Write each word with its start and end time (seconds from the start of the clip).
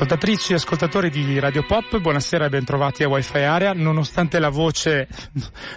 Ascoltatrici 0.00 0.52
e 0.52 0.54
ascoltatori 0.54 1.10
di 1.10 1.38
Radio 1.38 1.62
Pop, 1.62 1.98
buonasera 1.98 2.46
e 2.46 2.48
bentrovati 2.48 3.02
a 3.02 3.08
Wi-Fi 3.08 3.40
Area. 3.40 3.74
Nonostante 3.74 4.38
la 4.38 4.48
voce 4.48 5.06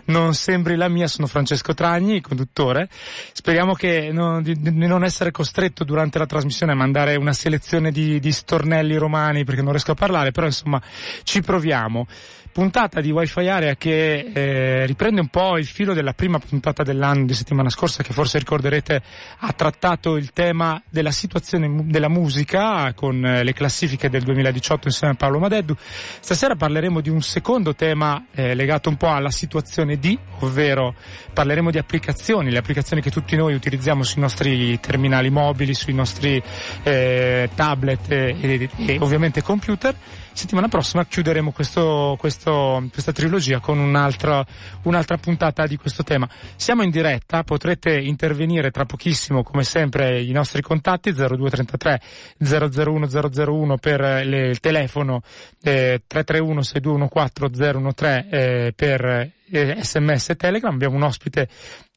non 0.05 0.33
sembri 0.33 0.77
la 0.77 0.87
mia, 0.87 1.09
sono 1.09 1.27
Francesco 1.27 1.73
Tragni, 1.73 2.21
conduttore. 2.21 2.87
Speriamo 3.33 3.73
che 3.73 4.13
non, 4.13 4.41
di, 4.41 4.57
di, 4.57 4.87
non 4.87 5.03
essere 5.03 5.31
costretto 5.31 5.83
durante 5.83 6.19
la 6.19 6.25
trasmissione 6.25 6.71
a 6.71 6.75
mandare 6.75 7.17
una 7.17 7.33
selezione 7.33 7.91
di, 7.91 8.21
di 8.21 8.31
stornelli 8.31 8.95
romani 8.95 9.43
perché 9.43 9.61
non 9.61 9.71
riesco 9.71 9.91
a 9.91 9.95
parlare, 9.95 10.31
però 10.31 10.45
insomma 10.45 10.81
ci 11.23 11.41
proviamo 11.41 12.07
puntata 12.53 13.01
di 13.01 13.11
Wi-Fi 13.11 13.47
Area 13.47 13.75
che 13.75 14.29
eh, 14.31 14.85
riprende 14.85 15.19
un 15.19 15.27
po' 15.27 15.57
il 15.57 15.65
filo 15.65 15.93
della 15.93 16.13
prima 16.13 16.37
puntata 16.39 16.83
dell'anno 16.83 17.25
di 17.25 17.33
settimana 17.33 17.69
scorsa 17.69 18.03
che 18.03 18.13
forse 18.13 18.37
ricorderete 18.37 19.01
ha 19.39 19.51
trattato 19.53 20.15
il 20.15 20.31
tema 20.31 20.81
della 20.87 21.11
situazione 21.11 21.85
della 21.85 22.09
musica 22.09 22.93
con 22.93 23.25
eh, 23.25 23.43
le 23.43 23.53
classifiche 23.53 24.09
del 24.09 24.21
2018 24.21 24.87
insieme 24.87 25.13
a 25.13 25.17
Paolo 25.17 25.39
Madeddu. 25.39 25.75
Stasera 26.19 26.55
parleremo 26.55 27.01
di 27.01 27.09
un 27.09 27.21
secondo 27.21 27.73
tema 27.73 28.27
eh, 28.31 28.53
legato 28.53 28.87
un 28.87 28.97
po' 28.97 29.09
alla 29.09 29.31
situazione 29.31 29.97
di, 29.97 30.17
ovvero 30.39 30.93
parleremo 31.33 31.71
di 31.71 31.79
applicazioni, 31.79 32.51
le 32.51 32.59
applicazioni 32.59 33.01
che 33.01 33.09
tutti 33.09 33.35
noi 33.35 33.55
utilizziamo 33.55 34.03
sui 34.03 34.21
nostri 34.21 34.79
terminali 34.79 35.31
mobili, 35.31 35.73
sui 35.73 35.93
nostri 35.93 36.41
eh, 36.83 37.49
tablet 37.55 38.11
e, 38.11 38.37
e, 38.39 38.69
e 38.77 38.97
ovviamente 39.01 39.41
computer 39.41 39.95
settimana 40.33 40.67
prossima 40.67 41.05
chiuderemo 41.05 41.51
questo, 41.51 42.15
questo, 42.19 42.85
questa 42.91 43.11
trilogia 43.11 43.59
con 43.59 43.79
un'altra, 43.79 44.45
un'altra 44.83 45.17
puntata 45.17 45.65
di 45.65 45.77
questo 45.77 46.03
tema. 46.03 46.27
Siamo 46.55 46.83
in 46.83 46.89
diretta, 46.89 47.43
potrete 47.43 47.97
intervenire 47.97 48.71
tra 48.71 48.85
pochissimo, 48.85 49.43
come 49.43 49.63
sempre, 49.63 50.21
i 50.21 50.31
nostri 50.31 50.61
contatti 50.61 51.11
0233 51.11 52.01
001 52.39 53.07
001 53.07 53.77
per 53.77 53.99
le, 54.01 54.47
il 54.47 54.59
telefono 54.59 55.21
eh, 55.61 56.01
331 56.07 56.61
6214 56.61 57.93
013 57.93 58.27
eh, 58.29 58.73
per 58.75 59.05
eh, 59.05 59.77
sms 59.79 60.29
e 60.29 60.35
telegram. 60.35 60.73
Abbiamo 60.73 60.95
un 60.95 61.03
ospite 61.03 61.47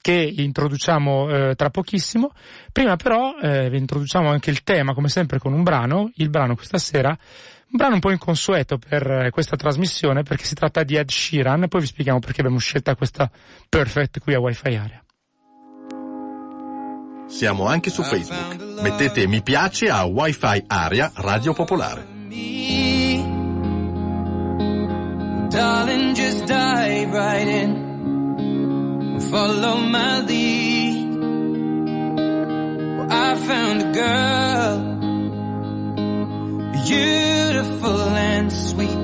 che 0.00 0.34
introduciamo 0.36 1.30
eh, 1.50 1.54
tra 1.56 1.70
pochissimo. 1.70 2.32
Prima 2.70 2.96
però 2.96 3.36
eh, 3.40 3.68
vi 3.70 3.78
introduciamo 3.78 4.28
anche 4.28 4.50
il 4.50 4.62
tema, 4.62 4.94
come 4.94 5.08
sempre, 5.08 5.38
con 5.38 5.52
un 5.52 5.62
brano. 5.62 6.10
Il 6.16 6.30
brano 6.30 6.54
questa 6.54 6.78
sera 6.78 7.16
un 7.68 7.78
brano 7.78 7.94
un 7.94 8.00
po' 8.00 8.10
inconsueto 8.10 8.78
per 8.78 9.10
eh, 9.10 9.30
questa 9.30 9.56
trasmissione 9.56 10.22
perché 10.22 10.44
si 10.44 10.54
tratta 10.54 10.82
di 10.82 10.96
Ed 10.96 11.10
Sheeran 11.10 11.64
e 11.64 11.68
poi 11.68 11.80
vi 11.80 11.86
spieghiamo 11.86 12.20
perché 12.20 12.40
abbiamo 12.40 12.58
scelto 12.58 12.94
questa 12.94 13.30
Perfect 13.68 14.20
qui 14.20 14.34
a 14.34 14.40
Wi-Fi 14.40 14.74
Area. 14.74 15.04
Siamo 17.26 17.66
anche 17.66 17.90
su 17.90 18.02
Facebook. 18.02 18.80
Mettete 18.80 19.26
mi 19.26 19.42
piace 19.42 19.88
a 19.88 20.04
Wi-Fi 20.04 20.64
Area 20.68 21.10
Radio 21.16 21.52
Popolare. 21.52 22.14
Darling, 25.48 26.14
just 26.14 26.44
dive 26.44 27.12
right 27.12 27.48
in. 27.48 29.18
Follow 29.30 29.78
my 29.78 30.20
lead. 30.20 31.18
Well, 32.98 33.06
I 33.10 33.36
found 33.36 33.82
a 33.82 33.90
girl. 33.92 34.95
Beautiful 36.84 38.00
and 38.00 38.52
sweet. 38.52 39.02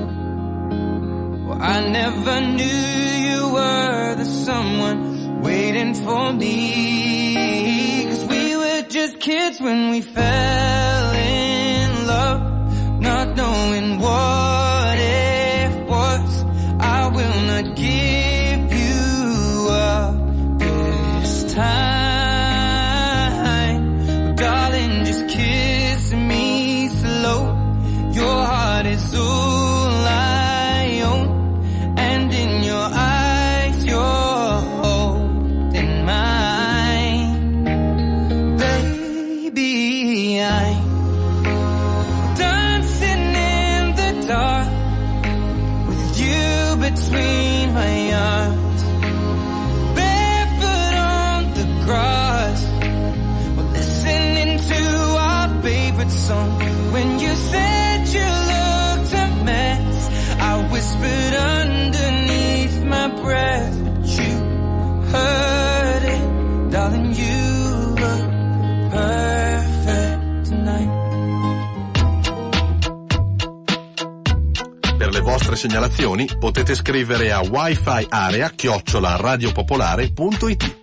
Well, 1.45 1.61
I 1.61 1.87
never 1.89 2.41
knew 2.41 2.81
you 3.29 3.53
were 3.53 4.15
the 4.15 4.25
someone 4.25 5.41
waiting 5.41 5.93
for 5.93 6.33
me. 6.33 8.05
Cause 8.09 8.25
we 8.25 8.55
were 8.55 8.81
just 8.89 9.19
kids 9.19 9.59
when 9.59 9.91
we 9.91 10.01
fell 10.01 11.11
in 11.13 12.07
love, 12.07 13.01
not 13.01 13.35
knowing 13.35 13.99
what 13.99 14.52
segnalazioni 75.55 76.27
potete 76.39 76.75
scrivere 76.75 77.31
a 77.31 77.41
wifi 77.41 78.05
area 78.09 78.51
radiopopolare.it. 78.55 80.81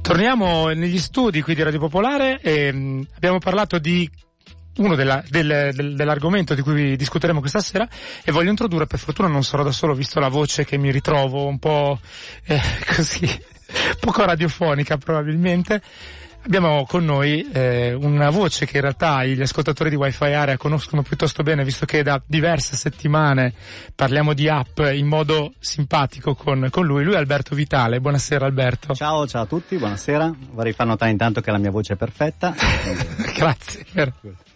Torniamo 0.00 0.68
negli 0.68 0.98
studi 0.98 1.42
qui 1.42 1.54
di 1.54 1.62
Radio 1.62 1.78
Popolare 1.78 2.40
e 2.40 2.72
mm, 2.72 3.02
abbiamo 3.14 3.38
parlato 3.38 3.78
di 3.78 4.10
uno 4.76 4.94
della, 4.94 5.22
del, 5.28 5.70
del, 5.74 5.94
dell'argomento 5.94 6.54
di 6.54 6.62
cui 6.62 6.96
discuteremo 6.96 7.40
questa 7.40 7.60
sera 7.60 7.86
e 8.24 8.32
voglio 8.32 8.50
introdurre, 8.50 8.86
per 8.86 8.98
fortuna 8.98 9.28
non 9.28 9.44
sarò 9.44 9.62
da 9.62 9.72
solo 9.72 9.94
visto 9.94 10.18
la 10.18 10.28
voce 10.28 10.64
che 10.64 10.78
mi 10.78 10.90
ritrovo 10.90 11.46
un 11.46 11.58
po' 11.58 12.00
eh, 12.44 12.60
così, 12.94 13.28
poco 14.00 14.24
radiofonica 14.24 14.96
probabilmente, 14.96 15.82
Abbiamo 16.44 16.84
con 16.86 17.04
noi 17.04 17.48
eh, 17.52 17.92
una 17.94 18.30
voce 18.30 18.66
che 18.66 18.76
in 18.76 18.82
realtà 18.82 19.24
gli 19.24 19.40
ascoltatori 19.40 19.90
di 19.90 19.96
Wi-Fi 19.96 20.24
Area 20.24 20.56
conoscono 20.56 21.02
piuttosto 21.02 21.44
bene, 21.44 21.62
visto 21.62 21.86
che 21.86 22.02
da 22.02 22.20
diverse 22.26 22.74
settimane 22.74 23.54
parliamo 23.94 24.34
di 24.34 24.48
app 24.48 24.80
in 24.92 25.06
modo 25.06 25.52
simpatico 25.60 26.34
con, 26.34 26.66
con 26.70 26.84
lui. 26.84 27.04
Lui 27.04 27.14
è 27.14 27.18
Alberto 27.18 27.54
Vitale. 27.54 28.00
Buonasera 28.00 28.44
Alberto. 28.44 28.92
Ciao, 28.94 29.26
ciao 29.28 29.42
a 29.42 29.46
tutti, 29.46 29.76
buonasera. 29.76 30.32
Vorrei 30.50 30.72
far 30.72 30.86
notare 30.86 31.12
intanto 31.12 31.40
che 31.40 31.52
la 31.52 31.58
mia 31.58 31.70
voce 31.70 31.92
è 31.92 31.96
perfetta. 31.96 32.54
Grazie. 33.36 33.86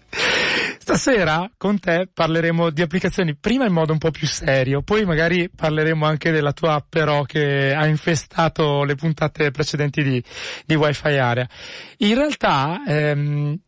Stasera 0.08 1.50
con 1.56 1.80
te 1.80 2.08
parleremo 2.12 2.70
di 2.70 2.80
applicazioni, 2.80 3.34
prima 3.34 3.66
in 3.66 3.72
modo 3.72 3.92
un 3.92 3.98
po' 3.98 4.12
più 4.12 4.26
serio, 4.26 4.82
poi 4.82 5.04
magari 5.04 5.50
parleremo 5.50 6.06
anche 6.06 6.30
della 6.30 6.52
tua 6.52 6.74
app 6.74 6.86
però 6.90 7.22
che 7.24 7.74
ha 7.74 7.86
infestato 7.86 8.84
le 8.84 8.94
puntate 8.94 9.50
precedenti 9.50 10.02
di, 10.04 10.22
di 10.64 10.74
Wi-Fi 10.76 11.16
Area. 11.16 11.48
In 11.98 12.14
realtà 12.14 12.82
ehm, 12.86 13.58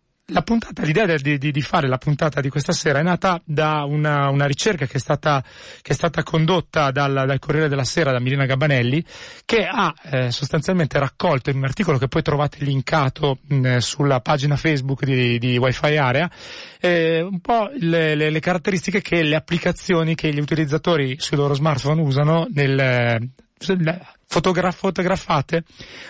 puntata, 0.44 0.82
l'idea 0.82 1.06
di, 1.16 1.38
di, 1.38 1.50
di, 1.50 1.62
fare 1.62 1.88
la 1.88 1.96
puntata 1.96 2.42
di 2.42 2.50
questa 2.50 2.72
sera 2.72 2.98
è 2.98 3.02
nata 3.02 3.40
da 3.44 3.84
una, 3.84 4.28
una 4.28 4.44
ricerca 4.44 4.84
che 4.84 4.98
è 4.98 5.00
stata, 5.00 5.42
che 5.80 5.92
è 5.92 5.94
stata 5.94 6.22
condotta 6.22 6.90
dal, 6.90 7.24
dal, 7.26 7.38
Corriere 7.38 7.68
della 7.68 7.84
Sera 7.84 8.12
da 8.12 8.20
Milena 8.20 8.44
Gabanelli, 8.44 9.02
che 9.46 9.66
ha 9.66 9.94
eh, 10.02 10.30
sostanzialmente 10.30 10.98
raccolto 10.98 11.48
in 11.48 11.56
un 11.56 11.64
articolo 11.64 11.96
che 11.96 12.08
poi 12.08 12.20
trovate 12.20 12.62
linkato 12.62 13.38
mh, 13.46 13.78
sulla 13.78 14.20
pagina 14.20 14.56
Facebook 14.56 15.04
di, 15.04 15.38
di 15.38 15.56
Wi-Fi 15.56 15.96
Area, 15.96 16.30
eh, 16.78 17.22
un 17.22 17.40
po' 17.40 17.70
le, 17.78 18.14
le, 18.14 18.28
le 18.28 18.40
caratteristiche 18.40 19.00
che 19.00 19.22
le 19.22 19.34
applicazioni 19.34 20.14
che 20.14 20.30
gli 20.32 20.40
utilizzatori 20.40 21.16
sui 21.18 21.38
loro 21.38 21.54
smartphone 21.54 22.02
usano 22.02 22.46
nel, 22.50 23.30
fotogra- 23.58 24.70
fotografate 24.70 25.64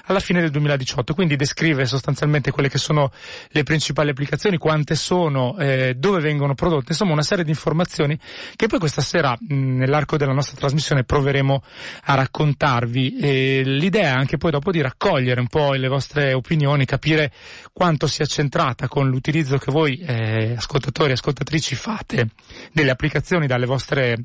alla 0.06 0.20
fine 0.20 0.40
del 0.40 0.50
2018, 0.50 1.14
quindi 1.14 1.36
descrive 1.36 1.86
sostanzialmente 1.86 2.50
quelle 2.50 2.68
che 2.68 2.78
sono 2.78 3.10
le 3.50 3.62
principali 3.62 4.10
applicazioni, 4.10 4.58
quante 4.58 4.94
sono, 4.96 5.56
eh, 5.58 5.94
dove 5.96 6.20
vengono 6.20 6.54
prodotte, 6.54 6.88
insomma 6.90 7.12
una 7.12 7.22
serie 7.22 7.44
di 7.44 7.50
informazioni 7.50 8.18
che 8.56 8.66
poi 8.66 8.78
questa 8.78 9.02
sera 9.02 9.36
mh, 9.38 9.54
nell'arco 9.54 10.16
della 10.16 10.32
nostra 10.32 10.56
trasmissione 10.56 11.04
proveremo 11.04 11.62
a 12.04 12.14
raccontarvi. 12.14 13.18
E 13.18 13.62
l'idea 13.64 14.14
è 14.14 14.18
anche 14.18 14.36
poi 14.36 14.50
dopo 14.50 14.70
di 14.70 14.80
raccogliere 14.80 15.40
un 15.40 15.48
po' 15.48 15.72
le 15.72 15.88
vostre 15.88 16.32
opinioni, 16.32 16.84
capire 16.84 17.32
quanto 17.72 18.06
sia 18.06 18.26
centrata 18.26 18.88
con 18.88 19.08
l'utilizzo 19.08 19.58
che 19.58 19.70
voi 19.70 19.98
eh, 19.98 20.54
ascoltatori 20.56 21.10
e 21.10 21.14
ascoltatrici 21.14 21.74
fate 21.74 22.30
delle 22.72 22.90
applicazioni 22.90 23.46
dalle 23.46 23.66
vostre 23.66 24.24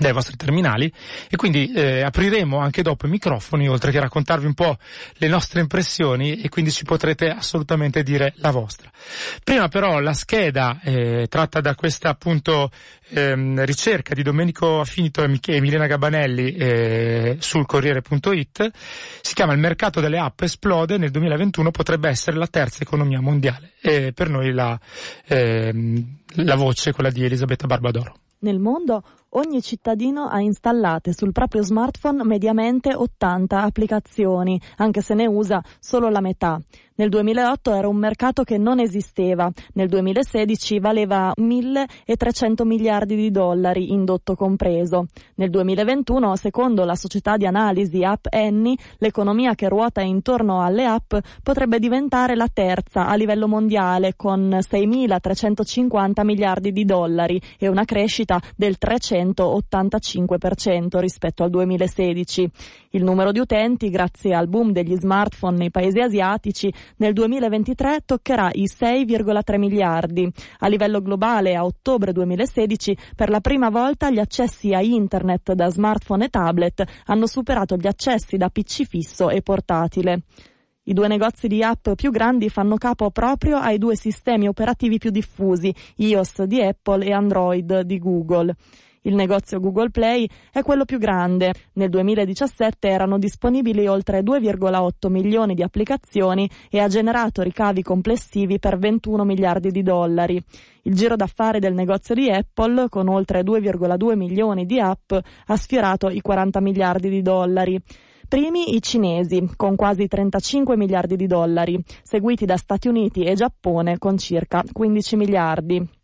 dai 0.00 0.12
vostri 0.12 0.36
terminali 0.36 0.92
e 1.28 1.36
quindi 1.36 1.72
eh, 1.72 2.00
apriremo 2.02 2.58
anche 2.58 2.82
dopo 2.82 3.06
i 3.06 3.10
microfoni 3.10 3.68
oltre 3.68 3.90
che 3.90 4.00
raccontarvi 4.00 4.46
un 4.46 4.54
po' 4.54 4.78
le 5.14 5.28
nostre 5.28 5.60
impressioni 5.60 6.40
e 6.40 6.48
quindi 6.48 6.70
ci 6.72 6.84
potrete 6.84 7.30
assolutamente 7.30 8.02
dire 8.02 8.32
la 8.36 8.50
vostra. 8.50 8.90
Prima 9.44 9.68
però 9.68 10.00
la 10.00 10.14
scheda 10.14 10.80
eh, 10.82 11.26
tratta 11.28 11.60
da 11.60 11.74
questa 11.74 12.08
appunto 12.08 12.70
ehm, 13.10 13.64
ricerca 13.64 14.14
di 14.14 14.22
Domenico 14.22 14.80
Affinito 14.80 15.22
e 15.22 15.60
Milena 15.60 15.86
Gabanelli 15.86 16.54
eh, 16.54 17.36
sul 17.38 17.66
Corriere.it 17.66 18.70
si 19.20 19.34
chiama 19.34 19.52
Il 19.52 19.58
mercato 19.58 20.00
delle 20.00 20.18
app 20.18 20.40
esplode 20.40 20.96
nel 20.96 21.10
2021 21.10 21.70
potrebbe 21.70 22.08
essere 22.08 22.36
la 22.36 22.46
terza 22.46 22.82
economia 22.82 23.20
mondiale 23.20 23.72
e 23.80 24.12
per 24.12 24.30
noi 24.30 24.52
la, 24.52 24.78
ehm, 25.26 26.16
la 26.36 26.54
voce 26.54 26.92
quella 26.92 27.10
di 27.10 27.24
Elisabetta 27.24 27.66
Barbadoro. 27.66 28.14
Nel 28.40 28.58
mondo 28.58 29.02
ogni 29.30 29.62
cittadino 29.62 30.28
ha 30.28 30.40
installate 30.40 31.12
sul 31.12 31.32
proprio 31.32 31.62
smartphone 31.62 32.24
mediamente 32.24 32.94
80 32.94 33.62
applicazioni, 33.62 34.60
anche 34.76 35.02
se 35.02 35.14
ne 35.14 35.26
usa 35.26 35.62
solo 35.78 36.08
la 36.08 36.20
metà. 36.20 36.60
Nel 37.00 37.08
2008 37.08 37.72
era 37.72 37.88
un 37.88 37.96
mercato 37.96 38.42
che 38.42 38.58
non 38.58 38.78
esisteva, 38.78 39.50
nel 39.72 39.88
2016 39.88 40.80
valeva 40.80 41.32
1.300 41.34 42.66
miliardi 42.66 43.16
di 43.16 43.30
dollari, 43.30 43.90
indotto 43.90 44.34
compreso. 44.34 45.06
Nel 45.36 45.48
2021, 45.48 46.36
secondo 46.36 46.84
la 46.84 46.94
società 46.94 47.38
di 47.38 47.46
analisi 47.46 48.04
App 48.04 48.26
Annie, 48.28 48.76
l'economia 48.98 49.54
che 49.54 49.70
ruota 49.70 50.02
intorno 50.02 50.60
alle 50.60 50.84
app 50.84 51.14
potrebbe 51.42 51.78
diventare 51.78 52.36
la 52.36 52.48
terza 52.52 53.06
a 53.06 53.14
livello 53.14 53.48
mondiale 53.48 54.12
con 54.14 54.58
6.350 54.60 56.22
miliardi 56.22 56.70
di 56.70 56.84
dollari 56.84 57.40
e 57.58 57.66
una 57.68 57.86
crescita 57.86 58.38
del 58.54 58.76
385% 59.24 60.98
rispetto 60.98 61.42
al 61.42 61.50
2016. 61.50 62.50
Il 62.90 63.04
numero 63.04 63.32
di 63.32 63.38
utenti, 63.38 63.90
grazie 63.90 64.34
al 64.34 64.48
boom 64.48 64.72
degli 64.72 64.96
smartphone 64.96 65.56
nei 65.56 65.70
paesi 65.70 66.00
asiatici, 66.00 66.72
nel 66.96 67.12
2023 67.12 68.00
toccherà 68.04 68.50
i 68.52 68.64
6,3 68.64 69.58
miliardi. 69.58 70.30
A 70.58 70.68
livello 70.68 71.00
globale, 71.00 71.54
a 71.54 71.64
ottobre 71.64 72.12
2016, 72.12 72.96
per 73.14 73.30
la 73.30 73.40
prima 73.40 73.70
volta 73.70 74.10
gli 74.10 74.18
accessi 74.18 74.74
a 74.74 74.80
internet 74.80 75.52
da 75.52 75.68
smartphone 75.68 76.26
e 76.26 76.28
tablet 76.28 76.84
hanno 77.06 77.26
superato 77.26 77.76
gli 77.76 77.86
accessi 77.86 78.36
da 78.36 78.48
PC 78.48 78.84
fisso 78.84 79.30
e 79.30 79.42
portatile. 79.42 80.22
I 80.84 80.92
due 80.92 81.08
negozi 81.08 81.46
di 81.46 81.62
app 81.62 81.90
più 81.94 82.10
grandi 82.10 82.48
fanno 82.48 82.76
capo 82.76 83.10
proprio 83.10 83.58
ai 83.58 83.78
due 83.78 83.94
sistemi 83.96 84.48
operativi 84.48 84.98
più 84.98 85.10
diffusi, 85.10 85.72
iOS 85.96 86.42
di 86.44 86.60
Apple 86.62 87.04
e 87.04 87.12
Android 87.12 87.80
di 87.82 87.98
Google. 87.98 88.56
Il 89.02 89.14
negozio 89.14 89.60
Google 89.60 89.88
Play 89.88 90.28
è 90.52 90.60
quello 90.60 90.84
più 90.84 90.98
grande. 90.98 91.54
Nel 91.74 91.88
2017 91.88 92.86
erano 92.86 93.18
disponibili 93.18 93.86
oltre 93.86 94.20
2,8 94.20 95.08
milioni 95.08 95.54
di 95.54 95.62
applicazioni 95.62 96.48
e 96.68 96.80
ha 96.80 96.88
generato 96.88 97.40
ricavi 97.40 97.82
complessivi 97.82 98.58
per 98.58 98.76
21 98.76 99.24
miliardi 99.24 99.70
di 99.70 99.82
dollari. 99.82 100.38
Il 100.82 100.94
giro 100.94 101.16
d'affari 101.16 101.60
del 101.60 101.72
negozio 101.72 102.14
di 102.14 102.30
Apple, 102.30 102.90
con 102.90 103.08
oltre 103.08 103.40
2,2 103.40 104.16
milioni 104.16 104.66
di 104.66 104.78
app, 104.78 105.12
ha 105.12 105.56
sfiorato 105.56 106.10
i 106.10 106.20
40 106.20 106.60
miliardi 106.60 107.08
di 107.08 107.22
dollari. 107.22 107.80
Primi 108.28 108.74
i 108.74 108.82
cinesi, 108.82 109.48
con 109.56 109.76
quasi 109.76 110.08
35 110.08 110.76
miliardi 110.76 111.16
di 111.16 111.26
dollari, 111.26 111.82
seguiti 112.02 112.44
da 112.44 112.58
Stati 112.58 112.86
Uniti 112.86 113.24
e 113.24 113.34
Giappone 113.34 113.96
con 113.96 114.18
circa 114.18 114.62
15 114.70 115.16
miliardi. 115.16 115.99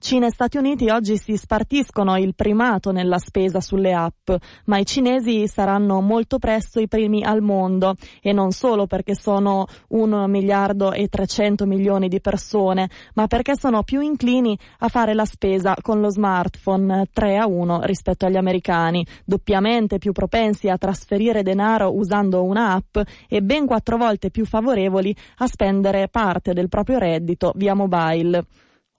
Cina 0.00 0.26
e 0.26 0.30
Stati 0.30 0.56
Uniti 0.58 0.88
oggi 0.90 1.16
si 1.16 1.36
spartiscono 1.36 2.16
il 2.18 2.36
primato 2.36 2.92
nella 2.92 3.18
spesa 3.18 3.60
sulle 3.60 3.92
app, 3.92 4.30
ma 4.66 4.78
i 4.78 4.86
cinesi 4.86 5.48
saranno 5.48 6.00
molto 6.00 6.38
presto 6.38 6.78
i 6.78 6.86
primi 6.86 7.24
al 7.24 7.42
mondo 7.42 7.96
e 8.22 8.32
non 8.32 8.52
solo 8.52 8.86
perché 8.86 9.16
sono 9.16 9.66
1 9.88 10.28
miliardo 10.28 10.92
e 10.92 11.08
300 11.08 11.66
milioni 11.66 12.06
di 12.06 12.20
persone, 12.20 12.88
ma 13.14 13.26
perché 13.26 13.56
sono 13.56 13.82
più 13.82 14.00
inclini 14.00 14.56
a 14.78 14.88
fare 14.88 15.14
la 15.14 15.24
spesa 15.24 15.74
con 15.82 16.00
lo 16.00 16.10
smartphone 16.10 17.08
3 17.12 17.36
a 17.36 17.48
1 17.48 17.80
rispetto 17.82 18.24
agli 18.24 18.36
americani, 18.36 19.04
doppiamente 19.24 19.98
più 19.98 20.12
propensi 20.12 20.68
a 20.68 20.78
trasferire 20.78 21.42
denaro 21.42 21.92
usando 21.92 22.44
un'app 22.44 22.98
e 23.28 23.42
ben 23.42 23.66
quattro 23.66 23.96
volte 23.96 24.30
più 24.30 24.46
favorevoli 24.46 25.14
a 25.38 25.48
spendere 25.48 26.06
parte 26.06 26.52
del 26.52 26.68
proprio 26.68 26.98
reddito 26.98 27.52
via 27.56 27.74
mobile. 27.74 28.46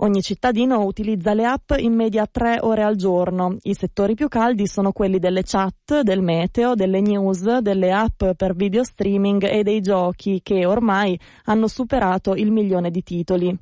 Ogni 0.02 0.22
cittadino 0.22 0.86
utilizza 0.86 1.34
le 1.34 1.44
app 1.44 1.72
in 1.78 1.94
media 1.94 2.26
tre 2.26 2.60
ore 2.62 2.84
al 2.84 2.96
giorno. 2.96 3.58
I 3.64 3.74
settori 3.74 4.16
più 4.16 4.30
caldi 4.30 4.66
sono 4.66 4.94
quelli 4.94 5.20
delle 5.20 5.44
chat, 5.44 6.04
del 6.04 6.22
meteo, 6.22 6.74
delle 6.74 7.02
news, 7.02 7.58
delle 7.58 7.92
app 7.92 8.24
per 8.38 8.56
video 8.56 8.86
streaming 8.86 9.44
e 9.44 9.62
dei 9.62 9.82
giochi 9.82 10.40
che 10.42 10.66
ormai 10.66 11.20
hanno 11.46 11.68
superato 11.68 12.34
il 12.36 12.50
milione 12.50 12.92
di 12.92 13.04
titoli. 13.04 13.54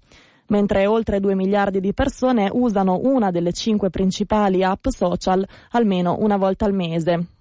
Mentre 0.49 0.85
oltre 0.85 1.19
2 1.19 1.33
miliardi 1.33 1.79
di 1.79 1.91
persone 1.91 2.51
usano 2.53 2.99
una 3.01 3.31
delle 3.31 3.51
cinque 3.51 3.89
principali 3.89 4.63
app 4.63 4.89
social 4.89 5.43
almeno 5.71 6.17
una 6.19 6.37
volta 6.37 6.65
al 6.65 6.73
mese. 6.73 7.36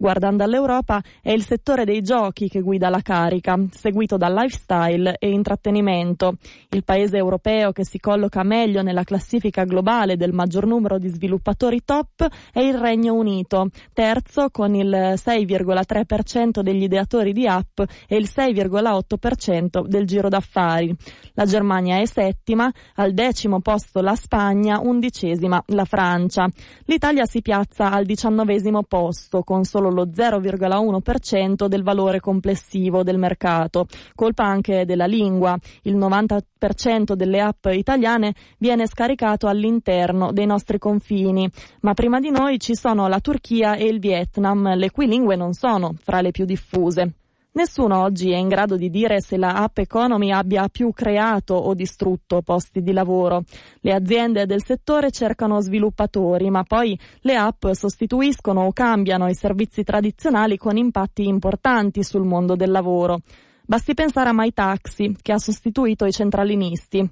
Guardando 0.00 0.44
all'Europa 0.44 1.02
è 1.20 1.32
il 1.32 1.44
settore 1.44 1.84
dei 1.84 2.02
giochi 2.02 2.48
che 2.48 2.60
guida 2.60 2.88
la 2.88 3.00
carica, 3.00 3.58
seguito 3.72 4.16
da 4.16 4.28
lifestyle 4.28 5.16
e 5.18 5.28
intrattenimento. 5.28 6.34
Il 6.68 6.84
paese 6.84 7.16
europeo 7.16 7.72
che 7.72 7.84
si 7.84 7.98
colloca 7.98 8.44
meglio 8.44 8.82
nella 8.82 9.02
classifica 9.02 9.64
globale 9.64 10.16
del 10.16 10.32
maggior 10.32 10.66
numero 10.66 10.98
di 10.98 11.08
sviluppatori 11.08 11.82
top 11.84 12.28
è 12.52 12.60
il 12.60 12.78
Regno 12.78 13.14
Unito, 13.14 13.70
terzo 13.92 14.50
con 14.50 14.76
il 14.76 14.88
6,3% 14.88 16.60
degli 16.60 16.84
ideatori 16.84 17.32
di 17.32 17.48
app 17.48 17.80
e 18.06 18.16
il 18.16 18.30
6,8% 18.32 19.84
del 19.84 20.06
giro 20.06 20.28
d'affari. 20.28 20.94
La 21.32 21.44
Germania 21.44 21.98
è 21.98 22.06
settima, 22.06 22.72
al 22.94 23.14
decimo 23.14 23.60
posto 23.60 24.00
la 24.00 24.14
Spagna, 24.14 24.78
undicesima 24.80 25.60
la 25.66 25.84
Francia. 25.84 26.48
L'Italia 26.84 27.26
si 27.26 27.42
piazza 27.42 27.90
al 27.90 28.04
diciannovesimo 28.04 28.84
posto 28.84 29.42
con 29.42 29.64
solo 29.64 29.86
solo 29.88 30.04
lo 30.04 30.06
0,1% 30.06 31.66
del 31.66 31.82
valore 31.82 32.20
complessivo 32.20 33.02
del 33.02 33.18
mercato, 33.18 33.86
colpa 34.14 34.44
anche 34.44 34.84
della 34.84 35.06
lingua. 35.06 35.56
Il 35.82 35.96
90% 35.96 37.14
delle 37.14 37.40
app 37.40 37.66
italiane 37.66 38.34
viene 38.58 38.86
scaricato 38.86 39.46
all'interno 39.46 40.32
dei 40.32 40.46
nostri 40.46 40.78
confini, 40.78 41.50
ma 41.80 41.94
prima 41.94 42.20
di 42.20 42.30
noi 42.30 42.58
ci 42.58 42.74
sono 42.74 43.08
la 43.08 43.20
Turchia 43.20 43.74
e 43.74 43.86
il 43.86 43.98
Vietnam, 43.98 44.76
le 44.76 44.90
cui 44.90 45.06
lingue 45.06 45.36
non 45.36 45.52
sono 45.52 45.94
fra 45.98 46.20
le 46.20 46.30
più 46.30 46.44
diffuse. 46.44 47.14
Nessuno 47.50 48.02
oggi 48.02 48.30
è 48.30 48.36
in 48.36 48.46
grado 48.48 48.76
di 48.76 48.90
dire 48.90 49.20
se 49.20 49.36
la 49.36 49.54
app 49.54 49.78
economy 49.78 50.30
abbia 50.30 50.68
più 50.68 50.92
creato 50.92 51.54
o 51.54 51.74
distrutto 51.74 52.42
posti 52.42 52.82
di 52.82 52.92
lavoro. 52.92 53.42
Le 53.80 53.94
aziende 53.94 54.46
del 54.46 54.62
settore 54.62 55.10
cercano 55.10 55.60
sviluppatori, 55.60 56.50
ma 56.50 56.62
poi 56.62 56.96
le 57.20 57.36
app 57.36 57.66
sostituiscono 57.72 58.60
o 58.60 58.72
cambiano 58.72 59.28
i 59.28 59.34
servizi 59.34 59.82
tradizionali 59.82 60.56
con 60.56 60.76
impatti 60.76 61.26
importanti 61.26 62.04
sul 62.04 62.24
mondo 62.24 62.54
del 62.54 62.70
lavoro. 62.70 63.20
Basti 63.64 63.92
pensare 63.92 64.30
a 64.30 64.34
MyTaxi, 64.34 65.16
che 65.20 65.32
ha 65.32 65.38
sostituito 65.38 66.06
i 66.06 66.12
centralinisti. 66.12 67.06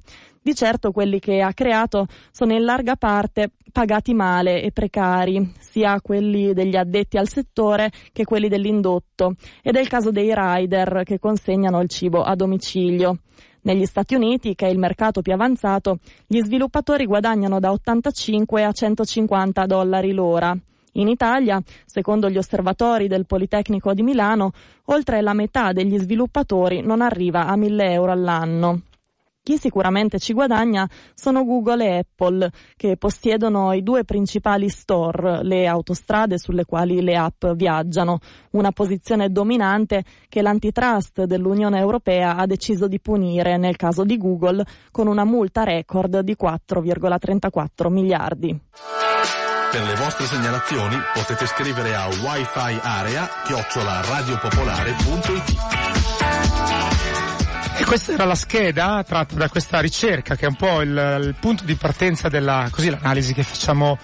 Di 0.46 0.54
certo 0.54 0.92
quelli 0.92 1.18
che 1.18 1.40
ha 1.40 1.52
creato 1.52 2.06
sono 2.30 2.52
in 2.52 2.62
larga 2.62 2.94
parte 2.94 3.50
pagati 3.72 4.14
male 4.14 4.62
e 4.62 4.70
precari, 4.70 5.54
sia 5.58 6.00
quelli 6.00 6.54
degli 6.54 6.76
addetti 6.76 7.16
al 7.16 7.26
settore 7.26 7.90
che 8.12 8.22
quelli 8.22 8.48
dell'indotto, 8.48 9.34
ed 9.60 9.74
è 9.74 9.80
il 9.80 9.88
caso 9.88 10.12
dei 10.12 10.32
rider 10.32 11.02
che 11.02 11.18
consegnano 11.18 11.80
il 11.80 11.88
cibo 11.88 12.22
a 12.22 12.36
domicilio. 12.36 13.22
Negli 13.62 13.86
Stati 13.86 14.14
Uniti, 14.14 14.54
che 14.54 14.68
è 14.68 14.70
il 14.70 14.78
mercato 14.78 15.20
più 15.20 15.32
avanzato, 15.32 15.98
gli 16.28 16.40
sviluppatori 16.40 17.06
guadagnano 17.06 17.58
da 17.58 17.72
85 17.72 18.62
a 18.62 18.70
150 18.70 19.66
dollari 19.66 20.12
l'ora. 20.12 20.56
In 20.92 21.08
Italia, 21.08 21.60
secondo 21.84 22.30
gli 22.30 22.38
osservatori 22.38 23.08
del 23.08 23.26
Politecnico 23.26 23.92
di 23.94 24.04
Milano, 24.04 24.52
oltre 24.84 25.22
la 25.22 25.34
metà 25.34 25.72
degli 25.72 25.98
sviluppatori 25.98 26.82
non 26.82 27.00
arriva 27.00 27.48
a 27.48 27.56
1000 27.56 27.90
euro 27.90 28.12
all'anno. 28.12 28.82
Chi 29.46 29.58
sicuramente 29.58 30.18
ci 30.18 30.32
guadagna 30.32 30.90
sono 31.14 31.44
Google 31.44 31.84
e 31.84 31.98
Apple, 31.98 32.50
che 32.74 32.96
possiedono 32.96 33.72
i 33.74 33.84
due 33.84 34.02
principali 34.02 34.68
store, 34.68 35.44
le 35.44 35.68
autostrade 35.68 36.36
sulle 36.36 36.64
quali 36.64 37.00
le 37.00 37.16
app 37.16 37.46
viaggiano, 37.54 38.18
una 38.54 38.72
posizione 38.72 39.30
dominante 39.30 40.02
che 40.28 40.42
l'antitrust 40.42 41.26
dell'Unione 41.26 41.78
Europea 41.78 42.34
ha 42.34 42.44
deciso 42.44 42.88
di 42.88 42.98
punire 42.98 43.56
nel 43.56 43.76
caso 43.76 44.02
di 44.02 44.16
Google 44.16 44.66
con 44.90 45.06
una 45.06 45.22
multa 45.22 45.62
record 45.62 46.18
di 46.22 46.34
4,34 46.36 47.88
miliardi. 47.88 48.60
Per 49.70 49.80
le 49.80 49.94
vostre 49.94 50.26
segnalazioni 50.26 50.96
potete 51.14 51.46
scrivere 51.46 51.94
a 51.94 52.06
wifi 52.08 52.80
questa 57.86 58.12
era 58.12 58.24
la 58.24 58.34
scheda 58.34 59.04
tratta 59.06 59.36
da 59.36 59.48
questa 59.48 59.78
ricerca 59.80 60.34
che 60.34 60.46
è 60.46 60.48
un 60.48 60.56
po' 60.56 60.80
il, 60.80 61.20
il 61.22 61.36
punto 61.38 61.64
di 61.64 61.76
partenza 61.76 62.28
della, 62.28 62.68
così 62.70 62.90
l'analisi 62.90 63.32
che 63.32 63.44
facciamo 63.44 63.96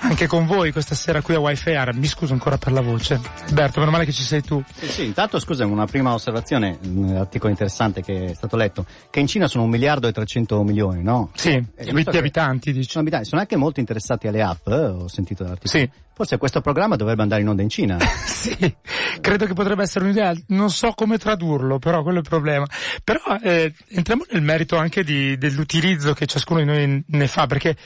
anche 0.00 0.26
con 0.26 0.46
voi 0.46 0.72
questa 0.72 0.94
sera 0.94 1.20
qui 1.22 1.34
a 1.34 1.40
Wi-Fi 1.40 1.72
Area. 1.74 1.92
Mi 1.94 2.06
scuso 2.06 2.32
ancora 2.32 2.56
per 2.58 2.72
la 2.72 2.80
voce. 2.80 3.20
Alberto, 3.48 3.80
meno 3.80 3.90
male 3.90 4.04
che 4.04 4.12
ci 4.12 4.22
sei 4.22 4.42
tu. 4.42 4.62
Sì, 4.74 4.86
sì, 4.86 5.04
intanto 5.06 5.38
scusa, 5.38 5.66
una 5.66 5.86
prima 5.86 6.12
osservazione, 6.12 6.78
un 6.84 7.16
articolo 7.16 7.50
interessante 7.50 8.02
che 8.02 8.26
è 8.26 8.34
stato 8.34 8.56
letto, 8.56 8.86
che 9.10 9.20
in 9.20 9.26
Cina 9.26 9.46
sono 9.46 9.64
un 9.64 9.70
miliardo 9.70 10.06
e 10.08 10.12
300 10.12 10.62
milioni, 10.62 11.02
no? 11.02 11.30
Sì, 11.34 11.50
Eh, 11.50 11.92
di 11.92 12.16
abitanti, 12.16 12.72
dici. 12.72 12.88
Sono 12.88 13.02
abitanti, 13.02 13.28
sono 13.28 13.40
anche 13.42 13.56
molto 13.56 13.80
interessati 13.80 14.26
alle 14.26 14.42
app, 14.42 14.66
eh, 14.68 14.86
ho 14.86 15.08
sentito 15.08 15.42
dall'articolo. 15.42 15.82
Sì. 15.84 15.90
Forse 16.20 16.36
questo 16.36 16.60
programma 16.60 16.96
dovrebbe 16.96 17.22
andare 17.22 17.40
in 17.40 17.48
onda 17.48 17.62
in 17.62 17.70
Cina. 17.70 17.96
Sì, 18.40 18.74
credo 19.20 19.44
che 19.44 19.52
potrebbe 19.52 19.82
essere 19.82 20.06
un'idea, 20.06 20.34
non 20.48 20.70
so 20.70 20.92
come 20.92 21.18
tradurlo, 21.18 21.78
però 21.78 22.02
quello 22.02 22.18
è 22.18 22.22
il 22.22 22.28
problema. 22.28 22.66
Però 23.04 23.36
eh, 23.42 23.74
entriamo 23.88 24.24
nel 24.30 24.40
merito 24.40 24.76
anche 24.76 25.04
di- 25.04 25.36
dell'utilizzo 25.36 26.14
che 26.14 26.24
ciascuno 26.24 26.60
di 26.60 26.64
noi 26.64 27.04
ne 27.06 27.26
fa, 27.26 27.46
perché 27.46 27.76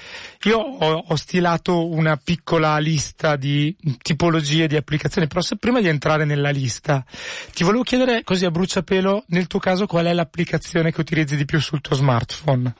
io 0.43 0.59
ho, 0.59 1.05
ho 1.09 1.17
stilato 1.17 1.88
una 1.88 2.17
piccola 2.23 2.79
lista 2.79 3.35
di 3.35 3.76
tipologie 4.00 4.69
di 4.69 4.76
applicazioni, 4.76 5.26
però 5.26 5.41
se 5.41 5.57
prima 5.57 5.81
di 5.81 5.88
entrare 5.88 6.25
nella 6.25 6.50
lista 6.50 7.05
ti 7.53 7.64
volevo 7.64 7.83
chiedere 7.83 8.23
così 8.23 8.45
a 8.45 8.53
bruciapelo, 8.53 9.25
nel 9.29 9.49
tuo 9.49 9.59
caso 9.59 9.87
qual 9.87 10.07
è 10.07 10.12
l'applicazione 10.12 10.93
che 10.93 11.00
utilizzi 11.00 11.35
di 11.37 11.45
più 11.45 11.61
sul 11.61 11.81
tuo 11.81 11.97
smartphone? 11.97 12.75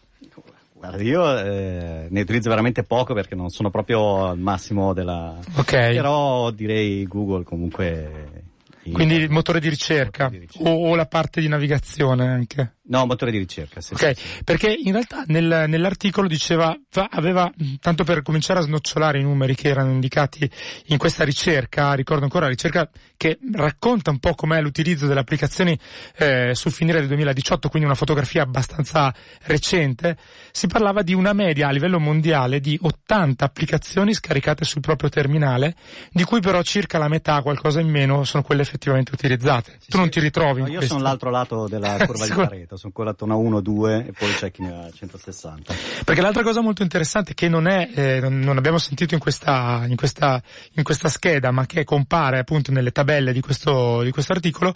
Io 0.99 1.39
eh, 1.39 2.07
ne 2.11 2.21
utilizzo 2.21 2.49
veramente 2.49 2.83
poco 2.83 3.15
perché 3.15 3.35
non 3.35 3.49
sono 3.51 3.71
proprio 3.71 4.27
al 4.27 4.39
massimo 4.39 4.93
della... 4.93 5.39
Ok. 5.57 5.71
Però 5.71 6.51
direi 6.51 7.05
Google 7.07 7.45
comunque... 7.45 8.45
in- 8.85 8.93
Quindi 8.93 9.15
il 9.15 9.31
motore 9.31 9.61
di 9.61 9.69
ricerca, 9.69 10.25
Motore 10.25 10.41
di 10.41 10.47
ricerca. 10.47 10.71
O, 10.71 10.91
o 10.91 10.95
la 10.95 11.07
parte 11.07 11.41
di 11.41 11.49
navigazione 11.49 12.27
anche. 12.27 12.74
No, 12.87 13.07
motore 13.07 13.31
di 13.31 13.39
ricerca, 13.39 13.81
sì. 13.81 13.95
Ok, 13.95 14.13
sì, 14.15 14.43
perché 14.45 14.71
in 14.71 14.93
realtà 14.93 15.25
nel- 15.29 15.65
nell'articolo 15.69 16.29
diceva, 16.29 16.77
aveva, 17.13 17.51
tanto 17.81 18.05
per 18.05 18.21
cominciare 18.21 18.59
a 18.59 18.63
snocciolare 18.63 19.19
i 19.19 19.23
numeri 19.23 19.55
che 19.55 19.69
erano 19.69 19.91
indicati 19.91 20.49
in 20.89 20.99
questa 20.99 21.25
ricerca, 21.25 21.95
ricordo 21.95 22.25
ancora 22.25 22.45
la 22.45 22.51
ricerca 22.51 22.87
che 23.17 23.39
racconta 23.53 24.11
un 24.11 24.19
po' 24.19 24.35
com'è 24.35 24.61
l'utilizzo 24.61 25.07
delle 25.07 25.21
applicazioni 25.21 25.79
eh, 26.19 26.51
sul 26.55 26.73
finire 26.73 26.99
del 26.99 27.09
2018, 27.09 27.71
quindi 27.71 27.89
una 27.89 27.97
fotografia 27.97 28.43
abbastanza 28.43 29.15
recente, 29.45 30.19
si 30.53 30.67
parlava 30.67 31.01
di 31.03 31.15
una 31.15 31.33
media 31.33 31.69
a 31.69 31.71
livello 31.71 31.99
mondiale 31.99 32.61
di 32.61 32.79
80 32.81 33.45
applicazioni 33.47 34.13
scaricate 34.13 34.65
sul 34.67 34.83
proprio 34.83 35.09
terminale, 35.09 35.75
di 36.11 36.25
cui 36.25 36.41
però 36.41 36.61
circa 36.63 36.99
la 36.99 37.09
metà, 37.09 37.41
qualcosa 37.41 37.81
in 37.81 37.89
meno, 37.89 38.25
sono 38.25 38.43
quelle 38.43 38.61
effettivamente 38.63 39.13
utilizzate. 39.15 39.79
Sì, 39.81 39.91
tu 39.91 39.97
non 39.97 40.11
ti 40.11 40.21
ritrovi 40.21 40.61
No, 40.61 40.67
in 40.67 40.73
io 40.73 40.79
questo? 40.79 40.97
sono 40.97 41.07
l'altro 41.07 41.31
lato 41.31 41.67
della 41.67 41.97
curva 42.05 42.25
di 42.25 42.31
Sicuro. 42.31 42.49
Pareto, 42.75 42.77
sono 42.77 42.93
quella 42.93 43.15
una 43.21 43.35
1, 43.37 43.61
2 43.61 44.07
e 44.09 44.13
poi 44.13 44.33
c'è 44.33 44.51
chi 44.51 44.63
ne 44.63 44.73
ha 44.73 44.91
160. 44.91 45.75
Perché 46.05 46.21
l'altra 46.21 46.43
cosa 46.43 46.61
molto 46.61 46.83
interessante 46.83 47.35
che 47.35 47.49
non 47.49 47.67
è, 47.67 47.91
eh, 47.95 48.21
non 48.29 48.57
abbiamo 48.57 48.79
sentito 48.79 49.15
in 49.15 49.21
questa, 49.21 49.85
in 49.87 49.97
questa, 49.97 50.43
in 50.73 50.83
questa 50.83 51.09
scheda, 51.09 51.51
ma 51.51 51.67
che 51.67 51.85
compare 51.85 52.39
appunto 52.39 52.73
nelle 52.73 52.91
tabelle 52.91 53.33
di 53.33 53.41
questo, 53.41 54.03
di 54.03 54.11
questo 54.11 54.33
articolo, 54.33 54.75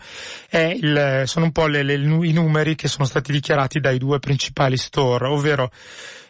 è 0.48 0.76
il, 0.80 1.22
sono 1.26 1.46
un 1.46 1.52
po' 1.52 1.66
le- 1.66 1.82
le- 1.82 1.94
i 1.94 2.32
numeri 2.32 2.74
che 2.74 2.88
sono 2.88 3.04
stati 3.04 3.32
dichiarati 3.32 3.80
dai 3.80 3.98
due 3.98 4.18
principali 4.18 4.76
store, 4.76 5.26
ovvero, 5.26 5.70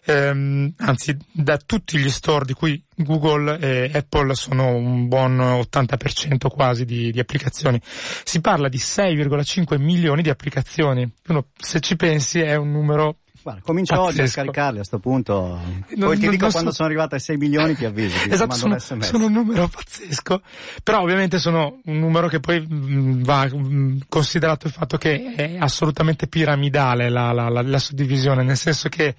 ehm, 0.08 0.72
anzi, 0.78 1.16
da 1.30 1.58
tutti 1.58 1.98
gli 1.98 2.08
store 2.08 2.44
di 2.44 2.54
cui 2.54 2.82
Google 2.96 3.58
e 3.58 3.90
Apple 3.92 4.34
sono 4.34 4.74
un 4.74 5.06
buon 5.06 5.38
80% 5.38 6.48
quasi 6.48 6.84
di, 6.84 7.12
di 7.12 7.20
applicazioni. 7.20 7.80
Si 7.82 8.40
parla 8.40 8.68
di 8.68 8.78
6,5 8.78 9.78
milioni 9.78 10.22
di 10.22 10.30
applicazioni. 10.30 11.10
Uno, 11.28 11.48
se 11.56 11.80
ci 11.80 11.96
pensi, 11.96 12.40
è 12.40 12.56
un 12.56 12.72
numero 12.72 13.18
Guarda, 13.42 13.60
comincio 13.62 13.94
oggi 13.94 14.02
a 14.02 14.04
Pazzesco. 14.22 14.30
scaricarli 14.30 14.78
a 14.80 14.84
sto 14.84 14.98
punto. 14.98 15.32
Non- 15.34 15.84
Poi 15.88 16.16
ti 16.16 16.22
non- 16.24 16.30
dico 16.30 16.42
non 16.44 16.50
quando 16.50 16.70
so- 16.70 16.76
sono 16.76 16.88
arrivato 16.88 17.14
ai 17.14 17.20
6 17.20 17.36
milioni 17.36 17.74
ti 17.74 17.84
avviso, 17.84 18.18
ti 18.18 18.28
Esatto, 18.32 18.54
sono, 18.54 18.78
sono 18.78 19.26
un 19.26 19.32
numero 19.32 19.68
pazzesco, 19.68 20.42
però 20.82 21.00
ovviamente 21.02 21.38
sono 21.38 21.80
un 21.84 21.98
numero 21.98 22.28
che 22.28 22.40
poi 22.40 22.60
mh, 22.60 23.22
va 23.22 23.46
mh, 23.46 24.00
considerato 24.08 24.66
il 24.66 24.72
fatto 24.72 24.96
che 24.98 25.34
è 25.34 25.56
assolutamente 25.58 26.26
piramidale 26.26 27.08
la, 27.08 27.32
la, 27.32 27.48
la, 27.48 27.62
la 27.62 27.78
suddivisione, 27.78 28.42
nel 28.42 28.56
senso 28.56 28.88
che 28.88 29.14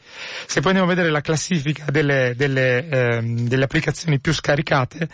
se 0.45 0.59
poi 0.59 0.71
andiamo 0.71 0.91
a 0.91 0.93
vedere 0.93 1.11
la 1.11 1.21
classifica 1.21 1.85
delle, 1.89 2.33
delle, 2.35 2.87
ehm, 2.87 3.47
delle 3.47 3.63
applicazioni 3.63 4.19
più 4.19 4.33
scaricate, 4.33 5.07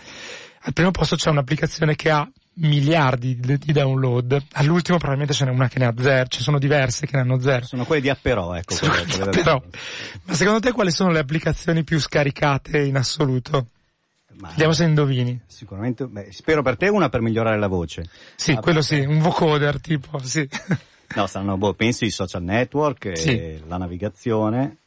al 0.62 0.74
primo 0.74 0.92
posto 0.92 1.16
c'è 1.16 1.30
un'applicazione 1.30 1.96
che 1.96 2.10
ha 2.10 2.28
miliardi 2.58 3.38
di, 3.40 3.72
download, 3.74 4.42
all'ultimo 4.54 4.98
probabilmente 4.98 5.34
ce 5.34 5.46
n'è 5.46 5.52
una 5.52 5.68
che 5.68 5.80
ne 5.80 5.86
ha 5.86 5.94
zero, 5.98 6.28
ci 6.28 6.42
sono 6.42 6.58
diverse 6.60 7.06
che 7.06 7.16
ne 7.16 7.22
hanno 7.22 7.40
zero. 7.40 7.66
Sono 7.66 7.86
quelli 7.86 8.02
di 8.02 8.10
Apperò, 8.10 8.54
ecco. 8.56 8.76
Quelle- 8.76 9.06
quelle- 9.06 9.30
però, 9.32 9.62
ma 10.24 10.34
secondo 10.34 10.60
te 10.60 10.72
quali 10.72 10.92
sono 10.92 11.12
le 11.12 11.20
applicazioni 11.20 11.84
più 11.84 12.00
scaricate 12.00 12.80
in 12.80 12.96
assoluto? 12.96 13.68
Ma 14.38 14.50
Vediamo 14.50 14.74
se 14.74 14.84
indovini. 14.84 15.40
Sicuramente, 15.48 16.06
beh, 16.08 16.32
spero 16.32 16.62
per 16.62 16.76
te 16.76 16.90
una 16.90 17.08
per 17.10 17.22
migliorare 17.22 17.58
la 17.58 17.68
voce. 17.68 18.10
Sì, 18.36 18.52
Ah, 18.52 18.60
quello 18.60 18.80
beh. 18.80 18.86
sì, 18.86 19.00
un 19.00 19.20
vocoder 19.20 19.80
tipo, 19.80 20.18
sì. 20.20 20.48
No, 21.16 21.28
saranno, 21.28 21.56
boh, 21.58 21.74
penso 21.74 22.04
i 22.04 22.10
social 22.10 22.44
network, 22.44 23.18
Sì. 23.18 23.60
la 23.68 23.78
navigazione, 23.78 24.78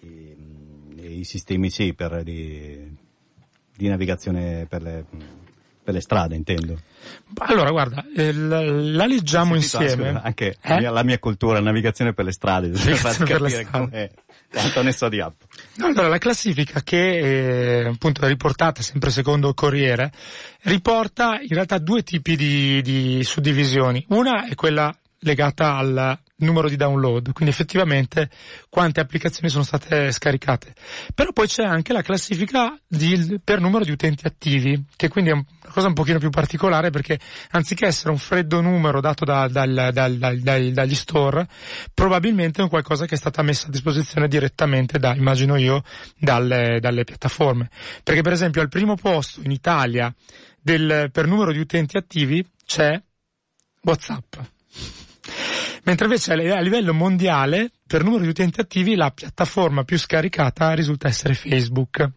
e, 0.00 0.36
e 0.96 1.06
i 1.18 1.24
sistemi 1.24 1.68
sì, 1.68 1.92
per, 1.92 2.22
di, 2.22 2.96
di 3.76 3.88
navigazione 3.88 4.64
per 4.66 4.80
le, 4.82 5.04
per 5.84 5.92
le 5.94 6.00
strade, 6.00 6.34
intendo. 6.34 6.78
Allora, 7.40 7.70
guarda, 7.70 8.04
eh, 8.16 8.32
la, 8.32 8.62
la 8.62 9.06
leggiamo 9.06 9.58
Sentito, 9.58 9.82
insieme. 9.82 10.08
scusa, 10.08 10.22
anche 10.22 10.56
Eh? 10.62 10.78
mia- 10.78 10.90
la 10.90 11.02
mia 11.02 11.18
cultura, 11.18 11.60
navigazione 11.60 12.14
per 12.14 12.24
le 12.24 12.32
strade, 12.32 12.68
per 12.68 12.80
capire 12.98 13.48
strade. 13.50 13.68
com'è, 13.70 14.10
quanto 14.50 14.82
ne 14.82 14.92
so 14.92 15.08
di 15.10 15.20
app. 15.20 15.42
Allora, 15.80 16.08
la 16.08 16.16
classifica 16.18 16.80
che 16.82 17.80
eh, 17.82 17.86
appunto 17.88 18.22
è 18.24 18.28
riportata 18.28 18.80
sempre 18.82 19.10
secondo 19.10 19.48
il 19.48 19.54
Corriere, 19.54 20.10
riporta 20.62 21.38
in 21.40 21.48
realtà 21.48 21.76
due 21.78 22.02
tipi 22.02 22.34
di, 22.34 22.80
di 22.80 23.22
suddivisioni. 23.22 24.04
Una 24.08 24.46
è 24.48 24.54
quella 24.54 24.96
legata 25.20 25.76
al 25.76 26.18
numero 26.36 26.68
di 26.68 26.76
download, 26.76 27.32
quindi 27.32 27.54
effettivamente 27.54 28.28
quante 28.68 29.00
applicazioni 29.00 29.48
sono 29.48 29.62
state 29.62 30.10
scaricate. 30.10 30.74
Però 31.14 31.32
poi 31.32 31.46
c'è 31.46 31.64
anche 31.64 31.92
la 31.92 32.02
classifica 32.02 32.76
di- 32.86 33.38
per 33.42 33.60
numero 33.60 33.84
di 33.84 33.92
utenti 33.92 34.26
attivi, 34.26 34.84
che 34.96 35.08
quindi 35.08 35.30
è 35.30 35.32
un- 35.32 35.44
una 35.62 35.72
cosa 35.72 35.86
un 35.86 35.94
pochino 35.94 36.18
più 36.18 36.30
particolare 36.30 36.90
perché 36.90 37.18
anziché 37.50 37.86
essere 37.86 38.10
un 38.10 38.18
freddo 38.18 38.60
numero 38.60 39.00
dato 39.00 39.24
da- 39.24 39.46
dal- 39.48 39.90
dal- 39.92 40.18
dal- 40.18 40.72
dagli 40.72 40.94
store, 40.94 41.46
probabilmente 41.94 42.60
è 42.60 42.62
un 42.64 42.68
qualcosa 42.68 43.06
che 43.06 43.14
è 43.14 43.18
stata 43.18 43.42
messa 43.42 43.68
a 43.68 43.70
disposizione 43.70 44.26
direttamente 44.28 44.98
da, 44.98 45.14
immagino 45.14 45.56
io, 45.56 45.82
dalle, 46.18 46.78
dalle 46.80 47.04
piattaforme. 47.04 47.70
Perché 48.02 48.22
per 48.22 48.32
esempio 48.32 48.60
al 48.60 48.68
primo 48.68 48.96
posto 48.96 49.40
in 49.42 49.52
Italia 49.52 50.12
del- 50.60 51.10
per 51.12 51.26
numero 51.26 51.52
di 51.52 51.58
utenti 51.60 51.96
attivi 51.96 52.44
c'è 52.66 53.00
WhatsApp. 53.82 54.34
Mentre 55.84 56.06
invece 56.06 56.32
a 56.32 56.60
livello 56.60 56.94
mondiale, 56.94 57.70
per 57.86 58.02
numero 58.02 58.22
di 58.22 58.28
utenti 58.28 58.60
attivi, 58.60 58.94
la 58.94 59.10
piattaforma 59.10 59.84
più 59.84 59.98
scaricata 59.98 60.72
risulta 60.72 61.08
essere 61.08 61.34
Facebook. 61.34 62.10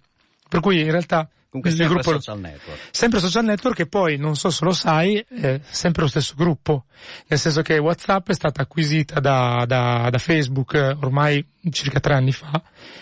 Per 0.48 0.60
cui 0.62 0.80
in 0.80 0.92
realtà 0.92 1.30
Comunque 1.50 1.72
sempre 1.72 1.96
gruppo- 2.02 2.12
social 2.12 2.40
network. 2.40 2.80
Sempre 2.92 3.20
social 3.20 3.44
network 3.46 3.80
e 3.80 3.88
poi, 3.88 4.18
non 4.18 4.36
so 4.36 4.50
se 4.50 4.66
lo 4.66 4.72
sai, 4.72 5.18
è 5.18 5.60
sempre 5.70 6.04
lo 6.04 6.08
stesso 6.08 6.34
gruppo. 6.36 6.86
Nel 7.28 7.40
senso 7.40 7.62
che 7.62 7.78
WhatsApp 7.78 8.30
è 8.30 8.34
stata 8.34 8.62
acquisita 8.62 9.20
da, 9.20 9.64
da, 9.66 10.10
da 10.10 10.18
Facebook 10.18 10.74
eh, 10.74 10.96
ormai 11.00 11.46
circa 11.72 12.00
tre 12.00 12.14
anni 12.14 12.32
fa 12.32 12.62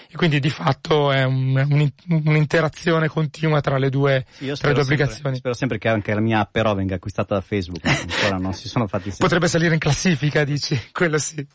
e 0.09 0.15
quindi 0.15 0.39
di 0.39 0.49
fatto 0.49 1.11
è 1.11 1.23
un- 1.23 1.55
un- 1.69 1.91
un'interazione 2.25 3.07
continua 3.07 3.59
tra 3.61 3.77
le 3.77 3.89
due, 3.89 4.25
Sì, 4.29 4.45
tra 4.45 4.45
le 4.45 4.53
due 4.53 4.57
sempre, 4.59 4.81
applicazioni. 4.81 5.35
spero 5.37 5.53
sempre 5.53 5.77
che 5.77 5.87
anche 5.89 6.13
la 6.13 6.21
mia 6.21 6.39
app 6.39 6.51
però 6.51 6.73
venga 6.75 6.95
acquistata 6.95 7.35
da 7.35 7.41
Facebook, 7.41 7.85
ancora 7.85 8.37
non 8.37 8.53
si 8.53 8.67
sono 8.67 8.87
fatti 8.87 9.03
sentire. 9.05 9.23
Potrebbe 9.27 9.47
salire 9.47 9.73
in 9.73 9.79
classifica, 9.79 10.43
dici, 10.43 10.79
quello 10.91 11.17
sì. 11.17 11.45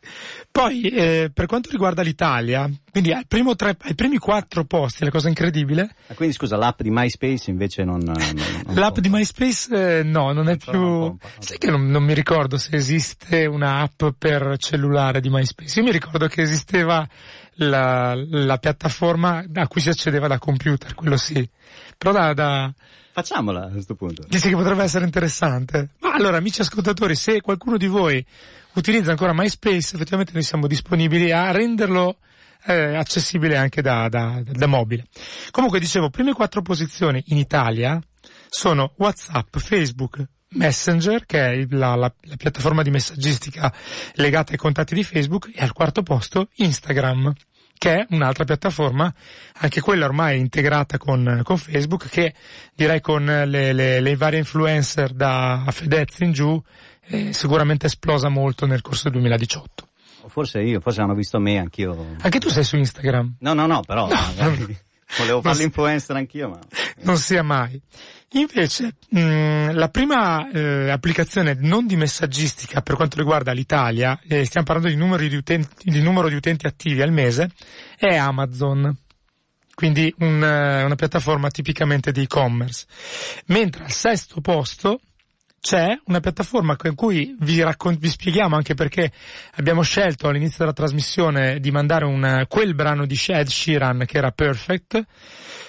Poi, 0.51 0.83
eh, 0.89 1.31
per 1.33 1.47
quanto 1.47 1.71
riguarda 1.71 2.03
l'Italia, 2.03 2.69
quindi 2.91 3.17
primo 3.29 3.55
tre, 3.55 3.77
ai 3.83 3.95
primi 3.95 4.19
quattro 4.19 4.65
posti, 4.65 5.05
la 5.05 5.11
cosa 5.11 5.29
incredibile, 5.29 5.95
Ah, 6.09 6.15
Quindi 6.15 6.35
scusa, 6.35 6.57
l'app 6.57 6.83
di 6.83 6.91
MySpace 6.91 7.51
invece 7.51 7.85
non... 7.85 8.01
non- 8.05 8.17
non 8.17 8.75
L'app 8.75 8.95
conta. 8.95 9.01
di 9.01 9.09
MySpace 9.09 9.99
eh, 9.99 10.03
no, 10.03 10.33
non 10.33 10.49
è 10.49 10.53
Ancora 10.53 10.77
non 10.77 10.87
più... 10.89 10.99
pompa, 10.99 11.27
ok. 11.27 11.33
Sai 11.45 11.59
che 11.59 11.71
non, 11.71 11.87
non 11.89 12.03
mi 12.03 12.15
ricordo 12.15 12.59
se 12.59 12.75
esiste 12.75 13.47
una 13.47 13.81
app 13.81 14.03
per 14.19 14.57
cellulare 14.59 15.21
di 15.21 15.29
MySpace. 15.31 15.79
Io 15.79 15.85
mi 15.85 15.93
ricordo 15.93 16.27
che 16.27 16.43
esisteva 16.43 17.00
la, 17.55 18.15
la 18.15 18.59
piattaforma 18.59 19.45
a 19.55 19.69
cui 19.69 19.81
si 19.81 19.89
accedeva 19.89 20.27
da 20.27 20.39
computer, 20.39 20.95
quello 20.95 21.17
sì. 21.17 21.49
Però 21.99 22.13
da, 22.13 22.33
da... 22.33 22.73
Facciamola 23.13 23.67
a 23.67 23.69
questo 23.69 23.95
punto. 23.95 24.25
Dici 24.29 24.49
che 24.49 24.55
potrebbe 24.55 24.83
essere 24.83 25.05
interessante. 25.05 25.91
Ma 26.01 26.13
allora, 26.13 26.39
amici 26.39 26.61
ascoltatori, 26.61 27.15
se 27.15 27.41
qualcuno 27.41 27.77
di 27.77 27.87
voi 27.87 28.25
utilizza 28.75 29.11
ancora 29.11 29.33
MySpace, 29.35 29.95
effettivamente 29.95 30.33
noi 30.33 30.43
siamo 30.43 30.67
disponibili 30.67 31.33
a 31.33 31.51
renderlo 31.51 32.19
eh, 32.65 32.97
accessibile 32.97 33.57
anche 33.57 33.83
da, 33.83 34.09
da, 34.09 34.43
da 34.45 34.67
mobile. 34.67 35.07
Comunque 35.51 35.81
dicevo, 35.81 36.11
prime 36.11 36.33
quattro 36.33 36.63
posizioni 36.63 37.23
in 37.27 37.37
Italia 37.37 38.01
sono 38.49 38.93
WhatsApp, 38.97 39.57
Facebook, 39.59 40.25
Messenger, 40.53 41.27
che 41.27 41.53
è 41.53 41.67
la, 41.71 41.95
la- 41.95 42.13
la 42.23 42.37
piattaforma 42.37 42.83
di 42.83 42.91
messaggistica 42.91 43.73
legata 44.15 44.53
ai 44.53 44.59
contatti 44.59 44.95
di 44.95 45.05
Facebook, 45.05 45.51
e 45.55 45.63
al 45.63 45.73
quarto 45.73 46.03
posto 46.03 46.49
Instagram, 46.57 47.33
che 47.79 48.01
è 48.01 48.07
un'altra 48.11 48.45
piattaforma, 48.45 49.13
anche 49.59 49.81
quella 49.81 50.05
ormai 50.07 50.39
integrata 50.39 50.99
con, 50.99 51.41
con 51.45 51.57
Facebook, 51.57 52.09
che 52.09 52.35
direi 52.75 53.01
con 53.01 53.25
le, 53.25 53.73
le- 53.73 54.01
le 54.01 54.17
varie 54.17 54.39
influencer 54.41 55.13
da 55.13 55.65
Fedez 55.71 56.19
in 56.21 56.33
giù, 56.33 56.61
eh, 57.07 57.33
sicuramente 57.33 57.87
esplosa 57.87 58.29
molto 58.29 58.67
nel 58.67 58.83
corso 58.83 59.05
del 59.05 59.13
2018. 59.13 59.89
O 60.23 60.29
Forse 60.29 60.61
io, 60.61 60.81
forse 60.81 61.01
hanno 61.01 61.15
visto 61.15 61.39
me, 61.39 61.59
anch'io. 61.59 62.17
Anche 62.21 62.39
tu 62.39 62.51
sei 62.51 62.65
su 62.65 62.77
Instagram? 62.77 63.37
No, 63.39 63.55
no, 63.55 63.67
no, 63.67 63.81
però 63.83 64.07
magari 64.09 64.79
volevo 65.19 65.41
fare 65.43 65.57
Ma- 65.57 65.63
l'influencer 65.63 66.17
anch'io, 66.17 66.49
ma... 66.49 66.59
non 67.03 67.17
sia 67.17 67.43
mai. 67.43 67.81
Invece, 68.35 68.95
mh, 69.09 69.73
la 69.73 69.89
prima 69.89 70.49
eh, 70.51 70.89
applicazione 70.91 71.57
non 71.59 71.87
di 71.87 71.97
messaggistica 71.97 72.81
per 72.81 72.95
quanto 72.95 73.17
riguarda 73.17 73.51
l'Italia, 73.51 74.21
eh, 74.29 74.45
stiamo 74.45 74.67
parlando 74.67 75.17
di, 75.17 75.29
di, 75.29 75.35
utenti, 75.35 75.91
di 75.91 76.01
numero 76.01 76.29
di 76.29 76.37
utenti 76.37 76.67
attivi 76.67 77.03
al 77.03 77.11
mese, 77.11 77.51
è 77.97 78.15
Amazon. 78.15 78.97
Quindi 79.75 80.15
un, 80.19 80.45
eh, 80.45 80.85
una 80.85 80.95
piattaforma 80.95 81.51
tipicamente 81.51 82.13
di 82.13 82.23
e-commerce. 82.23 82.87
Mentre 83.47 83.85
al 83.85 83.91
sesto 83.91 84.41
posto 84.41 85.01
c'è 85.61 85.99
una 86.07 86.21
piattaforma 86.21 86.77
con 86.77 86.95
cui 86.95 87.37
vi, 87.41 87.61
raccon- 87.63 87.99
vi 87.99 88.09
spieghiamo 88.09 88.57
anche 88.57 88.75
perché 88.75 89.13
abbiamo 89.57 89.83
scelto 89.83 90.29
all'inizio 90.29 90.59
della 90.61 90.73
trasmissione 90.73 91.61
di 91.61 91.71
mandare 91.71 92.07
un, 92.07 92.45
quel 92.49 92.75
brano 92.75 93.05
di 93.05 93.21
Ed 93.29 93.47
Sheeran 93.47 94.05
che 94.07 94.17
era 94.17 94.31
Perfect. 94.31 95.05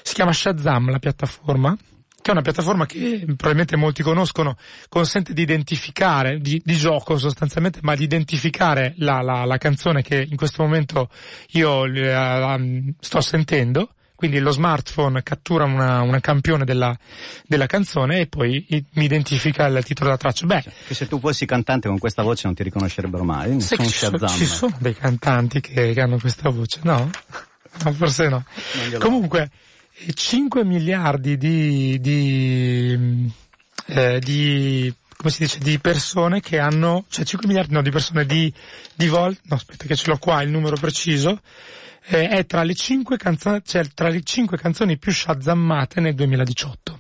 Si 0.02 0.14
chiama 0.14 0.32
Shazam 0.32 0.90
la 0.90 1.00
piattaforma 1.00 1.78
che 2.22 2.30
è 2.30 2.34
una 2.34 2.42
piattaforma 2.42 2.86
che 2.86 3.24
probabilmente 3.26 3.76
molti 3.76 4.04
conoscono, 4.04 4.56
consente 4.90 5.34
di 5.34 5.42
identificare, 5.42 6.38
di, 6.38 6.62
di 6.64 6.76
gioco 6.76 7.18
sostanzialmente, 7.18 7.80
ma 7.82 7.96
di 7.96 8.04
identificare 8.04 8.94
la, 8.98 9.22
la, 9.22 9.44
la 9.44 9.58
canzone 9.58 10.04
che 10.04 10.28
in 10.30 10.36
questo 10.38 10.62
momento 10.62 11.10
io 11.54 11.86
eh, 11.86 12.94
sto 13.00 13.22
sentendo, 13.22 13.96
quindi 14.22 14.38
lo 14.38 14.52
smartphone 14.52 15.24
cattura 15.24 15.64
una, 15.64 16.02
una 16.04 16.20
campione 16.20 16.64
della, 16.64 16.96
della 17.48 17.66
canzone 17.66 18.20
e 18.20 18.28
poi 18.28 18.64
mi 18.68 19.06
identifica 19.06 19.66
il 19.66 19.84
titolo 19.84 20.10
della 20.10 20.20
traccia. 20.20 20.46
Beh, 20.46 20.64
Che 20.86 20.94
se 20.94 21.08
tu 21.08 21.20
fossi 21.20 21.48
cantante 21.48 21.88
con 21.88 21.98
questa 21.98 22.22
voce 22.22 22.44
non 22.46 22.54
ti 22.54 22.62
riconoscerebbero 22.62 23.24
mai. 23.24 23.60
Sono 23.62 23.82
che 23.82 23.88
ci 23.90 23.98
sono, 23.98 24.20
Shazam. 24.20 24.38
ci 24.38 24.46
sono 24.46 24.78
dei 24.78 24.94
cantanti 24.94 25.60
che, 25.60 25.94
che 25.94 26.02
hanno 26.02 26.20
questa 26.20 26.50
voce, 26.50 26.82
no? 26.84 27.10
No, 27.84 27.94
forse 27.94 28.28
no. 28.28 28.46
Comunque, 29.00 29.50
eh, 30.06 30.14
5 30.14 30.66
miliardi 30.66 31.38
di, 31.38 32.00
di, 32.02 33.32
eh, 33.86 34.20
di, 34.20 34.94
come 35.16 35.32
si 35.32 35.44
dice, 35.44 35.58
di 35.58 35.80
persone 35.80 36.42
che 36.42 36.60
hanno, 36.60 37.06
cioè 37.10 37.24
5 37.24 37.48
miliardi, 37.48 37.74
no, 37.74 37.82
di 37.82 37.90
persone 37.90 38.26
di, 38.26 38.54
di 38.94 39.08
vol, 39.08 39.36
no, 39.44 39.56
aspetta 39.56 39.86
che 39.86 39.96
ce 39.96 40.10
l'ho 40.10 40.18
qua, 40.18 40.44
il 40.44 40.50
numero 40.50 40.76
preciso, 40.76 41.40
eh, 42.06 42.28
è 42.28 42.46
tra 42.46 42.64
le 42.64 42.74
5 42.74 43.18
canzoni, 43.18 43.62
cioè 43.64 43.86
tra 43.94 44.10
le 44.10 44.22
5 44.22 44.58
canzoni 44.58 44.98
più 44.98 45.12
shazammate 45.12 46.00
nel 46.00 46.16
2018. 46.16 47.00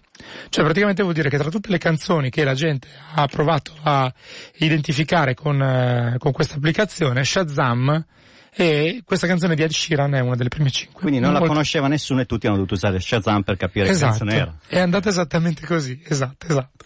Cioè 0.49 0.63
praticamente 0.63 1.01
vuol 1.01 1.15
dire 1.15 1.29
che 1.29 1.37
tra 1.37 1.49
tutte 1.49 1.69
le 1.69 1.77
canzoni 1.77 2.29
che 2.29 2.43
la 2.43 2.53
gente 2.53 2.87
ha 3.15 3.25
provato 3.27 3.73
a 3.81 4.11
identificare 4.57 5.33
con, 5.33 5.61
eh, 5.61 6.15
con 6.19 6.31
questa 6.31 6.55
applicazione, 6.55 7.23
Shazam, 7.23 8.05
e 8.53 9.01
questa 9.05 9.27
canzone 9.27 9.55
di 9.55 9.63
Ed 9.63 9.71
Sheeran 9.71 10.13
è 10.13 10.19
una 10.19 10.35
delle 10.35 10.49
prime 10.49 10.69
5. 10.69 10.99
Quindi 10.99 11.19
non 11.19 11.33
la 11.33 11.39
conosceva 11.39 11.87
nessuno 11.87 12.21
e 12.21 12.25
tutti 12.25 12.47
hanno 12.47 12.57
dovuto 12.57 12.73
usare 12.75 12.99
Shazam 12.99 13.43
per 13.43 13.55
capire 13.57 13.85
che 13.85 13.91
Esatto, 13.91 14.17
canzone 14.19 14.35
era. 14.35 14.57
è 14.67 14.79
andata 14.79 15.09
esattamente 15.09 15.65
così, 15.65 16.01
esatto, 16.05 16.47
esatto. 16.47 16.85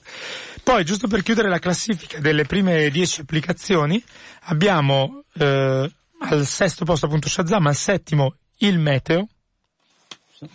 Poi, 0.63 0.83
giusto 0.85 1.07
per 1.07 1.21
chiudere 1.21 1.49
la 1.49 1.59
classifica 1.59 2.19
delle 2.19 2.45
prime 2.45 2.89
10 2.89 3.21
applicazioni, 3.21 4.01
abbiamo 4.43 5.23
eh, 5.37 5.91
al 6.19 6.45
sesto 6.45 6.85
posto 6.85 7.05
appunto 7.05 7.29
Shazam, 7.29 7.67
al 7.67 7.75
settimo 7.75 8.35
il 8.57 8.79
meteo, 8.79 9.27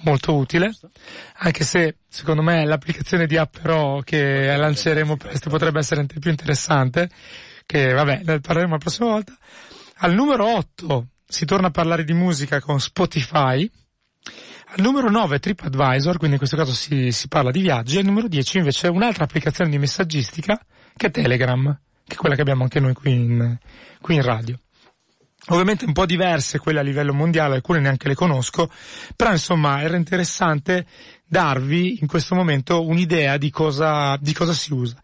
molto 0.02 0.34
utile, 0.34 0.74
anche 1.38 1.64
se 1.64 1.98
secondo 2.08 2.42
me 2.42 2.64
l'applicazione 2.64 3.26
di 3.26 3.36
app 3.36 3.56
che 4.04 4.56
lanceremo 4.56 5.16
presto 5.16 5.50
potrebbe 5.50 5.78
essere 5.78 6.00
anche 6.00 6.18
più 6.18 6.30
interessante, 6.30 7.08
che 7.66 7.92
vabbè, 7.92 8.22
ne 8.24 8.40
parleremo 8.40 8.72
la 8.72 8.78
prossima 8.78 9.08
volta. 9.08 9.36
Al 9.98 10.14
numero 10.14 10.56
8 10.56 11.06
si 11.26 11.44
torna 11.44 11.68
a 11.68 11.70
parlare 11.70 12.04
di 12.04 12.12
musica 12.12 12.60
con 12.60 12.80
Spotify, 12.80 13.70
al 14.72 14.80
numero 14.80 15.10
9 15.10 15.38
TripAdvisor, 15.38 16.16
quindi 16.16 16.32
in 16.32 16.38
questo 16.38 16.56
caso 16.56 16.72
si, 16.72 17.10
si 17.12 17.28
parla 17.28 17.50
di 17.50 17.60
viaggi, 17.60 17.98
al 17.98 18.04
numero 18.04 18.28
10 18.28 18.58
invece 18.58 18.88
un'altra 18.88 19.24
applicazione 19.24 19.70
di 19.70 19.78
messaggistica 19.78 20.60
che 20.96 21.06
è 21.06 21.10
Telegram, 21.10 21.78
che 22.04 22.14
è 22.14 22.16
quella 22.16 22.34
che 22.34 22.40
abbiamo 22.40 22.62
anche 22.62 22.80
noi 22.80 22.94
qui 22.94 23.12
in, 23.12 23.58
qui 24.00 24.14
in 24.16 24.22
radio. 24.22 24.58
Ovviamente 25.48 25.86
un 25.86 25.92
po' 25.92 26.04
diverse 26.06 26.58
quelle 26.58 26.80
a 26.80 26.82
livello 26.82 27.14
mondiale, 27.14 27.54
alcune 27.54 27.80
neanche 27.80 28.08
le 28.08 28.14
conosco, 28.14 28.70
però 29.16 29.32
insomma 29.32 29.80
era 29.80 29.96
interessante 29.96 30.86
darvi 31.26 31.98
in 32.00 32.06
questo 32.06 32.34
momento 32.34 32.86
un'idea 32.86 33.36
di 33.36 33.50
cosa, 33.50 34.16
di 34.20 34.34
cosa 34.34 34.52
si 34.52 34.72
usa. 34.72 35.00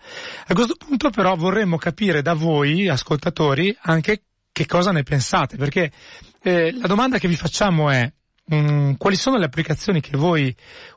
A 0.47 0.55
questo 0.55 0.75
punto 0.77 1.09
però 1.11 1.35
vorremmo 1.37 1.79
capire 1.79 2.21
da 2.21 2.35
voi, 2.35 2.89
ascoltatori, 2.89 3.75
anche 3.83 4.23
che 4.53 4.67
cosa 4.67 4.91
ne 4.91 5.03
pensate, 5.03 5.57
perché 5.57 5.91
eh, 6.43 6.73
la 6.73 6.87
domanda 6.87 7.19
che 7.19 7.29
vi 7.29 7.37
facciamo 7.37 7.91
è 7.91 8.11
mm, 8.55 8.95
quali 8.99 9.17
sono 9.17 9.39
le 9.39 9.45
applicazioni 9.47 10.01
che 10.01 10.17
voi 10.17 10.55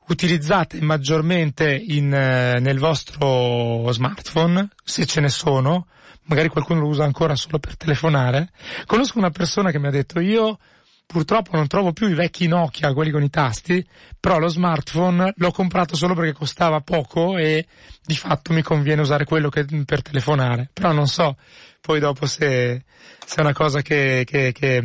utilizzate 0.07 0.81
maggiormente 0.81 1.73
in, 1.73 2.13
eh, 2.13 2.59
nel 2.59 2.79
vostro 2.79 3.91
smartphone, 3.91 4.69
se 4.83 5.05
ce 5.05 5.21
ne 5.21 5.29
sono, 5.29 5.87
magari 6.29 6.47
qualcuno 6.47 6.79
lo 6.81 6.87
usa 6.87 7.03
ancora 7.03 7.35
solo 7.35 7.59
per 7.59 7.75
telefonare. 7.75 8.51
Conosco 8.85 9.17
una 9.17 9.31
persona 9.31 9.71
che 9.71 9.79
mi 9.79 9.87
ha 9.87 9.91
detto 9.91 10.19
io 10.19 10.57
purtroppo 11.05 11.55
non 11.55 11.65
trovo 11.65 11.91
più 11.91 12.07
i 12.07 12.13
vecchi 12.13 12.47
Nokia, 12.47 12.93
quelli 12.93 13.09
con 13.09 13.23
i 13.23 13.31
tasti, 13.31 13.83
però 14.19 14.37
lo 14.37 14.47
smartphone 14.47 15.33
l'ho 15.35 15.51
comprato 15.51 15.95
solo 15.95 16.13
perché 16.13 16.33
costava 16.33 16.81
poco 16.81 17.37
e 17.37 17.65
di 18.05 18.15
fatto 18.15 18.53
mi 18.53 18.61
conviene 18.61 19.01
usare 19.01 19.25
quello 19.25 19.49
che, 19.49 19.65
per 19.85 20.03
telefonare. 20.03 20.69
Però 20.71 20.91
non 20.91 21.07
so 21.07 21.35
poi 21.81 21.99
dopo 21.99 22.27
se, 22.27 22.83
se 23.25 23.35
è 23.37 23.41
una 23.41 23.53
cosa 23.53 23.81
che, 23.81 24.23
che, 24.23 24.51
che, 24.51 24.83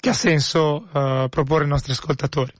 che 0.00 0.08
ha 0.08 0.14
senso 0.14 0.88
uh, 0.90 1.28
proporre 1.28 1.64
ai 1.64 1.68
nostri 1.68 1.92
ascoltatori. 1.92 2.52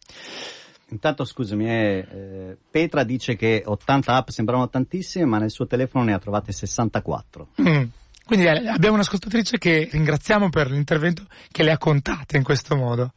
Intanto 0.90 1.24
scusami, 1.24 1.68
eh, 1.68 2.07
eh, 2.11 2.57
Petra 2.70 3.05
dice 3.05 3.37
che 3.37 3.62
80 3.64 4.14
app 4.14 4.29
sembrano 4.29 4.68
tantissime, 4.68 5.27
ma 5.27 5.38
nel 5.38 5.51
suo 5.51 5.66
telefono 5.66 6.05
ne 6.05 6.14
ha 6.14 6.18
trovate 6.18 6.53
64. 6.53 7.48
Mm. 7.61 7.83
Quindi 8.24 8.46
eh, 8.46 8.68
abbiamo 8.68 8.94
un'ascoltatrice 8.94 9.59
che 9.59 9.88
ringraziamo 9.90 10.48
per 10.48 10.70
l'intervento 10.70 11.24
che 11.51 11.62
le 11.62 11.72
ha 11.72 11.79
contate 11.79 12.37
in 12.37 12.42
questo 12.42 12.77
modo. 12.77 13.12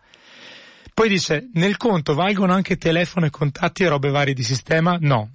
Poi 0.94 1.08
dice, 1.08 1.50
nel 1.54 1.78
conto 1.78 2.14
valgono 2.14 2.54
anche 2.54 2.78
telefono 2.78 3.26
e 3.26 3.30
contatti 3.30 3.84
e 3.84 3.88
robe 3.88 4.10
varie 4.10 4.34
di 4.34 4.44
sistema? 4.44 4.98
No, 5.00 5.30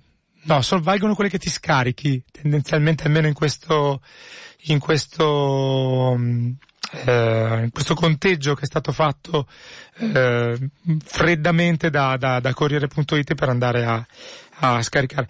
No, 0.46 0.62
solo 0.62 0.80
valgono 0.80 1.16
quelle 1.16 1.28
che 1.28 1.38
ti 1.38 1.50
scarichi, 1.50 2.22
tendenzialmente 2.30 3.02
almeno 3.02 3.26
in 3.26 3.34
questo, 3.34 4.00
in 4.66 4.78
questo, 4.78 6.14
mm, 6.16 6.50
eh, 6.92 7.68
questo 7.72 7.94
conteggio 7.94 8.54
che 8.54 8.62
è 8.62 8.66
stato 8.66 8.92
fatto 8.92 9.46
eh, 9.98 10.58
freddamente 11.04 11.90
da, 11.90 12.16
da, 12.16 12.40
da 12.40 12.54
Corriere.it 12.54 13.34
per 13.34 13.48
andare 13.48 13.84
a, 13.84 14.06
a 14.60 14.82
scaricare. 14.82 15.28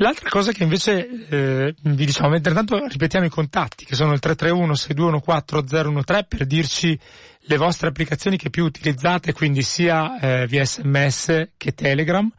L'altra 0.00 0.28
cosa 0.28 0.52
che 0.52 0.62
invece 0.62 1.26
eh, 1.28 1.74
vi 1.82 2.06
diciamo, 2.06 2.28
mentre 2.28 2.54
tanto 2.54 2.86
ripetiamo 2.86 3.26
i 3.26 3.30
contatti, 3.30 3.84
che 3.84 3.96
sono 3.96 4.12
il 4.12 4.20
331 4.20 4.74
6214 4.74 6.04
013 6.04 6.24
per 6.28 6.46
dirci 6.46 6.98
le 7.40 7.56
vostre 7.56 7.88
applicazioni 7.88 8.36
che 8.36 8.48
più 8.48 8.64
utilizzate, 8.64 9.32
quindi 9.32 9.62
sia 9.62 10.20
eh, 10.20 10.46
via 10.46 10.64
sms 10.64 11.48
che 11.56 11.74
Telegram, 11.74 12.30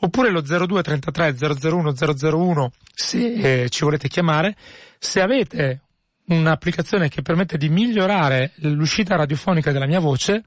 oppure 0.00 0.30
lo 0.30 0.40
0233 0.40 1.36
001 1.70 1.92
001 1.92 2.72
se 2.92 3.62
eh, 3.62 3.68
ci 3.68 3.84
volete 3.84 4.08
chiamare. 4.08 4.56
Se 4.98 5.20
avete 5.20 5.82
un'applicazione 6.26 7.08
che 7.08 7.22
permette 7.22 7.56
di 7.56 7.68
migliorare 7.68 8.52
l'uscita 8.56 9.16
radiofonica 9.16 9.72
della 9.72 9.86
mia 9.86 10.00
voce, 10.00 10.44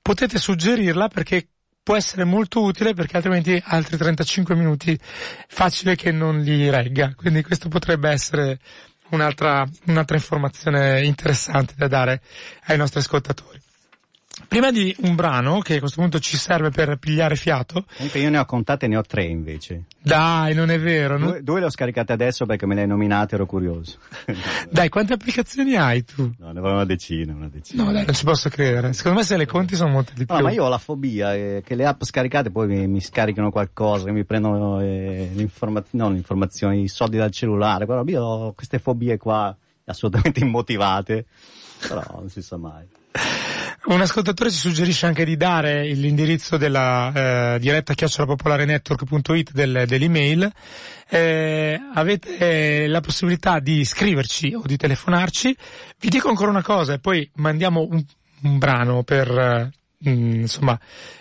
potete 0.00 0.38
suggerirla 0.38 1.08
perché 1.08 1.48
può 1.82 1.96
essere 1.96 2.24
molto 2.24 2.62
utile 2.62 2.94
perché 2.94 3.16
altrimenti 3.16 3.60
altri 3.64 3.96
35 3.96 4.54
minuti 4.54 4.98
facile 5.00 5.96
che 5.96 6.10
non 6.10 6.40
li 6.40 6.70
regga. 6.70 7.14
Quindi 7.14 7.42
questo 7.42 7.68
potrebbe 7.68 8.10
essere 8.10 8.58
un'altra, 9.10 9.68
un'altra 9.86 10.16
informazione 10.16 11.04
interessante 11.04 11.74
da 11.76 11.88
dare 11.88 12.20
ai 12.66 12.78
nostri 12.78 13.00
ascoltatori. 13.00 13.63
Prima 14.48 14.72
di 14.72 14.94
un 15.00 15.14
brano, 15.14 15.60
che 15.60 15.76
a 15.76 15.78
questo 15.78 16.00
punto 16.00 16.18
ci 16.18 16.36
serve 16.36 16.70
per 16.70 16.96
pigliare 16.96 17.36
fiato. 17.36 17.84
Comunque 17.96 18.20
io 18.20 18.30
ne 18.30 18.38
ho 18.38 18.44
contate, 18.44 18.88
ne 18.88 18.96
ho 18.96 19.02
tre 19.02 19.24
invece. 19.24 19.84
Dai, 20.02 20.54
non 20.54 20.70
è 20.70 20.78
vero. 20.78 21.18
Due, 21.18 21.42
due 21.42 21.60
le 21.60 21.66
ho 21.66 21.70
scaricate 21.70 22.12
adesso 22.12 22.44
perché 22.44 22.66
me 22.66 22.74
le 22.74 22.82
hai 22.82 22.86
nominate, 22.86 23.36
ero 23.36 23.46
curioso. 23.46 23.98
dai, 24.70 24.88
quante 24.88 25.12
applicazioni 25.12 25.76
hai 25.76 26.04
tu? 26.04 26.32
No, 26.38 26.50
ne 26.50 26.58
avevo 26.58 26.74
una 26.74 26.84
decina, 26.84 27.32
una 27.32 27.48
decina. 27.48 27.84
No, 27.84 27.92
dai, 27.92 28.04
non 28.04 28.14
ci 28.14 28.24
posso 28.24 28.48
credere. 28.48 28.92
Secondo 28.92 29.18
me 29.18 29.24
se 29.24 29.36
le 29.36 29.46
conti 29.46 29.76
sono 29.76 29.90
molte 29.90 30.12
di 30.14 30.26
più. 30.26 30.34
No, 30.34 30.42
ma 30.42 30.50
io 30.50 30.64
ho 30.64 30.68
la 30.68 30.78
fobia 30.78 31.34
eh, 31.34 31.62
che 31.64 31.76
le 31.76 31.86
app 31.86 32.02
scaricate 32.02 32.50
poi 32.50 32.66
mi, 32.66 32.86
mi 32.88 33.00
scaricano 33.00 33.50
qualcosa, 33.50 34.04
che 34.04 34.12
mi 34.12 34.24
prendono 34.24 34.80
eh, 34.80 35.30
l'informazione, 35.32 36.04
no, 36.04 36.10
l'informazione, 36.10 36.78
i 36.78 36.88
soldi 36.88 37.16
dal 37.16 37.30
cellulare. 37.30 37.86
Però 37.86 38.02
io 38.04 38.22
ho 38.22 38.52
queste 38.52 38.78
fobie 38.78 39.16
qua 39.16 39.56
assolutamente 39.84 40.40
immotivate, 40.40 41.26
però 41.88 42.02
non 42.18 42.28
si 42.28 42.42
sa 42.42 42.56
mai. 42.56 42.84
Un 43.86 44.00
ascoltatore 44.00 44.50
ci 44.50 44.56
suggerisce 44.56 45.04
anche 45.04 45.26
di 45.26 45.36
dare 45.36 45.84
l'indirizzo 45.92 46.56
della 46.56 47.54
eh, 47.54 47.58
diretta 47.58 47.92
chiocciolapopolarenetwork.it 47.92 49.52
del, 49.52 49.84
dell'email. 49.86 50.50
Eh, 51.08 51.78
avete 51.92 52.86
la 52.86 53.00
possibilità 53.00 53.60
di 53.60 53.84
scriverci 53.84 54.54
o 54.54 54.62
di 54.64 54.78
telefonarci. 54.78 55.54
Vi 56.00 56.08
dico 56.08 56.28
ancora 56.28 56.50
una 56.50 56.62
cosa 56.62 56.94
e 56.94 56.98
poi 56.98 57.30
mandiamo 57.34 57.86
un, 57.90 58.02
un 58.42 58.58
brano 58.58 59.02
per 59.02 59.70
Mm, 60.06 60.40
insomma, 60.42 60.78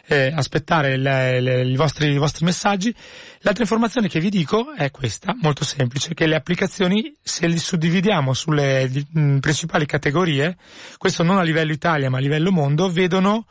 eh, 0.08 0.32
aspettare 0.36 0.98
le, 0.98 1.39
le, 1.39 1.63
i, 1.63 1.76
vostri, 1.76 2.12
i 2.12 2.17
vostri 2.17 2.43
messaggi. 2.43 2.93
L'altra 3.39 3.63
informazione 3.63 4.10
che 4.10 4.19
vi 4.19 4.30
dico 4.30 4.74
è 4.74 4.91
questa, 4.91 5.34
molto 5.41 5.63
semplice, 5.63 6.13
che 6.13 6.28
le 6.28 6.36
applicazioni, 6.36 7.15
se 7.22 7.48
li 7.48 7.58
suddividiamo 7.58 8.34
sulle 8.34 8.89
mh, 8.89 9.19
mm, 9.19 9.38
principali 9.38 9.86
categorie, 9.86 10.58
questo 10.98 11.24
non 11.24 11.38
a 11.38 11.43
livello 11.43 11.72
Italia 11.72 12.10
ma 12.10 12.17
a 12.17 12.22
livello 12.22 12.52
mondo, 12.52 12.89
vedono 12.89 13.46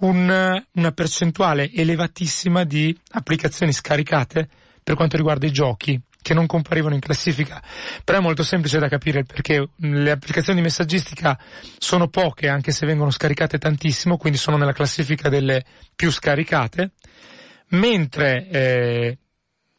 un, 0.00 0.62
una 0.72 0.92
percentuale 0.92 1.70
elevatissima 1.72 2.64
di 2.64 2.96
applicazioni 3.12 3.72
scaricate 3.72 4.48
per 4.82 4.94
quanto 4.94 5.16
riguarda 5.16 5.46
i 5.46 5.52
giochi 5.52 6.00
che 6.28 6.34
non 6.34 6.46
comparivano 6.46 6.92
in 6.92 7.00
classifica, 7.00 7.62
però 8.04 8.18
è 8.18 8.20
molto 8.20 8.42
semplice 8.42 8.78
da 8.78 8.88
capire 8.88 9.24
perché. 9.24 9.66
Le 9.76 10.10
applicazioni 10.10 10.58
di 10.58 10.64
messaggistica 10.64 11.38
sono 11.78 12.08
poche 12.08 12.48
anche 12.48 12.70
se 12.70 12.84
vengono 12.84 13.10
scaricate 13.10 13.56
tantissimo, 13.56 14.18
quindi 14.18 14.38
sono 14.38 14.58
nella 14.58 14.74
classifica 14.74 15.30
delle 15.30 15.64
più 15.96 16.10
scaricate, 16.10 16.92
mentre 17.68 18.46
eh, 18.48 19.18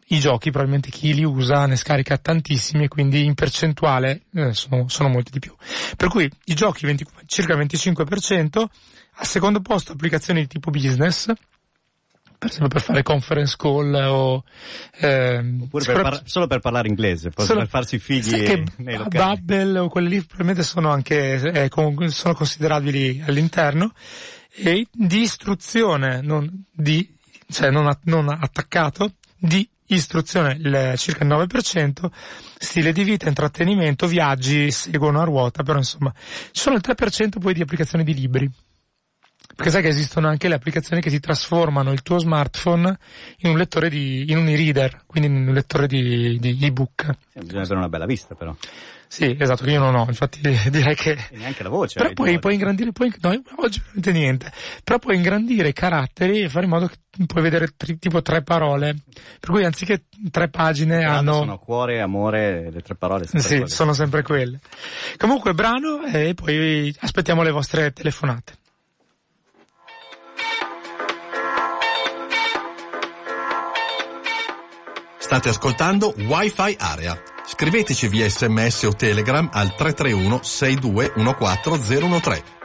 i 0.07 0.19
giochi 0.19 0.49
probabilmente 0.49 0.89
chi 0.89 1.13
li 1.13 1.23
usa 1.23 1.67
ne 1.67 1.75
scarica 1.75 2.17
tantissimi 2.17 2.85
e 2.85 2.87
quindi 2.87 3.25
in 3.25 3.35
percentuale 3.35 4.23
eh, 4.33 4.53
sono, 4.53 4.87
sono, 4.87 5.09
molti 5.09 5.31
di 5.31 5.39
più. 5.39 5.53
Per 5.95 6.07
cui 6.07 6.27
i 6.45 6.53
giochi 6.55 6.87
20, 6.87 7.05
circa 7.27 7.53
il 7.53 7.59
25%, 7.59 8.65
al 9.13 9.25
secondo 9.25 9.61
posto 9.61 9.91
applicazioni 9.91 10.41
di 10.41 10.47
tipo 10.47 10.71
business, 10.71 11.31
per 12.39 12.49
esempio 12.49 12.69
per 12.69 12.81
fare 12.81 13.03
conference 13.03 13.55
call 13.57 13.93
o 13.93 14.43
ehm, 15.01 15.63
Oppure 15.63 15.83
per 15.83 16.01
par- 16.01 16.21
solo 16.23 16.47
per 16.47 16.59
parlare 16.59 16.87
inglese, 16.87 17.31
solo, 17.35 17.59
per 17.59 17.67
farsi 17.67 17.99
figli 17.99 18.43
che 18.43 18.63
nei 18.77 18.97
locali. 18.97 19.35
Bubble 19.35 19.79
o 19.79 19.89
quelli 19.89 20.07
lì 20.07 20.21
probabilmente 20.21 20.63
sono 20.63 20.89
anche 20.89 21.33
eh, 21.33 21.67
con, 21.67 22.09
sono 22.09 22.33
considerabili 22.33 23.21
all'interno 23.27 23.91
e 24.51 24.87
di 24.91 25.19
istruzione 25.19 26.21
non 26.21 26.65
di 26.71 27.15
cioè 27.49 27.71
non, 27.71 27.91
non 28.03 28.29
attaccato 28.29 29.15
di 29.37 29.67
istruzione 29.87 30.53
il, 30.53 30.93
circa 30.97 31.23
il 31.23 31.29
9%, 31.29 32.05
stile 32.57 32.91
di 32.91 33.03
vita, 33.03 33.27
intrattenimento, 33.27 34.07
viaggi 34.07 34.71
seguono 34.71 35.19
a 35.19 35.23
ruota, 35.23 35.63
però 35.63 35.77
insomma, 35.77 36.13
ci 36.15 36.61
sono 36.61 36.75
il 36.75 36.83
3% 36.85 37.39
poi 37.39 37.53
di 37.53 37.61
applicazioni 37.61 38.03
di 38.03 38.13
libri. 38.13 38.49
Perché 39.59 39.73
sai 39.73 39.81
che 39.81 39.89
esistono 39.89 40.29
anche 40.29 40.47
le 40.47 40.55
applicazioni 40.55 41.01
che 41.01 41.09
ti 41.09 41.19
trasformano 41.19 41.91
il 41.91 42.01
tuo 42.01 42.17
smartphone 42.17 42.97
in 43.39 43.49
un 43.49 43.57
lettore 43.57 43.89
di, 43.89 44.23
in 44.31 44.37
un 44.37 44.47
e-reader, 44.47 45.01
quindi 45.05 45.27
in 45.27 45.49
un 45.49 45.53
lettore 45.53 45.85
di, 45.85 46.39
di 46.39 46.57
ebook. 46.61 47.09
Sì, 47.33 47.39
bisogna 47.41 47.63
avere 47.63 47.79
una 47.79 47.89
bella 47.89 48.05
vista 48.05 48.35
però. 48.35 48.55
Sì, 49.05 49.35
esatto, 49.37 49.65
che 49.65 49.71
io 49.71 49.79
non 49.79 49.95
ho, 49.95 50.05
infatti 50.07 50.39
direi 50.71 50.95
che... 50.95 51.11
E 51.29 51.35
neanche 51.35 51.63
la 51.63 51.67
voce. 51.67 51.99
Però 51.99 52.13
poi 52.13 52.39
puoi 52.39 52.53
ingrandire, 52.53 52.93
puoi, 52.93 53.13
no, 53.19 53.31
oggi 53.57 53.79
veramente 53.79 54.11
niente, 54.13 54.51
però 54.81 54.97
puoi 54.97 55.17
ingrandire 55.17 55.67
i 55.67 55.73
caratteri 55.73 56.43
e 56.43 56.47
fare 56.47 56.63
in 56.63 56.71
modo 56.71 56.87
che 56.87 57.25
puoi 57.25 57.43
vedere 57.43 57.73
tri, 57.75 57.99
tipo 57.99 58.21
tre 58.21 58.41
parole. 58.43 58.95
Per 59.41 59.49
cui 59.49 59.65
anziché 59.65 60.05
tre 60.31 60.47
pagine 60.47 61.03
hanno... 61.03 61.33
Sono 61.33 61.57
cuore, 61.57 61.99
amore, 61.99 62.71
le 62.71 62.79
tre 62.79 62.95
parole. 62.95 63.27
Sì, 63.27 63.39
quelle. 63.39 63.67
sono 63.67 63.91
sempre 63.91 64.21
quelle. 64.21 64.61
Comunque 65.17 65.53
brano 65.53 66.05
e 66.05 66.33
poi 66.33 66.95
aspettiamo 66.97 67.43
le 67.43 67.51
vostre 67.51 67.91
telefonate. 67.91 68.53
State 75.29 75.49
ascoltando 75.49 76.11
Wi-Fi 76.17 76.75
Area. 76.79 77.15
Scriveteci 77.45 78.07
via 78.07 78.27
sms 78.27 78.81
o 78.81 78.93
telegram 78.93 79.47
al 79.53 79.75
331 79.75 80.39
6214013. 80.41 82.41
Radio 82.41 82.58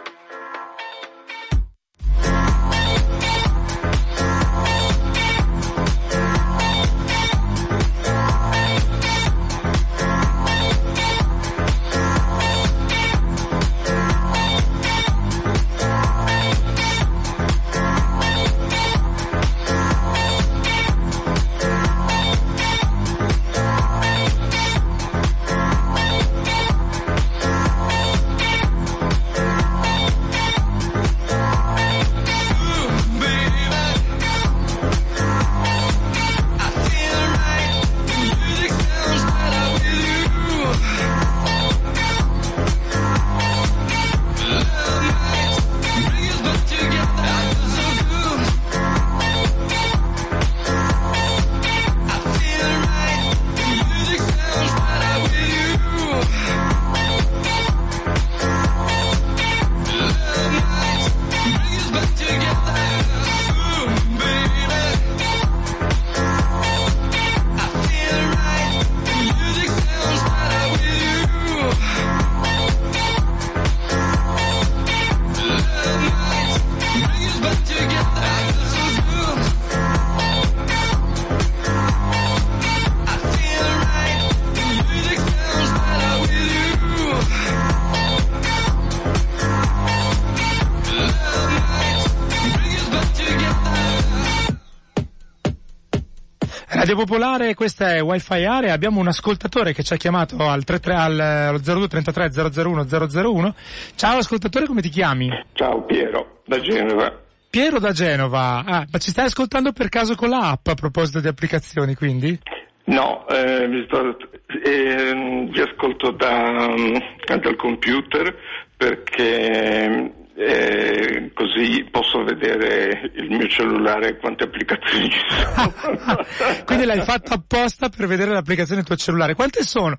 Popolare, 97.04 97.52
questa 97.52 97.96
è 97.96 98.00
Wi-Fi 98.00 98.44
Area, 98.46 98.72
abbiamo 98.72 98.98
un 98.98 99.08
ascoltatore 99.08 99.74
che 99.74 99.82
ci 99.82 99.92
ha 99.92 99.96
chiamato 99.96 100.38
al, 100.48 100.64
33, 100.64 100.94
al 100.94 101.60
02 101.60 101.86
33 101.86 102.30
001 102.32 102.86
001. 102.88 103.54
Ciao 103.94 104.16
ascoltatore, 104.16 104.64
come 104.64 104.80
ti 104.80 104.88
chiami? 104.88 105.28
Ciao 105.52 105.82
Piero, 105.82 106.40
da 106.46 106.58
Genova. 106.60 107.14
Piero 107.50 107.78
da 107.78 107.92
Genova, 107.92 108.64
ah, 108.64 108.86
ma 108.90 108.98
ci 108.98 109.10
stai 109.10 109.26
ascoltando 109.26 109.72
per 109.72 109.90
caso 109.90 110.14
con 110.14 110.30
la 110.30 110.52
app 110.52 110.66
a 110.68 110.74
proposito 110.74 111.20
di 111.20 111.28
applicazioni 111.28 111.94
quindi? 111.94 112.40
No, 112.84 113.28
eh, 113.28 113.66
mi 113.68 113.84
sto, 113.84 114.16
eh, 114.64 115.48
vi 115.50 115.60
ascolto 115.60 116.10
da, 116.10 116.68
mm, 116.70 116.96
dal 117.38 117.56
computer 117.56 118.34
perché 118.78 120.23
eh, 120.36 121.30
così 121.32 121.86
posso 121.90 122.24
vedere 122.24 123.10
il 123.14 123.30
mio 123.30 123.46
cellulare 123.46 124.18
quante 124.18 124.44
applicazioni 124.44 125.08
ci 125.08 125.20
sono. 125.28 125.72
Quindi 126.66 126.84
l'hai 126.84 127.02
fatto 127.02 127.34
apposta 127.34 127.88
per 127.88 128.06
vedere 128.06 128.32
l'applicazione 128.32 128.80
del 128.80 128.88
tuo 128.88 128.96
cellulare. 128.96 129.34
Quante 129.34 129.62
sono? 129.62 129.98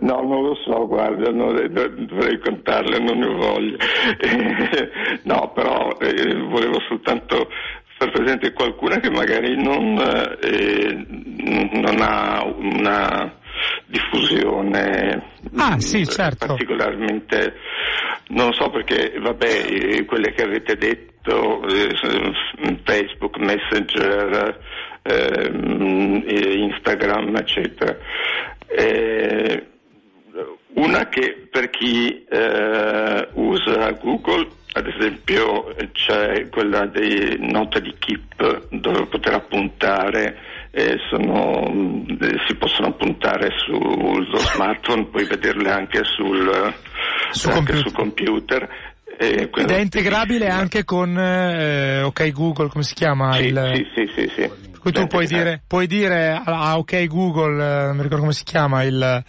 No, 0.00 0.20
non 0.22 0.42
lo 0.42 0.54
so, 0.64 0.86
guarda, 0.86 1.30
non, 1.30 1.54
dovrei 2.06 2.38
contarle, 2.40 2.98
non 2.98 3.18
ne 3.18 3.34
voglio. 3.34 3.76
no, 5.22 5.52
però 5.54 5.96
eh, 6.00 6.34
volevo 6.48 6.80
soltanto 6.88 7.48
far 7.98 8.10
presente 8.10 8.52
qualcuna 8.52 8.98
che 8.98 9.10
magari 9.10 9.60
non, 9.60 9.98
eh, 10.42 11.06
non 11.72 12.00
ha 12.00 12.44
una 12.44 13.34
diffusione 13.86 15.22
ah, 15.56 15.78
sì, 15.78 16.06
certo. 16.06 16.46
particolarmente 16.46 17.54
non 18.28 18.52
so 18.52 18.70
perché 18.70 19.14
vabbè 19.18 20.04
quelle 20.04 20.32
che 20.32 20.42
avete 20.42 20.76
detto 20.76 21.62
eh, 21.68 21.94
Facebook 22.84 23.36
Messenger 23.38 24.58
eh, 25.02 25.50
Instagram 26.58 27.36
eccetera 27.36 27.96
eh, 28.66 29.66
una 30.74 31.08
che 31.08 31.46
per 31.50 31.70
chi 31.70 32.24
eh, 32.28 33.28
usa 33.34 33.90
Google 33.92 34.48
ad 34.72 34.86
esempio 34.86 35.74
c'è 35.92 36.48
quella 36.50 36.84
di 36.84 37.36
nota 37.38 37.78
di 37.78 37.94
Keep 37.98 38.68
dove 38.70 39.06
poter 39.06 39.34
appuntare 39.34 40.45
eh, 40.78 40.98
sono, 41.08 41.64
eh, 42.20 42.36
si 42.46 42.54
possono 42.56 42.88
appuntare 42.88 43.48
sullo 43.64 44.36
smartphone, 44.36 45.06
puoi 45.06 45.24
vederle 45.24 45.70
anche 45.70 46.02
sul, 46.04 46.74
Su 47.30 47.48
anche 47.48 47.72
computer. 47.72 47.80
sul 47.80 47.92
computer. 47.92 48.68
Eh, 49.18 49.48
Ed 49.54 49.70
è 49.70 49.78
integrabile 49.78 50.48
anche 50.48 50.84
con 50.84 51.18
eh, 51.18 52.02
OK 52.02 52.30
Google, 52.30 52.68
come 52.68 52.84
si 52.84 52.92
chiama? 52.92 53.32
Sì, 53.36 53.44
il... 53.44 53.70
sì, 53.74 53.86
sì, 53.94 54.12
sì, 54.14 54.32
sì. 54.34 54.50
Per 54.70 54.78
cui 54.78 54.92
tu 54.92 55.06
puoi 55.06 55.24
eh, 55.24 55.28
dire, 55.28 55.62
puoi 55.66 55.86
dire 55.86 56.38
a, 56.44 56.76
OK 56.76 57.06
Google, 57.06 57.54
eh, 57.54 57.86
non 57.86 57.96
mi 57.96 58.02
ricordo 58.02 58.20
come 58.20 58.34
si 58.34 58.44
chiama, 58.44 58.82
il, 58.82 59.24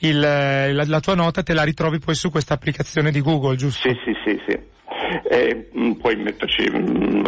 il, 0.00 0.22
eh, 0.22 0.72
la, 0.74 0.84
la 0.86 1.00
tua 1.00 1.14
nota 1.14 1.42
te 1.42 1.54
la 1.54 1.64
ritrovi 1.64 1.98
poi 1.98 2.14
su 2.14 2.30
questa 2.30 2.52
applicazione 2.52 3.10
di 3.10 3.22
Google, 3.22 3.56
giusto? 3.56 3.88
Sì, 3.88 3.96
sì, 4.04 4.12
sì, 4.22 4.42
sì. 4.46 4.58
E, 5.30 5.70
mm, 5.76 5.92
puoi 5.92 6.16
metterci 6.16 6.70
mm, 6.70 7.24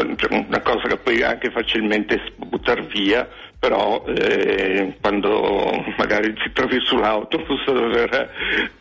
una 0.47 0.61
cosa 0.61 0.89
che 0.89 0.99
puoi 0.99 1.23
anche 1.23 1.51
facilmente 1.51 2.21
buttare 2.37 2.83
via, 2.83 3.27
però 3.62 4.03
eh, 4.09 4.96
quando 5.01 5.70
magari 5.96 6.35
ti 6.35 6.51
trovi 6.53 6.81
sull'autobus 6.85 7.61
a 7.68 7.70
dover 7.70 8.31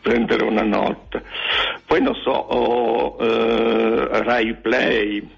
prendere 0.00 0.44
una 0.44 0.62
nota. 0.62 1.22
Poi 1.86 2.02
non 2.02 2.16
so, 2.16 2.30
ho 2.32 3.16
eh, 3.20 4.22
Rai 4.24 4.56
Play. 4.56 5.30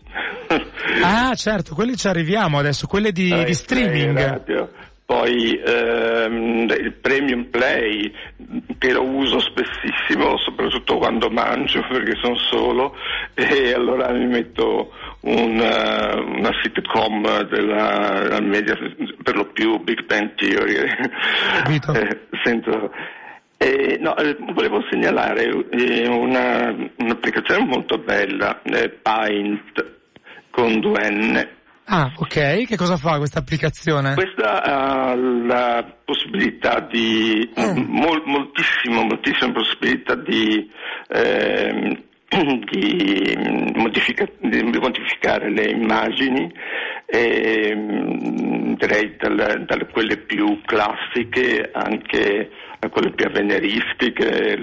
Ah, 1.02 1.34
certo, 1.34 1.74
quelli 1.74 1.96
ci 1.96 2.06
arriviamo 2.06 2.58
adesso, 2.58 2.86
quelle 2.86 3.10
di, 3.10 3.28
Rai 3.28 3.44
di 3.44 3.54
streaming. 3.54 4.44
Play. 4.44 4.68
Poi 5.06 5.60
ehm, 5.62 6.66
il 6.70 6.92
Premium 6.98 7.44
Play 7.50 8.10
che 8.78 8.92
lo 8.92 9.02
uso 9.02 9.38
spessissimo, 9.38 10.38
soprattutto 10.38 10.96
quando 10.96 11.28
mangio 11.28 11.84
perché 11.90 12.14
sono 12.22 12.36
solo 12.36 12.96
e 13.34 13.74
allora 13.74 14.10
mi 14.12 14.26
metto 14.26 14.92
una, 15.20 16.14
una 16.14 16.50
sitcom 16.62 17.42
della, 17.42 18.20
della 18.22 18.40
media, 18.40 18.74
per 19.24 19.34
lo 19.34 19.46
più 19.46 19.80
Big 19.82 20.04
Bang 20.04 20.34
Theory. 20.36 20.76
Capito. 21.64 21.92
Eh, 21.94 22.20
sento- 22.44 22.92
eh, 23.56 23.96
no, 24.00 24.16
eh, 24.16 24.36
volevo 24.52 24.84
segnalare 24.90 25.48
eh, 25.70 26.06
una, 26.06 26.74
un'applicazione 26.98 27.64
molto 27.64 27.98
bella, 27.98 28.60
eh, 28.62 28.90
Paint 28.90 29.92
con 30.50 30.78
due 30.80 31.10
N. 31.10 31.48
Ah, 31.86 32.12
ok, 32.16 32.66
che 32.66 32.76
cosa 32.76 32.96
fa 32.96 33.18
questa 33.18 33.40
applicazione? 33.40 34.14
Questa 34.14 34.62
ha 34.62 35.14
la 35.14 35.84
possibilità 36.04 36.80
di, 36.80 37.50
mol- 37.56 38.22
moltissimo, 38.24 39.02
moltissime 39.02 39.52
possibilità 39.52 40.14
di, 40.14 40.70
ehm, 41.08 42.02
di, 42.42 43.36
modifica- 43.74 44.28
di 44.38 44.62
modificare 44.62 45.50
le 45.50 45.70
immagini, 45.70 46.52
ehm, 47.06 48.76
direi 48.76 49.14
dal- 49.18 49.64
dalle 49.66 49.86
quelle 49.86 50.16
più 50.16 50.60
classiche 50.64 51.70
anche 51.72 52.50
a 52.80 52.88
quelle 52.88 53.12
più 53.12 53.26
avveniristiche, 53.26 54.58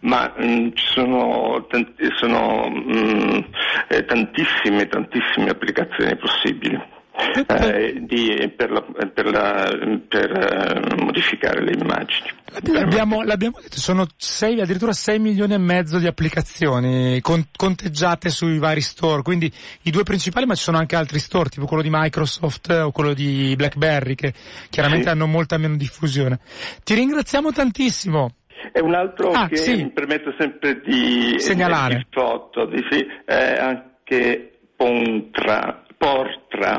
ma 0.00 0.32
mh, 0.36 0.68
ci 0.74 0.86
sono, 0.86 1.66
tanti- 1.68 2.08
sono, 2.16 2.68
mh, 2.68 3.44
eh, 3.88 4.04
tantissime, 4.04 4.88
tantissime 4.88 5.50
applicazioni 5.50 6.16
possibili. 6.16 6.93
Eh, 7.16 7.94
di- 8.00 8.52
per, 8.56 8.70
la- 8.70 8.82
per 8.82 9.26
la- 9.26 9.98
per, 10.08 10.30
eh, 10.30 10.96
modificare 10.96 11.62
le 11.62 11.72
immagini. 11.78 12.28
L'abbiamo, 12.72 13.22
l'abbiamo 13.22 13.58
detto, 13.60 13.78
sono 13.78 14.06
sei, 14.16 14.60
addirittura 14.60 14.92
6 14.92 15.18
milioni 15.18 15.54
e 15.54 15.58
mezzo 15.58 15.98
di 15.98 16.06
applicazioni 16.06 17.20
con- 17.20 17.46
conteggiate 17.56 18.30
sui 18.30 18.58
vari 18.58 18.80
store, 18.80 19.22
quindi 19.22 19.50
i 19.82 19.90
due 19.90 20.02
principali, 20.02 20.46
ma 20.46 20.54
ci 20.54 20.62
sono 20.62 20.78
anche 20.78 20.96
altri 20.96 21.18
store, 21.18 21.48
tipo 21.50 21.66
quello 21.66 21.82
di 21.82 21.88
Microsoft 21.90 22.70
o 22.70 22.90
quello 22.90 23.14
di 23.14 23.54
BlackBerry, 23.56 24.14
che 24.14 24.32
chiaramente 24.70 25.04
Sì. 25.06 25.10
hanno 25.10 25.26
molta 25.26 25.56
meno 25.58 25.76
diffusione. 25.76 26.38
Ti 26.82 26.94
ringraziamo 26.94 27.52
tantissimo. 27.52 28.34
E 28.72 28.80
un 28.80 28.94
altro 28.94 29.30
Ah, 29.30 29.46
che 29.46 29.56
sì. 29.56 29.76
mi 29.76 29.90
permetto 29.90 30.34
sempre 30.38 30.80
di 30.80 31.34
Segnalare. 31.38 31.96
di 31.96 32.06
foto, 32.10 32.64
di 32.66 32.82
sì, 32.90 33.06
è 33.24 33.56
anche 33.60 34.48
Pontra, 34.76 35.83
Portra, 35.98 36.72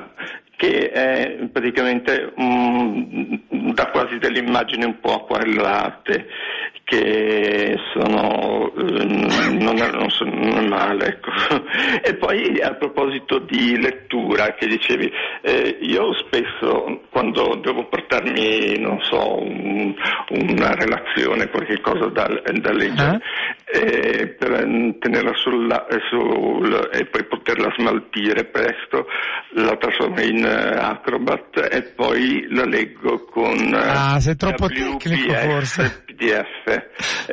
che 0.55 0.89
è 0.91 1.47
praticamente 1.51 2.33
mm, 2.39 3.33
da 3.73 3.87
quasi 3.87 4.17
delle 4.17 4.39
immagini 4.39 4.85
un 4.85 4.99
po' 4.99 5.15
acquarellate 5.15 6.27
che 6.85 7.75
sono 7.93 8.71
ehm, 8.75 9.57
non, 9.59 9.75
non 9.75 10.09
sono 10.11 10.31
non 10.35 10.57
è 10.65 10.67
male 10.67 11.05
ecco. 11.07 11.31
e 12.03 12.15
poi 12.15 12.61
a 12.61 12.75
proposito 12.75 13.39
di 13.39 13.81
lettura 13.81 14.53
che 14.53 14.67
dicevi 14.67 15.11
eh, 15.41 15.77
io 15.81 16.13
spesso 16.13 17.01
quando 17.09 17.59
devo 17.63 17.87
portarmi 17.87 18.77
non 18.79 18.99
so 19.01 19.41
un- 19.41 19.95
una 20.29 20.75
relazione 20.75 21.49
qualche 21.49 21.81
cosa 21.81 22.05
da, 22.09 22.27
da 22.53 22.71
leggere 22.71 23.19
eh, 23.65 24.27
per 24.37 24.51
eh, 24.51 24.95
tenerla 24.99 25.33
sulla, 25.35 25.87
eh, 25.87 25.99
sul, 26.09 26.89
e 26.93 27.05
poi 27.05 27.25
poterla 27.25 27.73
smaltire 27.77 28.45
presto 28.45 29.07
la 29.53 29.75
trasformo 29.77 30.21
in 30.21 30.44
eh, 30.44 30.44
Acrobat 30.45 31.67
e 31.71 31.81
poi 31.95 32.45
la 32.49 32.65
leggo 32.65 33.25
con 33.25 33.55
eh, 33.57 33.77
Ah, 33.77 34.19
sei 34.19 34.35
troppo 34.35 34.65
WPS, 34.65 34.97
tecnico, 34.97 35.33
forse. 35.33 36.03
PDF, 36.05 36.67
eh, 36.67 36.87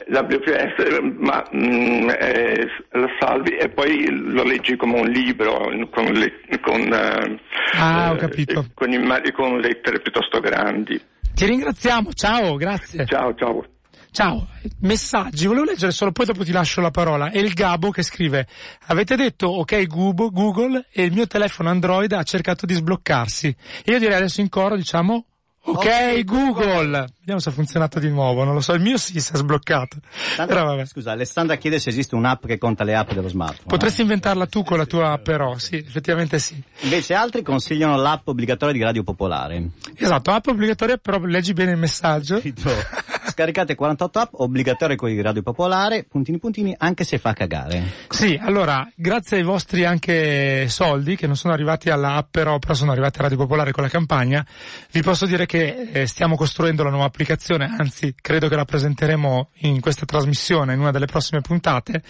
WPS, 0.09 0.99
ma 1.19 1.45
mm, 1.55 2.11
eh, 2.19 2.67
lo 2.93 3.09
salvi 3.21 3.57
e 3.57 3.69
poi 3.69 4.07
lo 4.11 4.43
leggi 4.43 4.77
come 4.77 5.01
un 5.01 5.09
libro 5.09 5.71
con, 5.91 6.05
le- 6.13 6.41
con, 6.61 6.81
eh, 6.93 7.41
Ah, 7.79 8.17
eh, 8.21 8.65
con, 8.75 8.93
immag- 8.93 9.33
con 9.33 9.59
lettere 9.59 10.01
piuttosto 10.01 10.41
grandi. 10.41 11.01
Ti 11.35 11.47
ringraziamo, 11.47 12.13
ciao, 12.13 12.57
grazie. 12.57 13.07
Ciao, 13.07 13.35
ciao. 13.35 13.65
Ciao, 14.13 14.47
messaggi, 14.81 15.47
volevo 15.47 15.65
leggere 15.65 15.91
solo, 15.91 16.13
poi 16.13 16.27
dopo 16.27 16.45
ti 16.45 16.53
lascio 16.53 16.83
la 16.83 16.91
parola. 16.91 17.31
È 17.31 17.39
il 17.39 17.55
Gabo 17.55 17.91
che 17.91 18.03
scrive, 18.03 18.47
avete 18.89 19.17
detto 19.17 19.47
ok 19.47 19.87
Google, 19.87 20.29
Google 20.31 20.87
e 20.93 21.05
il 21.05 21.13
mio 21.13 21.27
telefono 21.27 21.71
Android 21.71 22.13
ha 22.13 22.23
cercato 22.23 22.67
di 22.67 22.75
sbloccarsi. 22.75 23.57
Io 23.87 23.99
direi 23.99 24.17
adesso 24.17 24.43
in 24.43 24.51
coro 24.51 24.77
diciamo 24.77 25.25
ok, 25.65 25.79
Ok, 25.79 26.25
Google. 26.25 27.07
Vediamo 27.21 27.41
se 27.41 27.49
ha 27.49 27.53
funzionato 27.53 27.99
di 27.99 28.11
nuovo, 28.11 28.45
non 28.45 28.53
lo 28.53 28.61
so, 28.61 28.75
il 28.75 28.83
mio 28.83 28.99
sì 28.99 29.19
si 29.19 29.33
è 29.33 29.37
sbloccato. 29.37 29.97
Però 30.37 30.63
vabbè. 30.63 30.85
Scusa, 30.85 31.13
Alessandra 31.13 31.57
chiede 31.57 31.79
se 31.79 31.89
esiste 31.89 32.15
un'app 32.15 32.45
che 32.45 32.59
conta 32.59 32.85
le 32.85 32.95
app 32.95 33.13
dello 33.13 33.29
smartphone. 33.29 33.69
Potresti 33.69 34.03
inventarla 34.03 34.45
tu 34.47 34.63
con 34.63 34.77
la 34.77 34.85
tua 34.85 35.19
però, 35.23 35.57
sì, 35.57 35.77
effettivamente 35.77 36.39
sì. 36.39 36.63
Invece 36.81 37.15
altri 37.15 37.41
consigliano 37.43 37.97
l'app 37.97 38.29
obbligatoria 38.29 38.75
di 38.75 38.83
Radio 38.83 39.05
Popolare. 39.05 39.71
Esatto, 39.97 40.33
app 40.33 40.49
obbligatoria, 40.49 40.99
però 40.99 41.19
leggi 41.21 41.55
bene 41.55 41.71
il 41.71 41.79
messaggio. 41.79 42.43
Scaricate 43.33 43.75
48 43.75 44.19
app, 44.19 44.29
obbligatorio 44.33 44.95
con 44.95 45.09
i 45.09 45.19
Radio 45.23 45.41
Popolare, 45.41 46.05
puntini 46.05 46.39
puntini, 46.39 46.75
anche 46.77 47.03
se 47.03 47.17
fa 47.17 47.33
cagare. 47.33 47.83
Sì, 48.11 48.39
allora, 48.39 48.87
grazie 48.95 49.39
ai 49.39 49.43
vostri 49.43 49.87
anche 49.87 50.69
soldi, 50.69 51.17
che 51.17 51.27
non 51.27 51.35
sono 51.35 51.55
arrivati 51.55 51.89
alla 51.89 52.17
app 52.17 52.27
però, 52.31 52.59
però 52.59 52.75
sono 52.75 52.91
arrivati 52.93 53.21
a 53.21 53.23
Radio 53.23 53.39
Popolare 53.39 53.73
con 53.73 53.85
la 53.85 53.89
campagna, 53.89 54.47
vi 54.91 55.01
posso 55.01 55.25
dire 55.25 55.47
che 55.47 55.89
eh, 55.93 56.07
stiamo 56.07 56.37
costruendo 56.37 56.83
la 56.83 56.91
nuova 56.91 57.07
applicazione, 57.07 57.75
anzi, 57.79 58.15
credo 58.21 58.49
che 58.49 58.57
la 58.57 58.67
presenteremo 58.67 59.49
in 59.61 59.81
questa 59.81 60.05
trasmissione, 60.05 60.75
in 60.75 60.81
una 60.81 60.91
delle 60.91 61.07
prossime 61.07 61.41
puntate. 61.41 62.03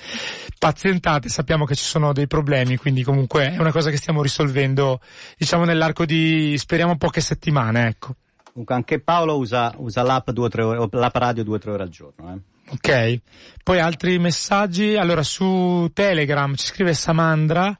Pazientate, 0.59 1.29
sappiamo 1.29 1.65
che 1.65 1.77
ci 1.77 1.85
sono 1.85 2.13
dei 2.13 2.27
problemi, 2.27 2.77
quindi 2.77 3.05
comunque 3.05 3.53
è 3.53 3.59
una 3.59 3.71
cosa 3.71 3.91
che 3.91 3.97
stiamo 3.97 4.23
risolvendo, 4.23 4.99
diciamo, 5.39 5.63
nell'arco 5.63 6.05
di, 6.05 6.59
speriamo, 6.59 6.97
poche 6.97 7.21
settimane, 7.21 7.87
ecco. 7.87 8.17
Comunque 8.53 8.75
anche 8.75 9.01
Paolo 9.01 9.39
usa, 9.39 9.73
usa 9.79 10.03
l'app, 10.03 10.31
due, 10.31 10.51
ore, 10.53 10.89
l'app 10.91 11.17
radio 11.17 11.43
due 11.43 11.57
o 11.57 11.59
tre 11.59 11.71
ore 11.71 11.83
al 11.85 11.89
giorno. 11.89 12.33
Eh. 12.33 12.51
Ok, 12.69 13.21
poi 13.63 13.81
altri 13.81 14.19
messaggi. 14.19 14.97
Allora 14.97 15.23
su 15.23 15.91
Telegram 15.93 16.55
ci 16.55 16.67
scrive 16.67 16.95
Samandra 16.95 17.77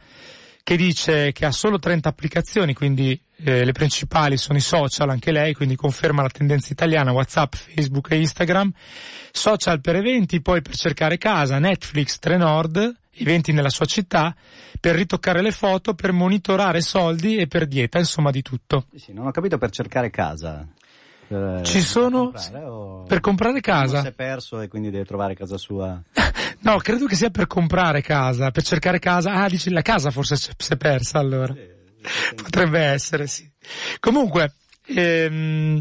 che 0.63 0.77
dice 0.77 1.33
che 1.33 1.45
ha 1.45 1.51
solo 1.51 1.79
30 1.79 2.09
applicazioni, 2.09 2.73
quindi 2.73 3.21
eh, 3.45 3.65
le 3.65 3.73
principali 3.73 4.37
sono 4.37 4.59
i 4.59 4.61
social, 4.63 5.11
anche 5.11 5.33
lei, 5.33 5.55
quindi 5.55 5.75
conferma 5.75 6.23
la 6.23 6.29
tendenza 6.29 6.73
italiana, 6.73 7.13
WhatsApp, 7.13 7.55
Facebook 7.55 8.11
e 8.13 8.21
Instagram. 8.21 8.73
Social 9.33 9.81
per 9.81 9.97
eventi, 9.97 10.41
poi 10.41 10.63
per 10.63 10.77
cercare 10.77 11.19
casa, 11.19 11.59
Netflix, 11.59 12.19
Trenord, 12.19 12.97
eventi 13.15 13.53
nella 13.53 13.71
sua 13.71 13.87
città, 13.87 14.35
per 14.81 14.95
ritoccare 14.95 15.43
le 15.43 15.53
foto, 15.53 15.95
per 15.95 16.13
monitorare 16.13 16.81
soldi 16.81 17.37
e 17.37 17.47
per 17.47 17.67
dieta, 17.67 17.99
insomma 17.99 18.31
di 18.31 18.43
tutto. 18.43 18.87
Sì, 18.95 19.13
non 19.13 19.27
ho 19.27 19.31
capito 19.31 19.59
per 19.59 19.71
cercare 19.71 20.11
casa. 20.11 20.67
Per, 21.27 21.63
Ci 21.63 21.81
sono 21.81 22.31
per 22.31 22.41
comprare, 22.43 22.65
o... 22.67 23.03
per 23.05 23.21
comprare 23.21 23.61
casa. 23.61 24.01
Si 24.01 24.07
è 24.09 24.13
perso 24.13 24.61
e 24.61 24.69
quindi 24.69 24.91
deve 24.91 25.05
trovare 25.05 25.35
casa 25.35 25.57
sua. 25.57 26.03
no, 26.61 26.77
credo 26.79 27.07
che 27.07 27.15
sia 27.15 27.31
per 27.31 27.47
comprare 27.47 28.03
casa, 28.03 28.51
per 28.51 28.63
cercare 28.63 28.99
casa. 28.99 29.33
Ah, 29.33 29.49
dici 29.49 29.71
la 29.71 29.83
casa 29.83 30.11
forse 30.11 30.37
si 30.37 30.51
è 30.51 30.77
persa 30.77 31.19
allora. 31.19 31.55
Sì, 31.55 32.35
Potrebbe 32.35 32.81
essere, 32.81 33.27
sì. 33.27 33.49
Comunque, 34.01 34.55
ehm, 34.87 35.81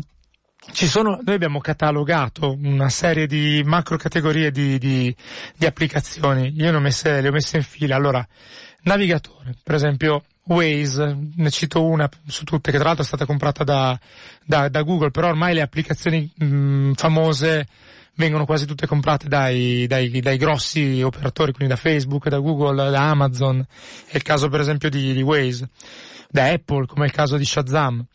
sono, 0.87 1.19
noi 1.23 1.35
abbiamo 1.35 1.59
catalogato 1.59 2.57
una 2.61 2.89
serie 2.89 3.25
di 3.25 3.61
macro 3.65 3.97
categorie 3.97 4.51
di, 4.51 4.77
di, 4.77 5.15
di 5.55 5.65
applicazioni. 5.65 6.53
Io 6.55 6.71
ne 6.71 6.77
ho 6.77 6.79
messe, 6.79 7.21
le 7.21 7.29
ho 7.29 7.31
messe 7.31 7.57
in 7.57 7.63
fila. 7.63 7.95
Allora, 7.95 8.25
navigatore, 8.83 9.55
per 9.63 9.75
esempio, 9.75 10.23
Waze, 10.43 11.17
ne 11.35 11.49
cito 11.49 11.83
una 11.83 12.09
su 12.27 12.43
tutte 12.43 12.71
che 12.71 12.77
tra 12.77 12.87
l'altro 12.87 13.03
è 13.03 13.07
stata 13.07 13.25
comprata 13.25 13.63
da, 13.63 13.99
da, 14.43 14.69
da 14.69 14.81
Google, 14.81 15.11
però 15.11 15.29
ormai 15.29 15.53
le 15.53 15.61
applicazioni 15.61 16.31
mh, 16.35 16.93
famose 16.93 17.67
vengono 18.15 18.45
quasi 18.45 18.65
tutte 18.65 18.87
comprate 18.87 19.27
dai, 19.27 19.87
dai, 19.87 20.19
dai, 20.19 20.37
grossi 20.37 21.01
operatori, 21.01 21.53
quindi 21.53 21.73
da 21.73 21.79
Facebook, 21.79 22.27
da 22.27 22.39
Google, 22.39 22.91
da 22.91 23.09
Amazon, 23.09 23.65
è 24.07 24.15
il 24.15 24.21
caso 24.21 24.49
per 24.49 24.59
esempio 24.59 24.89
di, 24.89 25.13
di 25.13 25.21
Waze, 25.21 25.69
da 26.29 26.45
Apple, 26.49 26.85
come 26.85 27.05
è 27.05 27.07
il 27.07 27.13
caso 27.13 27.37
di 27.37 27.45
Shazam. 27.45 28.05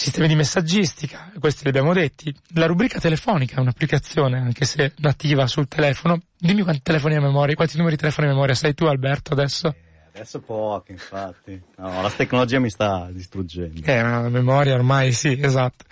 Sistemi 0.00 0.28
di 0.28 0.34
messaggistica, 0.34 1.30
questi 1.38 1.64
li 1.64 1.68
abbiamo 1.68 1.92
detti. 1.92 2.34
La 2.54 2.64
rubrica 2.64 2.98
telefonica 2.98 3.56
è 3.56 3.60
un'applicazione, 3.60 4.38
anche 4.38 4.64
se 4.64 4.94
nativa 4.96 5.46
sul 5.46 5.68
telefono. 5.68 6.22
Dimmi 6.38 6.62
quanti 6.62 6.80
telefoni 6.80 7.16
a 7.16 7.20
memoria, 7.20 7.54
quanti 7.54 7.76
numeri 7.76 7.96
di 7.96 8.00
telefono 8.00 8.26
a 8.26 8.30
memoria 8.30 8.54
sai 8.54 8.72
tu 8.72 8.86
Alberto 8.86 9.34
adesso? 9.34 9.74
Adesso 10.14 10.40
pochi, 10.40 10.92
infatti. 10.92 11.60
No, 11.76 12.00
la 12.00 12.10
tecnologia 12.10 12.58
mi 12.58 12.70
sta 12.70 13.10
distruggendo. 13.12 13.82
Eh, 13.84 14.00
la 14.00 14.30
memoria 14.30 14.72
ormai 14.72 15.12
sì, 15.12 15.38
esatto. 15.38 15.84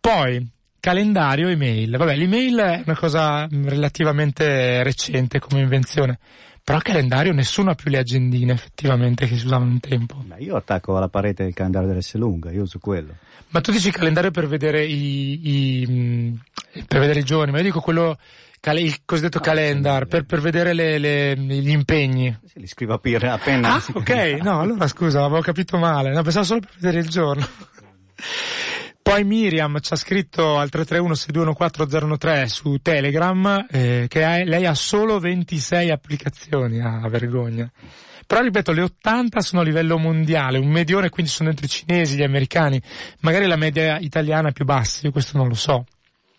Poi, 0.00 0.50
calendario 0.80 1.48
e 1.48 1.52
email. 1.52 1.98
Vabbè, 1.98 2.16
l'email 2.16 2.56
è 2.56 2.82
una 2.86 2.96
cosa 2.96 3.46
relativamente 3.46 4.82
recente 4.82 5.38
come 5.38 5.60
invenzione. 5.60 6.18
Però 6.62 6.78
il 6.78 6.84
calendario 6.84 7.32
nessuno 7.32 7.70
ha 7.70 7.74
più 7.74 7.90
le 7.90 7.98
agendine 7.98 8.52
effettivamente 8.52 9.26
che 9.26 9.36
si 9.36 9.46
usavano 9.46 9.70
un 9.70 9.80
tempo. 9.80 10.22
Ma 10.26 10.36
io 10.38 10.56
attacco 10.56 10.96
alla 10.96 11.08
parete 11.08 11.44
il 11.44 11.54
calendario 11.54 11.88
dell'S 11.88 12.14
lunga, 12.14 12.50
io 12.50 12.62
uso 12.62 12.78
quello. 12.78 13.14
Ma 13.48 13.60
tu 13.60 13.72
dici 13.72 13.90
calendario 13.90 14.30
per 14.30 14.46
vedere 14.46 14.84
i, 14.84 15.40
i 15.42 16.38
per 16.86 17.00
vedere 17.00 17.20
i 17.20 17.24
giorni, 17.24 17.50
ma 17.50 17.58
io 17.58 17.64
dico 17.64 17.80
quello 17.80 18.16
il 18.62 18.98
cosiddetto 19.04 19.38
ah, 19.38 19.40
calendar 19.40 20.06
per, 20.06 20.24
per, 20.24 20.40
vedere 20.40 20.74
le, 20.74 20.98
le, 20.98 21.34
gli 21.36 21.70
impegni. 21.70 22.38
Sì, 22.44 22.60
li 22.60 22.66
scrivo 22.66 22.94
a, 22.94 22.98
pirra, 22.98 23.32
a 23.32 23.38
penna. 23.38 23.74
Ah, 23.74 23.84
ok, 23.94 24.38
no, 24.42 24.60
allora 24.60 24.86
scusa, 24.86 25.24
avevo 25.24 25.40
capito 25.40 25.78
male, 25.78 26.12
no, 26.12 26.22
pensavo 26.22 26.44
solo 26.44 26.60
per 26.60 26.70
vedere 26.78 26.98
il 27.00 27.08
giorno. 27.08 27.46
Poi 29.10 29.24
Miriam 29.24 29.80
ci 29.80 29.92
ha 29.92 29.96
scritto 29.96 30.56
al 30.56 30.68
331-6214013 30.72 32.44
su 32.44 32.76
Telegram 32.80 33.66
eh, 33.68 34.06
che 34.06 34.22
ha, 34.22 34.44
lei 34.44 34.66
ha 34.66 34.74
solo 34.74 35.18
26 35.18 35.90
applicazioni, 35.90 36.80
ah, 36.80 37.08
vergogna. 37.08 37.68
Però 38.24 38.40
ripeto, 38.40 38.70
le 38.70 38.82
80 38.82 39.40
sono 39.40 39.62
a 39.62 39.64
livello 39.64 39.98
mondiale, 39.98 40.58
un 40.58 40.68
medione 40.68 41.08
quindi 41.08 41.28
sono 41.28 41.48
entre 41.48 41.66
i 41.66 41.68
cinesi, 41.68 42.18
gli 42.18 42.22
americani, 42.22 42.80
magari 43.22 43.48
la 43.48 43.56
media 43.56 43.98
italiana 43.98 44.50
è 44.50 44.52
più 44.52 44.64
bassa, 44.64 45.00
io 45.02 45.10
questo 45.10 45.36
non 45.36 45.48
lo 45.48 45.54
so. 45.54 45.86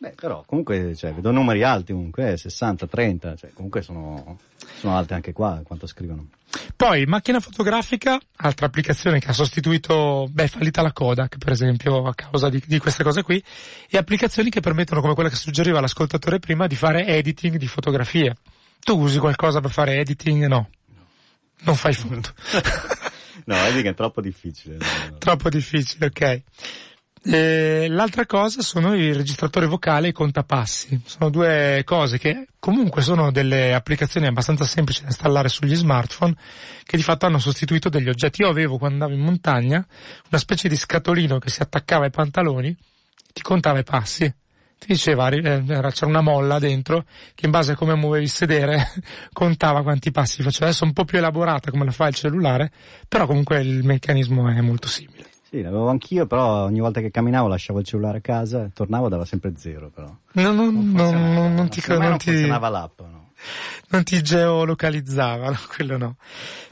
Beh, 0.01 0.13
però 0.15 0.43
comunque 0.47 0.95
cioè, 0.95 1.13
vedo 1.13 1.29
numeri 1.29 1.61
alti 1.61 1.93
comunque, 1.93 2.35
60, 2.35 2.87
30, 2.87 3.35
cioè, 3.35 3.51
comunque 3.53 3.83
sono, 3.83 4.39
sono 4.79 4.97
alti 4.97 5.13
anche 5.13 5.31
qua 5.31 5.61
quanto 5.63 5.85
scrivono. 5.85 6.29
Poi 6.75 7.05
macchina 7.05 7.39
fotografica, 7.39 8.19
altra 8.37 8.65
applicazione 8.65 9.19
che 9.19 9.27
ha 9.27 9.33
sostituito, 9.33 10.27
beh, 10.27 10.47
fallita 10.47 10.81
la 10.81 10.91
Kodak 10.91 11.37
per 11.37 11.51
esempio 11.51 12.07
a 12.07 12.15
causa 12.15 12.49
di, 12.49 12.59
di, 12.65 12.79
queste 12.79 13.03
cose 13.03 13.21
qui, 13.21 13.43
e 13.87 13.95
applicazioni 13.95 14.49
che 14.49 14.59
permettono, 14.59 15.01
come 15.01 15.13
quella 15.13 15.29
che 15.29 15.35
suggeriva 15.35 15.79
l'ascoltatore 15.79 16.39
prima, 16.39 16.65
di 16.65 16.75
fare 16.75 17.05
editing 17.05 17.57
di 17.57 17.67
fotografie. 17.67 18.35
Tu 18.79 18.99
usi 18.99 19.19
qualcosa 19.19 19.59
per 19.59 19.69
fare 19.69 19.99
editing? 19.99 20.47
No. 20.47 20.67
Non 21.59 21.75
fai 21.75 21.93
foto. 21.93 22.33
no, 23.45 23.53
editing 23.65 23.89
è 23.89 23.93
troppo 23.93 24.19
difficile. 24.19 24.79
troppo 25.19 25.47
difficile, 25.49 26.07
ok. 26.07 26.41
L'altra 27.23 28.25
cosa 28.25 28.63
sono 28.63 28.95
i 28.95 29.13
registratori 29.13 29.67
vocali 29.67 30.07
e 30.07 30.09
i 30.09 30.13
contapassi. 30.13 31.01
Sono 31.05 31.29
due 31.29 31.83
cose 31.85 32.17
che 32.17 32.47
comunque 32.57 33.03
sono 33.03 33.31
delle 33.31 33.75
applicazioni 33.75 34.25
abbastanza 34.25 34.65
semplici 34.65 35.01
da 35.01 35.07
installare 35.09 35.47
sugli 35.47 35.75
smartphone 35.75 36.35
che 36.83 36.97
di 36.97 37.03
fatto 37.03 37.27
hanno 37.27 37.37
sostituito 37.37 37.89
degli 37.89 38.09
oggetti. 38.09 38.41
Io 38.41 38.49
avevo 38.49 38.79
quando 38.79 39.03
andavo 39.03 39.19
in 39.19 39.25
montagna 39.25 39.85
una 40.29 40.39
specie 40.39 40.67
di 40.67 40.75
scatolino 40.75 41.37
che 41.37 41.51
si 41.51 41.61
attaccava 41.61 42.05
ai 42.05 42.11
pantaloni 42.11 42.75
ti 43.33 43.41
contava 43.41 43.79
i 43.79 43.83
passi. 43.83 44.33
Ti 44.79 44.87
diceva, 44.87 45.29
eh, 45.29 45.63
c'era 45.63 46.07
una 46.07 46.21
molla 46.21 46.57
dentro 46.57 47.05
che 47.35 47.45
in 47.45 47.51
base 47.51 47.73
a 47.73 47.75
come 47.75 47.93
muovevi 47.93 48.23
il 48.23 48.31
sedere 48.31 48.91
contava 49.31 49.83
quanti 49.83 50.09
passi 50.09 50.41
faceva. 50.41 50.65
Adesso 50.65 50.85
è 50.85 50.87
un 50.87 50.93
po' 50.93 51.05
più 51.05 51.19
elaborata 51.19 51.69
come 51.69 51.85
la 51.85 51.91
fa 51.91 52.07
il 52.07 52.15
cellulare, 52.15 52.71
però 53.07 53.27
comunque 53.27 53.61
il 53.61 53.83
meccanismo 53.83 54.49
è 54.49 54.59
molto 54.61 54.87
simile. 54.87 55.30
Sì, 55.51 55.61
l'avevo 55.61 55.89
anch'io, 55.89 56.25
però 56.27 56.63
ogni 56.63 56.79
volta 56.79 57.01
che 57.01 57.11
camminavo 57.11 57.49
lasciavo 57.49 57.79
il 57.79 57.85
cellulare 57.85 58.19
a 58.19 58.21
casa, 58.21 58.69
tornavo 58.73 59.09
dava 59.09 59.25
sempre 59.25 59.51
zero 59.57 59.89
però. 59.89 60.07
No, 60.07 60.51
no, 60.53 60.71
non, 60.71 60.91
non, 60.91 61.53
non, 61.53 61.67
ti, 61.67 61.83
non, 61.89 61.97
non 61.97 62.17
ti 62.17 62.31
funzionava 62.31 62.69
l'app, 62.69 63.01
no. 63.01 63.31
Non 63.89 64.03
ti 64.05 64.21
geolocalizzava, 64.23 65.49
no, 65.49 65.57
quello 65.75 65.97
no. 65.97 66.15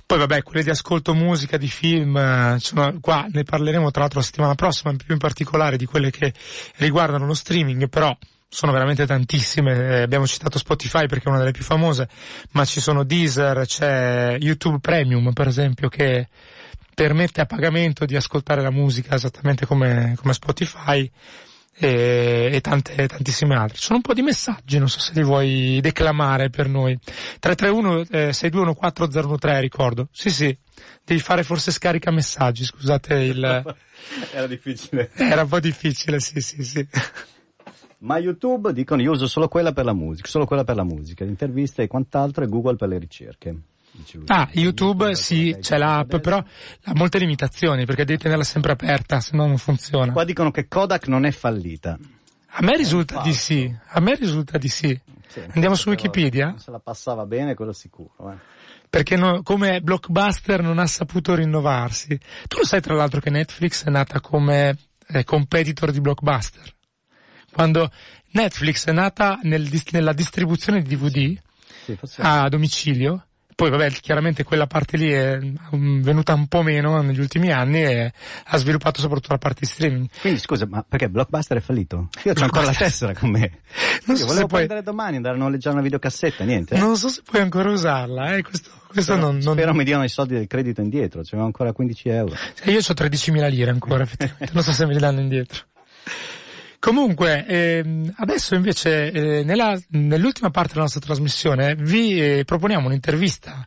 Poi 0.06 0.18
vabbè, 0.18 0.44
quelle 0.44 0.63
di 0.63 0.70
ascolto 0.70 1.13
musica, 1.13 1.58
di 1.58 1.68
film, 1.68 2.15
insomma, 2.54 2.94
qua 3.02 3.28
ne 3.30 3.44
parleremo 3.44 3.92
tra 3.92 4.00
l'altro 4.00 4.20
la 4.20 4.26
settimana 4.26 4.56
prossima, 4.56 4.96
più 4.96 5.12
in 5.13 5.20
particolare 5.20 5.76
di 5.76 5.86
quelle 5.86 6.10
che 6.10 6.34
riguardano 6.78 7.26
lo 7.26 7.34
streaming, 7.34 7.89
però 7.89 8.18
sono 8.48 8.72
veramente 8.72 9.06
tantissime, 9.06 9.74
eh, 9.74 10.02
abbiamo 10.04 10.26
citato 10.26 10.58
Spotify 10.58 11.06
perché 11.06 11.26
è 11.26 11.28
una 11.28 11.39
delle 11.39 11.52
più 11.52 11.65
famose, 11.65 12.08
ma 12.52 12.63
ci 12.63 12.80
sono 12.80 13.04
Deezer, 13.04 13.65
c'è 13.65 14.38
YouTube 14.39 14.80
Premium 14.80 15.34
per 15.34 15.48
esempio 15.48 15.89
che 15.89 16.30
permette 17.00 17.40
a 17.40 17.46
pagamento 17.46 18.04
di 18.04 18.18
ascoltare 18.18 18.62
la 18.62 18.72
musica 18.72 19.16
esattamente 19.16 19.66
come, 19.66 20.16
come 20.18 20.34
Spotify 20.34 21.10
e, 21.74 22.50
e 22.52 22.60
tante, 22.60 23.08
tantissime 23.08 23.56
altre. 23.56 23.78
Ci 23.78 23.84
sono 23.84 23.96
un 23.96 24.02
po' 24.02 24.14
di 24.14 24.22
messaggi, 24.22 24.78
non 24.80 24.90
so 24.90 25.00
se 25.00 25.14
li 25.14 25.24
vuoi 25.24 25.80
declamare 25.82 26.50
per 26.50 26.68
noi. 26.68 27.00
331 27.40 28.02
eh, 28.10 28.30
6214013 28.32 29.60
ricordo. 29.62 30.10
Sì, 30.12 30.30
sì. 30.30 30.58
Devi 31.06 31.22
fare 31.22 31.44
forse 31.44 31.71
scarica 31.71 32.12
messaggi, 32.12 32.65
scusate 32.65 33.13
il... 33.15 33.40
Era 34.34 34.48
difficile. 34.48 35.10
Era 35.13 35.44
un 35.44 35.48
po' 35.48 35.62
difficile, 35.62 36.19
sì, 36.19 36.42
sì, 36.42 36.63
sì. 36.65 36.86
Ma 38.00 38.17
YouTube 38.17 38.73
dicono 38.73 39.02
io 39.02 39.12
uso 39.12 39.28
solo 39.28 39.48
quella 39.48 39.71
per 39.71 39.86
la 39.86 39.94
musica, 39.94 40.28
solo 40.28 40.46
quella 40.46 40.65
per 40.65 40.76
la 40.76 40.84
musica, 40.84 41.23
interviste 41.23 41.84
e 41.84 41.88
quant'altro 41.88 42.44
e 42.44 42.48
Google 42.48 42.76
per 42.76 42.90
le 42.90 42.98
ricerche. 42.98 43.56
Ah, 44.27 44.50
YouTube 44.54 45.15
sì, 45.15 45.56
c'è 45.60 45.77
l'app, 45.77 46.15
però 46.17 46.37
ha 46.37 46.93
molte 46.93 47.17
limitazioni 47.19 47.85
perché 47.85 48.06
devi 48.06 48.19
tenerla 48.19 48.43
sempre 48.43 48.71
aperta, 48.71 49.19
se 49.19 49.35
no 49.35 49.45
non 49.47 49.58
funziona. 49.58 50.12
Qua 50.12 50.23
dicono 50.23 50.52
che 50.52 50.67
Kodak 50.67 51.08
non 51.08 51.25
è 51.25 51.31
fallita. 51.31 51.97
A 52.52 52.63
me 52.63 52.75
risulta 52.75 53.21
di 53.21 53.33
sì, 53.33 53.73
a 53.89 54.00
me 54.00 54.15
risulta 54.15 54.58
di 54.58 54.69
sì. 54.69 55.00
sì 55.27 55.41
Andiamo 55.54 55.75
su 55.75 55.89
Wikipedia? 55.89 56.56
Se 56.58 56.71
la 56.71 56.79
passava 56.79 57.25
bene, 57.25 57.54
quello 57.54 57.73
sicuro. 57.73 58.31
Eh. 58.31 58.37
Perché 58.89 59.15
no, 59.15 59.43
come 59.43 59.81
blockbuster 59.81 60.63
non 60.63 60.79
ha 60.79 60.87
saputo 60.87 61.35
rinnovarsi. 61.35 62.19
Tu 62.47 62.58
lo 62.58 62.65
sai 62.65 62.81
tra 62.81 62.95
l'altro 62.95 63.19
che 63.19 63.29
Netflix 63.29 63.85
è 63.85 63.89
nata 63.91 64.19
come 64.19 64.75
eh, 65.08 65.23
competitor 65.23 65.91
di 65.91 66.02
blockbuster. 66.02 66.73
quando 67.52 67.91
Netflix 68.31 68.85
è 68.85 68.91
nata 68.91 69.39
nel, 69.43 69.69
nella 69.91 70.13
distribuzione 70.13 70.81
di 70.81 70.95
DVD 70.95 71.39
Sì, 71.83 71.97
a 72.17 72.50
domicilio. 72.50 73.25
Poi 73.60 73.70
vabbè, 73.72 73.92
chiaramente 73.92 74.46
quella 74.46 74.68
parte 74.68 74.96
lì 74.96 75.12
è 75.12 75.38
mm, 75.38 76.02
venuta 76.02 76.34
un 76.34 76.48
po' 76.48 76.62
meno 76.62 77.02
negli 77.02 77.20
ultimi 77.20 77.52
anni 77.52 77.84
e 77.84 78.14
ha 78.46 78.56
sviluppato 78.58 79.02
soprattutto 79.02 79.34
la 79.34 79.38
parte 79.38 79.60
di 79.60 79.66
streaming. 79.66 80.08
Quindi 80.22 80.40
scusa, 80.40 80.66
ma 80.66 80.82
perché 80.88 81.10
Blockbuster 81.10 81.58
è 81.58 81.60
fallito? 81.60 82.08
Io 82.24 82.32
ho 82.38 82.42
ancora 82.42 82.68
la 82.68 82.74
tessera 82.74 83.14
con 83.14 83.32
me. 83.32 83.60
Non 84.06 84.16
Io 84.16 84.22
so 84.22 84.28
volevo 84.28 84.48
puoi, 84.48 84.66
prendere 84.66 84.82
domani, 84.82 85.18
andare 85.18 85.36
a 85.36 85.40
noleggiare 85.40 85.74
una 85.76 85.84
videocassetta, 85.84 86.46
niente. 86.46 86.78
non 86.78 86.96
so 86.96 87.10
se 87.10 87.22
puoi 87.22 87.42
ancora 87.42 87.70
usarla, 87.70 88.38
eh, 88.38 88.44
questo, 88.44 88.70
questo 88.88 89.12
Spero, 89.12 89.28
non, 89.28 89.40
non- 89.40 89.54
spero 89.56 89.74
mi 89.74 89.84
diano 89.84 90.06
i 90.06 90.10
soldi 90.10 90.36
del 90.36 90.48
credito 90.48 90.80
indietro, 90.80 91.20
c'avevo 91.22 91.44
ancora 91.44 91.74
15 91.74 92.08
euro. 92.08 92.36
Eh, 92.64 92.72
Io 92.72 92.78
ho 92.78 92.82
13.000 92.82 93.50
lire 93.50 93.72
ancora, 93.72 94.04
effettivamente. 94.04 94.52
non 94.54 94.64
so 94.64 94.72
se 94.72 94.86
me 94.86 94.94
li 94.94 95.00
danno 95.00 95.20
indietro. 95.20 95.64
Comunque, 96.80 97.46
ehm, 97.46 98.13
adesso 98.19 98.56
invece, 98.56 99.12
eh, 99.12 99.44
nella- 99.44 99.77
nell'ultima 99.90 100.50
parte 100.50 100.69
della 100.69 100.84
nostra 100.84 101.02
trasmissione, 101.02 101.75
vi 101.75 102.21
eh, 102.40 102.44
proponiamo 102.46 102.88
un'intervista 102.88 103.65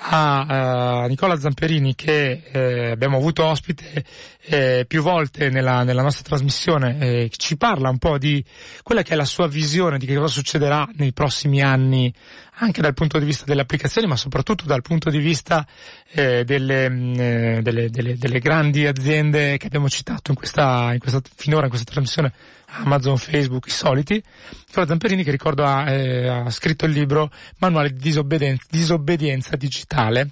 a, 0.00 1.02
a 1.02 1.06
Nicola 1.06 1.38
Zamperini 1.38 1.94
che 1.94 2.42
eh, 2.52 2.90
abbiamo 2.90 3.16
avuto 3.16 3.44
ospite 3.44 4.04
eh, 4.42 4.84
più 4.86 5.02
volte 5.02 5.50
nella, 5.50 5.82
nella 5.82 6.02
nostra 6.02 6.22
trasmissione, 6.22 6.98
eh, 7.00 7.30
ci 7.36 7.56
parla 7.56 7.88
un 7.88 7.98
po' 7.98 8.16
di 8.16 8.42
quella 8.82 9.02
che 9.02 9.14
è 9.14 9.16
la 9.16 9.24
sua 9.24 9.48
visione 9.48 9.98
di 9.98 10.06
che 10.06 10.14
cosa 10.14 10.32
succederà 10.32 10.88
nei 10.94 11.12
prossimi 11.12 11.62
anni, 11.62 12.12
anche 12.60 12.80
dal 12.80 12.94
punto 12.94 13.18
di 13.18 13.24
vista 13.24 13.44
delle 13.44 13.62
applicazioni, 13.62 14.06
ma 14.06 14.16
soprattutto 14.16 14.64
dal 14.64 14.82
punto 14.82 15.10
di 15.10 15.18
vista 15.18 15.66
eh, 16.10 16.44
delle, 16.44 16.88
mh, 16.88 17.20
eh, 17.20 17.60
delle, 17.62 17.90
delle- 17.90 18.16
delle 18.16 18.38
grandi 18.38 18.86
aziende 18.86 19.56
che 19.56 19.66
abbiamo 19.66 19.88
citato 19.88 20.30
in 20.30 20.36
questa, 20.36 20.92
in 20.92 21.00
questa, 21.00 21.20
finora 21.34 21.64
in 21.64 21.70
questa 21.70 21.90
trasmissione, 21.90 22.32
Amazon, 22.68 23.16
Facebook, 23.16 23.66
i 23.66 23.70
soliti. 23.70 24.22
Nicola 24.66 24.86
Zamperini 24.86 25.24
che 25.24 25.30
ricordo 25.30 25.64
ha, 25.64 25.90
eh, 25.90 26.28
ha 26.28 26.50
scritto 26.50 26.84
il 26.84 26.92
libro 26.92 27.30
Manuale 27.58 27.92
di 27.92 27.98
disobbedienza, 27.98 28.64
disobbedienza 28.70 29.56
digitale 29.56 30.30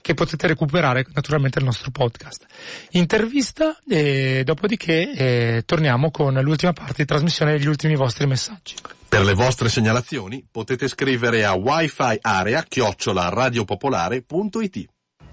che 0.00 0.14
potete 0.14 0.46
recuperare 0.46 1.04
naturalmente 1.14 1.58
nel 1.58 1.68
nostro 1.68 1.90
podcast. 1.90 2.46
Intervista 2.90 3.76
e 3.88 4.42
dopodiché 4.44 5.12
eh, 5.12 5.62
torniamo 5.66 6.10
con 6.12 6.34
l'ultima 6.34 6.72
parte 6.72 6.94
di 6.98 7.04
trasmissione 7.04 7.56
e 7.56 7.68
ultimi 7.68 7.96
vostri 7.96 8.26
messaggi. 8.26 8.74
Per 9.08 9.24
le 9.24 9.34
vostre 9.34 9.68
segnalazioni 9.68 10.46
potete 10.48 10.86
scrivere 10.88 11.44
a 11.44 11.54
wifi. 11.54 12.20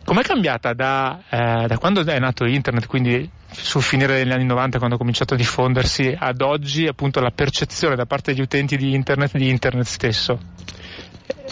Com'è 0.06 0.22
cambiata 0.22 0.74
da, 0.74 1.22
eh, 1.30 1.68
da 1.68 1.78
quando 1.78 2.04
è 2.04 2.20
nato 2.20 2.46
internet, 2.46 2.88
quindi 2.88 3.30
sul 3.52 3.82
finire 3.82 4.16
degli 4.18 4.32
anni 4.32 4.46
90 4.46 4.78
quando 4.78 4.96
ha 4.96 5.00
cominciato 5.00 5.34
a 5.34 5.38
diffondersi, 5.38 6.14
ad 6.18 6.42
oggi 6.42 6.88
appunto 6.88 7.22
la 7.22 7.32
percezione 7.32 7.96
da 7.96 8.06
parte 8.06 8.34
degli 8.34 8.42
utenti 8.42 8.76
di 8.76 8.94
internet 8.94 9.38
di 9.38 9.50
internet 9.50 9.86
stesso? 9.86 10.40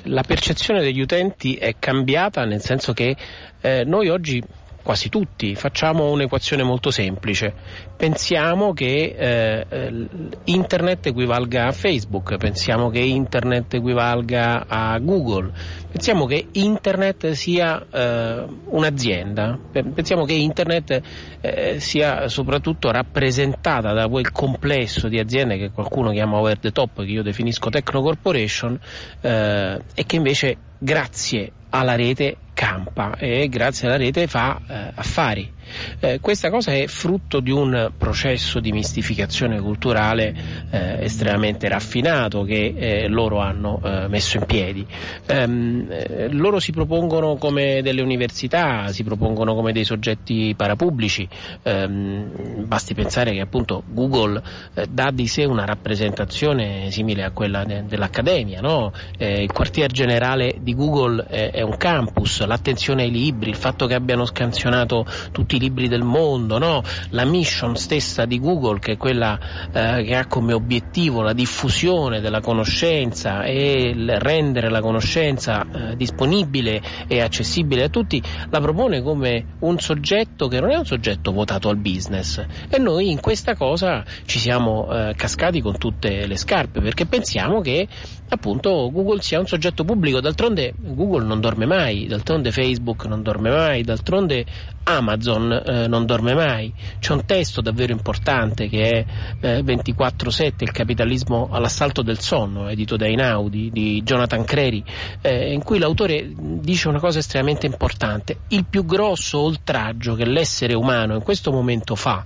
la 0.05 0.23
percezione 0.23 0.81
degli 0.81 0.99
utenti 0.99 1.55
è 1.55 1.75
cambiata 1.77 2.43
nel 2.45 2.61
senso 2.61 2.93
che 2.93 3.15
eh, 3.61 3.83
noi 3.85 4.09
oggi 4.09 4.41
quasi 4.83 5.09
tutti 5.09 5.55
facciamo 5.55 6.09
un'equazione 6.11 6.63
molto 6.63 6.91
semplice. 6.91 7.53
Pensiamo 7.95 8.73
che 8.73 9.15
eh, 9.17 10.07
internet 10.45 11.07
equivalga 11.07 11.67
a 11.67 11.71
Facebook, 11.71 12.35
pensiamo 12.37 12.89
che 12.89 12.99
internet 12.99 13.75
equivalga 13.75 14.65
a 14.67 14.97
Google, 14.99 15.51
pensiamo 15.91 16.25
che 16.25 16.47
internet 16.53 17.31
sia 17.31 17.85
eh, 17.91 18.45
un'azienda, 18.65 19.59
Pe- 19.71 19.83
pensiamo 19.83 20.25
che 20.25 20.33
internet 20.33 21.01
eh, 21.41 21.79
sia 21.79 22.27
soprattutto 22.27 22.89
rappresentata 22.91 23.93
da 23.93 24.07
quel 24.07 24.31
complesso 24.31 25.07
di 25.07 25.19
aziende 25.19 25.57
che 25.57 25.71
qualcuno 25.71 26.11
chiama 26.11 26.37
over 26.37 26.57
the 26.59 26.71
top, 26.71 27.03
che 27.03 27.11
io 27.11 27.23
definisco 27.23 27.69
techno 27.69 28.01
corporation, 28.01 28.79
eh, 29.21 29.79
e 29.93 30.05
che 30.05 30.15
invece 30.15 30.57
grazie 30.83 31.51
alla 31.69 31.95
rete 31.95 32.37
campa 32.55 33.15
e 33.15 33.47
grazie 33.49 33.87
alla 33.87 33.97
rete 33.97 34.25
fa 34.25 34.59
eh, 34.67 34.91
affari. 34.95 35.53
Eh, 35.99 36.19
questa 36.19 36.49
cosa 36.49 36.73
è 36.73 36.87
frutto 36.87 37.39
di 37.39 37.51
un 37.51 37.91
processo 37.97 38.59
di 38.59 38.71
mistificazione 38.71 39.59
culturale 39.59 40.33
eh, 40.69 41.03
estremamente 41.03 41.67
raffinato 41.67 42.43
che 42.43 42.73
eh, 42.75 43.07
loro 43.07 43.39
hanno 43.39 43.81
eh, 43.83 44.07
messo 44.07 44.37
in 44.37 44.45
piedi. 44.45 44.85
Ehm, 45.27 45.87
eh, 45.89 46.29
loro 46.31 46.59
si 46.59 46.71
propongono 46.71 47.35
come 47.35 47.81
delle 47.81 48.01
università, 48.01 48.87
si 48.89 49.03
propongono 49.03 49.55
come 49.55 49.71
dei 49.71 49.83
soggetti 49.83 50.53
parapubblici, 50.55 51.27
Ehm, 51.63 52.65
basti 52.65 52.93
pensare 52.93 53.31
che 53.31 53.41
appunto 53.41 53.83
Google 53.87 54.41
eh, 54.73 54.87
dà 54.89 55.11
di 55.11 55.27
sé 55.27 55.45
una 55.45 55.65
rappresentazione 55.65 56.89
simile 56.91 57.23
a 57.23 57.31
quella 57.31 57.63
de- 57.63 57.85
dell'Accademia, 57.85 58.61
no? 58.61 58.91
Il 59.17 59.51
quartier 59.51 59.91
generale 59.91 60.55
di 60.59 60.73
Google 60.73 61.25
è 61.25 61.61
un 61.61 61.77
campus, 61.77 62.43
l'attenzione 62.45 63.03
ai 63.03 63.11
libri, 63.11 63.49
il 63.49 63.55
fatto 63.55 63.85
che 63.85 63.93
abbiano 63.93 64.25
scansionato 64.25 65.05
tutti 65.31 65.55
i 65.55 65.59
libri 65.61 65.87
del 65.87 66.03
mondo, 66.03 66.57
no? 66.57 66.81
la 67.09 67.23
mission 67.23 67.75
stessa 67.75 68.25
di 68.25 68.39
Google 68.39 68.79
che 68.79 68.93
è 68.93 68.97
quella 68.97 69.37
eh, 69.71 70.03
che 70.03 70.15
ha 70.15 70.25
come 70.25 70.53
obiettivo 70.53 71.21
la 71.21 71.33
diffusione 71.33 72.19
della 72.19 72.41
conoscenza 72.41 73.43
e 73.43 73.93
rendere 74.19 74.69
la 74.69 74.81
conoscenza 74.81 75.61
eh, 75.61 75.95
disponibile 75.95 76.81
e 77.07 77.21
accessibile 77.21 77.83
a 77.83 77.89
tutti, 77.89 78.21
la 78.49 78.59
propone 78.59 79.01
come 79.01 79.57
un 79.59 79.77
soggetto 79.79 80.47
che 80.47 80.59
non 80.59 80.71
è 80.71 80.77
un 80.77 80.85
soggetto 80.85 81.31
votato 81.31 81.69
al 81.69 81.77
business 81.77 82.43
e 82.69 82.77
noi 82.79 83.11
in 83.11 83.19
questa 83.19 83.55
cosa 83.55 84.03
ci 84.25 84.39
siamo 84.39 84.91
eh, 84.91 85.13
cascati 85.15 85.61
con 85.61 85.77
tutte 85.77 86.25
le 86.25 86.37
scarpe 86.37 86.81
perché 86.81 87.05
pensiamo 87.05 87.61
che 87.61 87.87
appunto 88.29 88.89
Google 88.91 89.21
sia 89.21 89.39
un 89.39 89.45
soggetto 89.45 89.83
pubblico, 89.83 90.21
d'altronde 90.21 90.73
Google 90.77 91.25
non 91.25 91.41
dorme 91.41 91.65
mai, 91.65 92.07
d'altronde 92.07 92.51
Facebook 92.51 93.05
non 93.05 93.21
dorme 93.21 93.49
mai, 93.49 93.83
d'altronde 93.83 94.45
Amazon 94.83 95.51
eh, 95.51 95.87
non 95.87 96.05
dorme 96.05 96.33
mai. 96.33 96.73
C'è 96.99 97.13
un 97.13 97.25
testo 97.25 97.61
davvero 97.61 97.91
importante 97.91 98.67
che 98.67 99.05
è 99.39 99.57
eh, 99.59 99.61
24-7, 99.61 100.53
il 100.59 100.71
capitalismo 100.71 101.49
all'assalto 101.51 102.01
del 102.01 102.19
sonno, 102.19 102.67
edito 102.67 102.97
da 102.97 103.05
Einaudi, 103.05 103.69
di 103.71 104.01
Jonathan 104.03 104.43
Crary, 104.43 104.83
eh, 105.21 105.53
in 105.53 105.63
cui 105.63 105.79
l'autore 105.79 106.31
dice 106.35 106.87
una 106.87 106.99
cosa 106.99 107.19
estremamente 107.19 107.65
importante. 107.65 108.39
Il 108.49 108.65
più 108.65 108.85
grosso 108.85 109.39
oltraggio 109.39 110.15
che 110.15 110.25
l'essere 110.25 110.73
umano 110.73 111.15
in 111.15 111.23
questo 111.23 111.51
momento 111.51 111.95
fa 111.95 112.25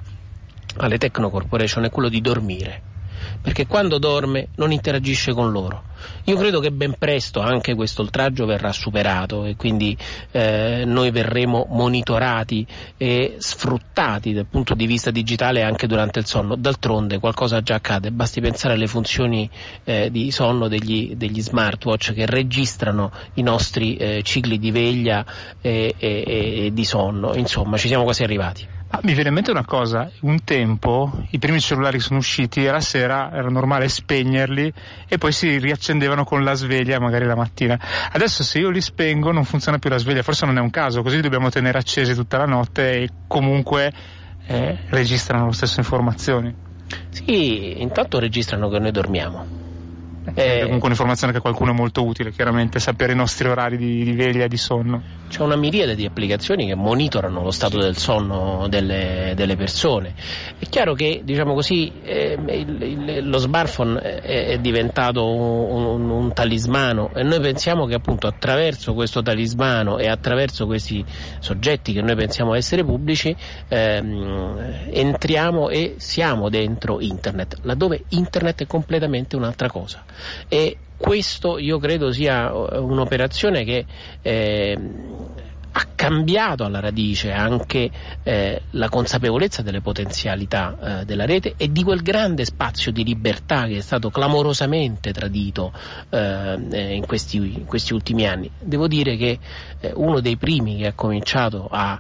alle 0.77 0.97
techno 0.97 1.29
corporation 1.29 1.85
è 1.85 1.89
quello 1.89 2.09
di 2.09 2.21
dormire 2.21 2.81
perché 3.41 3.67
quando 3.67 3.97
dorme 3.99 4.49
non 4.55 4.71
interagisce 4.71 5.31
con 5.31 5.51
loro. 5.51 5.83
Io 6.25 6.37
credo 6.37 6.59
che 6.59 6.71
ben 6.71 6.95
presto 6.97 7.39
anche 7.39 7.75
questo 7.75 8.01
oltraggio 8.01 8.45
verrà 8.45 8.71
superato 8.71 9.45
e 9.45 9.55
quindi 9.55 9.95
eh, 10.31 10.83
noi 10.85 11.11
verremo 11.11 11.67
monitorati 11.69 12.65
e 12.97 13.35
sfruttati 13.37 14.33
dal 14.33 14.47
punto 14.47 14.73
di 14.73 14.85
vista 14.87 15.11
digitale 15.11 15.63
anche 15.63 15.87
durante 15.87 16.19
il 16.19 16.25
sonno. 16.25 16.55
D'altronde 16.55 17.19
qualcosa 17.19 17.61
già 17.61 17.75
accade, 17.75 18.11
basti 18.11 18.41
pensare 18.41 18.73
alle 18.73 18.87
funzioni 18.87 19.49
eh, 19.83 20.09
di 20.11 20.31
sonno 20.31 20.67
degli, 20.67 21.15
degli 21.15 21.41
smartwatch 21.41 22.13
che 22.13 22.25
registrano 22.25 23.11
i 23.35 23.41
nostri 23.41 23.95
eh, 23.95 24.21
cicli 24.23 24.57
di 24.57 24.71
veglia 24.71 25.25
e, 25.61 25.93
e- 25.97 26.23
e 26.65 26.71
di 26.73 26.85
sonno. 26.85 27.35
Insomma, 27.35 27.77
ci 27.77 27.87
siamo 27.87 28.03
quasi 28.03 28.23
arrivati. 28.23 28.74
Ah, 28.89 28.99
mi 29.01 29.13
viene 29.13 29.29
in 29.29 29.35
mente 29.35 29.51
una 29.51 29.65
cosa, 29.65 30.11
un 30.21 30.43
tempo 30.43 31.11
i 31.31 31.39
primi 31.39 31.59
cellulari 31.59 31.97
che 31.97 32.03
sono 32.03 32.19
usciti 32.19 32.63
la 32.65 32.79
sera 32.79 33.31
era 33.33 33.49
normale 33.49 33.89
spegnerli 33.89 34.71
e 35.07 35.17
poi 35.17 35.31
si 35.31 35.57
riaccendevano 35.57 36.23
con 36.23 36.43
la 36.43 36.53
sveglia 36.53 36.99
magari 36.99 37.25
la 37.25 37.35
mattina. 37.35 37.79
Adesso 38.11 38.43
se 38.43 38.59
io 38.59 38.69
li 38.69 38.81
spengo 38.81 39.31
non 39.31 39.43
funziona 39.43 39.79
più 39.79 39.89
la 39.89 39.97
sveglia, 39.97 40.21
forse 40.21 40.45
non 40.45 40.57
è 40.57 40.61
un 40.61 40.69
caso, 40.69 41.01
così 41.01 41.15
li 41.15 41.23
dobbiamo 41.23 41.49
tenere 41.49 41.79
accesi 41.79 42.13
tutta 42.13 42.37
la 42.37 42.45
notte 42.45 42.91
e 42.91 43.09
comunque 43.27 43.91
eh, 44.45 44.77
registrano 44.89 45.45
lo 45.45 45.51
stesso 45.51 45.79
informazioni. 45.79 46.53
Sì, 47.09 47.81
intanto 47.81 48.19
registrano 48.19 48.69
che 48.69 48.79
noi 48.79 48.91
dormiamo. 48.91 49.64
Eh, 50.33 50.61
comunque 50.63 50.85
un'informazione 50.87 51.31
che 51.31 51.37
a 51.37 51.41
qualcuno 51.41 51.71
è 51.71 51.75
molto 51.75 52.03
utile, 52.03 52.31
chiaramente, 52.31 52.79
sapere 52.79 53.13
i 53.13 53.15
nostri 53.15 53.47
orari 53.47 53.77
di, 53.77 54.03
di 54.03 54.13
veglia 54.13 54.45
e 54.45 54.47
di 54.47 54.57
sonno. 54.57 55.03
C'è 55.29 55.41
una 55.41 55.55
miriade 55.55 55.95
di 55.95 56.05
applicazioni 56.05 56.65
che 56.65 56.75
monitorano 56.75 57.43
lo 57.43 57.51
stato 57.51 57.77
del 57.79 57.95
sonno 57.97 58.67
delle, 58.67 59.33
delle 59.35 59.55
persone. 59.55 60.13
È 60.57 60.65
chiaro 60.67 60.93
che, 60.93 61.21
diciamo 61.23 61.53
così, 61.53 61.91
eh, 62.03 62.37
il- 62.47 62.81
il- 62.81 63.29
lo 63.29 63.37
smartphone 63.37 63.99
è, 63.99 64.45
è 64.47 64.57
diventato 64.57 65.25
un, 65.31 65.85
un- 65.85 66.09
un 66.09 66.33
talismano 66.33 67.11
e 67.13 67.21
noi 67.23 67.39
pensiamo 67.39 67.85
che 67.85 67.93
appunto 67.95 68.27
attraverso 68.27 68.93
questo 68.93 69.21
talismano 69.21 69.97
e 69.99 70.07
attraverso 70.07 70.65
questi 70.65 71.03
soggetti 71.39 71.93
che 71.93 72.01
noi 72.01 72.15
pensiamo 72.15 72.53
essere 72.55 72.83
pubblici 72.83 73.35
ehm, 73.67 74.87
entriamo 74.91 75.69
e 75.69 75.95
siamo 75.97 76.49
dentro 76.49 76.99
internet, 76.99 77.59
laddove 77.63 78.05
internet 78.09 78.63
è 78.63 78.67
completamente 78.67 79.35
un'altra 79.35 79.69
cosa. 79.69 80.03
E 80.47 80.77
questo 80.97 81.57
io 81.57 81.77
credo 81.77 82.11
sia 82.11 82.49
eh, 82.49 82.77
un'operazione 82.77 83.63
che 83.63 83.85
eh, 84.21 84.77
ha 85.77 85.87
cambiato 85.93 86.63
alla 86.63 86.79
radice 86.79 87.31
anche 87.33 87.91
eh, 88.23 88.61
la 88.71 88.87
consapevolezza 88.87 89.61
delle 89.61 89.81
potenzialità 89.81 91.01
eh, 91.01 91.05
della 91.05 91.25
rete 91.25 91.55
e 91.57 91.69
di 91.69 91.83
quel 91.83 92.01
grande 92.01 92.45
spazio 92.45 92.93
di 92.93 93.03
libertà 93.03 93.65
che 93.65 93.77
è 93.77 93.81
stato 93.81 94.09
clamorosamente 94.09 95.11
tradito 95.11 95.73
eh, 96.09 96.57
eh 96.71 96.95
in 96.95 97.05
questi, 97.05 97.37
in, 97.37 97.65
questi, 97.65 97.93
ultimi 97.93 98.25
anni. 98.25 98.49
Devo 98.57 98.87
dire 98.87 99.17
che 99.17 99.37
eh, 99.81 99.91
uno 99.95 100.21
dei 100.21 100.37
primi 100.37 100.77
che 100.77 100.87
ha 100.87 100.93
cominciato 100.93 101.67
a 101.69 101.97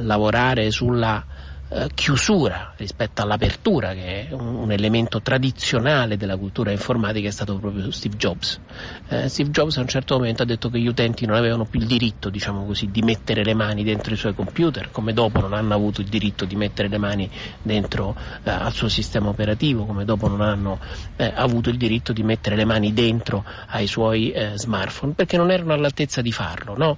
lavorare 0.00 0.70
sulla 0.70 1.24
eh, 1.70 1.88
chiusura 1.94 2.72
rispetto 2.76 3.22
all'apertura, 3.22 3.92
che 3.92 4.28
è 4.28 4.32
un, 4.32 4.54
un, 4.54 4.72
elemento 4.72 5.20
tradizionale 5.20 6.16
della 6.16 6.36
cultura 6.36 6.70
informatica, 6.70 7.28
è 7.28 7.30
stato 7.30 7.56
proprio 7.58 7.90
Steve 7.90 8.16
Jobs. 8.16 8.60
Eh, 9.08 9.28
Steve 9.28 9.50
Jobs 9.50 9.76
a 9.76 9.80
un 9.80 9.88
certo 9.88 10.16
momento 10.16 10.42
ha 10.42 10.46
detto 10.46 10.70
che 10.70 10.78
gli 10.78 10.86
utenti 10.86 11.26
non 11.26 11.36
avevano 11.36 11.64
più 11.64 11.80
il 11.80 11.86
diritto, 11.86 12.30
diciamo 12.30 12.64
così, 12.64 12.90
di 12.90 13.02
mettere 13.02 13.44
le 13.44 13.54
mani 13.54 13.84
dentro 13.84 14.14
i 14.14 14.16
suoi 14.16 14.34
computer, 14.34 14.90
come 14.90 15.12
dopo 15.12 15.40
non 15.40 15.52
hanno 15.52 15.74
avuto 15.74 16.00
il 16.00 16.08
diritto 16.08 16.44
di 16.44 16.56
mettere 16.56 16.88
le 16.88 16.98
mani 16.98 17.30
dentro 17.62 18.16
eh, 18.44 18.50
al 18.50 18.72
suo 18.72 18.88
sistema 18.88 19.28
operativo, 19.28 19.84
come 19.84 20.04
dopo 20.04 20.28
non 20.28 20.40
hanno 20.40 20.78
eh, 21.16 21.32
avuto 21.34 21.70
il 21.70 21.76
diritto 21.76 22.12
di 22.12 22.22
mettere 22.22 22.56
le 22.56 22.64
mani 22.64 22.92
dentro 22.92 23.44
ai 23.68 23.86
suoi 23.86 24.30
eh, 24.30 24.52
smartphone, 24.56 25.12
perché 25.12 25.36
non 25.36 25.50
erano 25.50 25.74
all'altezza 25.74 26.22
di 26.22 26.32
farlo. 26.32 26.76
No? 26.76 26.96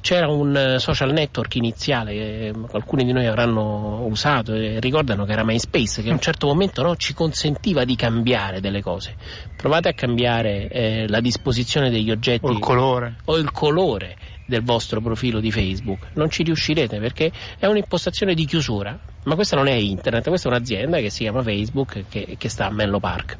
c'era 0.00 0.28
un 0.28 0.76
social 0.78 1.12
network 1.12 1.56
iniziale 1.56 2.52
alcuni 2.72 3.04
di 3.04 3.12
noi 3.12 3.26
avranno 3.26 4.03
usato 4.06 4.54
e 4.54 4.80
ricordano 4.80 5.24
che 5.24 5.32
era 5.32 5.44
MySpace 5.44 6.02
che 6.02 6.10
a 6.10 6.12
un 6.12 6.20
certo 6.20 6.46
momento 6.46 6.82
no, 6.82 6.96
ci 6.96 7.14
consentiva 7.14 7.84
di 7.84 7.96
cambiare 7.96 8.60
delle 8.60 8.82
cose. 8.82 9.16
Provate 9.56 9.88
a 9.88 9.92
cambiare 9.92 10.68
eh, 10.68 11.08
la 11.08 11.20
disposizione 11.20 11.90
degli 11.90 12.10
oggetti 12.10 12.46
o 12.46 12.50
il 12.50 12.58
colore. 12.58 13.16
O 13.24 13.36
il 13.36 13.50
colore 13.50 14.16
del 14.46 14.62
vostro 14.62 15.00
profilo 15.00 15.40
di 15.40 15.50
Facebook. 15.50 16.08
Non 16.14 16.30
ci 16.30 16.42
riuscirete 16.42 16.98
perché 16.98 17.32
è 17.58 17.66
un'impostazione 17.66 18.34
di 18.34 18.44
chiusura. 18.44 18.98
Ma 19.24 19.34
questa 19.34 19.56
non 19.56 19.68
è 19.68 19.72
internet, 19.72 20.28
questa 20.28 20.48
è 20.48 20.52
un'azienda 20.52 20.98
che 20.98 21.10
si 21.10 21.22
chiama 21.22 21.42
Facebook 21.42 22.04
che, 22.08 22.36
che 22.38 22.48
sta 22.48 22.66
a 22.66 22.70
Menlo 22.70 23.00
Park. 23.00 23.38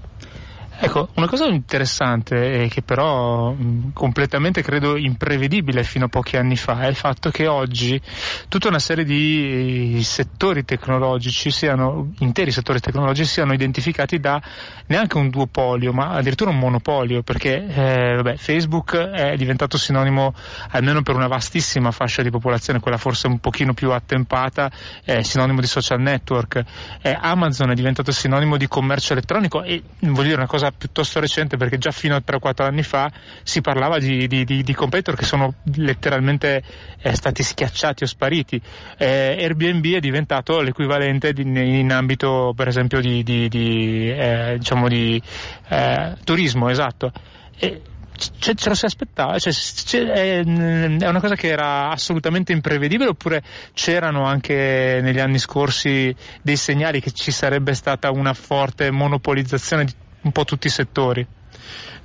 Ecco, 0.77 1.09
una 1.15 1.29
cosa 1.29 1.47
interessante 1.47 2.65
e 2.65 2.69
che 2.69 2.83
però 2.83 3.55
completamente 3.93 4.61
credo 4.61 4.97
imprevedibile 4.97 5.85
fino 5.85 6.07
a 6.07 6.09
pochi 6.09 6.37
anni 6.37 6.57
fa 6.57 6.81
è 6.81 6.89
il 6.89 6.97
fatto 6.97 7.31
che 7.31 7.47
oggi 7.47 8.01
tutta 8.49 8.69
una 8.69 8.81
serie 8.81 9.05
di 9.05 10.01
settori 10.03 10.65
tecnologici 10.65 11.51
siano, 11.51 12.13
interi 12.19 12.51
settori 12.51 12.81
tecnologici 12.81 13.25
siano 13.25 13.53
identificati 13.53 14.19
da 14.19 14.43
neanche 14.87 15.17
un 15.17 15.31
duopolio, 15.31 15.93
ma 15.93 16.11
addirittura 16.11 16.51
un 16.51 16.59
monopolio, 16.59 17.23
perché 17.23 17.67
eh, 17.67 18.15
vabbè, 18.17 18.37
Facebook 18.37 18.97
è 18.97 19.37
diventato 19.37 19.79
sinonimo, 19.79 20.35
almeno 20.71 21.03
per 21.03 21.15
una 21.15 21.29
vastissima 21.29 21.93
fascia 21.93 22.23
di 22.23 22.31
popolazione, 22.31 22.81
quella 22.81 22.99
forse 22.99 23.27
un 23.29 23.39
pochino 23.39 23.75
più 23.75 23.93
attempata, 23.93 24.71
è 25.05 25.23
sinonimo 25.23 25.61
di 25.61 25.67
social 25.67 26.01
network, 26.01 26.63
eh, 27.01 27.17
Amazon 27.19 27.71
è 27.71 27.75
diventato 27.75 28.13
sinonimo 28.13 28.57
di 28.57 28.67
commercio 28.67 29.13
elettronico 29.13 29.63
e 29.63 29.83
voglio 30.01 30.23
dire 30.23 30.37
una 30.37 30.47
cosa 30.47 30.64
cosa 30.65 30.73
piuttosto 30.77 31.21
recente 31.21 31.57
perché 31.57 31.79
già 31.79 31.91
fino 31.91 32.15
a 32.15 32.23
3-4 32.25 32.65
anni 32.65 32.83
fa 32.83 33.11
si 33.43 33.61
parlava 33.61 33.99
di, 33.99 34.27
di, 34.27 34.45
di, 34.45 34.63
di 34.63 34.75
competitor 34.75 35.17
che 35.17 35.25
sono 35.25 35.55
letteralmente 35.77 36.63
eh, 37.01 37.15
stati 37.15 37.43
schiacciati 37.43 38.05
o 38.05 38.07
spariti. 38.07 38.61
Eh, 38.97 39.37
Airbnb 39.39 39.85
è 39.95 40.01
diventato 40.01 40.61
l'equivalente 40.61 41.33
in 41.37 41.93
ambito 41.93 42.53
per 42.57 42.69
esempio 42.69 43.01
di, 43.01 43.23
eh, 43.23 44.57
diciamo 44.59 44.87
eh, 44.89 46.15
turismo, 46.25 46.71
esatto. 46.71 47.13
E, 47.59 47.81
ce, 48.17 48.55
ce, 48.55 48.69
lo 48.69 48.75
si 48.75 48.85
aspettava? 48.85 49.39
Cioè, 49.39 49.53
è, 50.05 50.41
è, 50.41 51.09
una 51.09 51.21
cosa 51.21 51.35
che 51.35 51.49
era 51.49 51.91
assolutamente 51.91 52.53
imprevedibile 52.53 53.11
oppure 53.11 53.43
c'erano 53.73 54.25
anche 54.25 55.01
negli 55.03 55.19
anni 55.21 55.39
scorsi 55.39 56.15
dei 56.43 56.57
segnali 56.57 57.01
che 57.01 57.11
ci 57.11 57.31
sarebbe 57.31 57.75
stata 57.75 58.11
una 58.11 58.35
forte 58.35 58.91
monopolizzazione 58.91 59.85
di 59.85 59.93
un 60.25 60.33
po' 60.33 60.45
tutti 60.45 60.67
i 60.67 60.71
settori. 60.71 61.27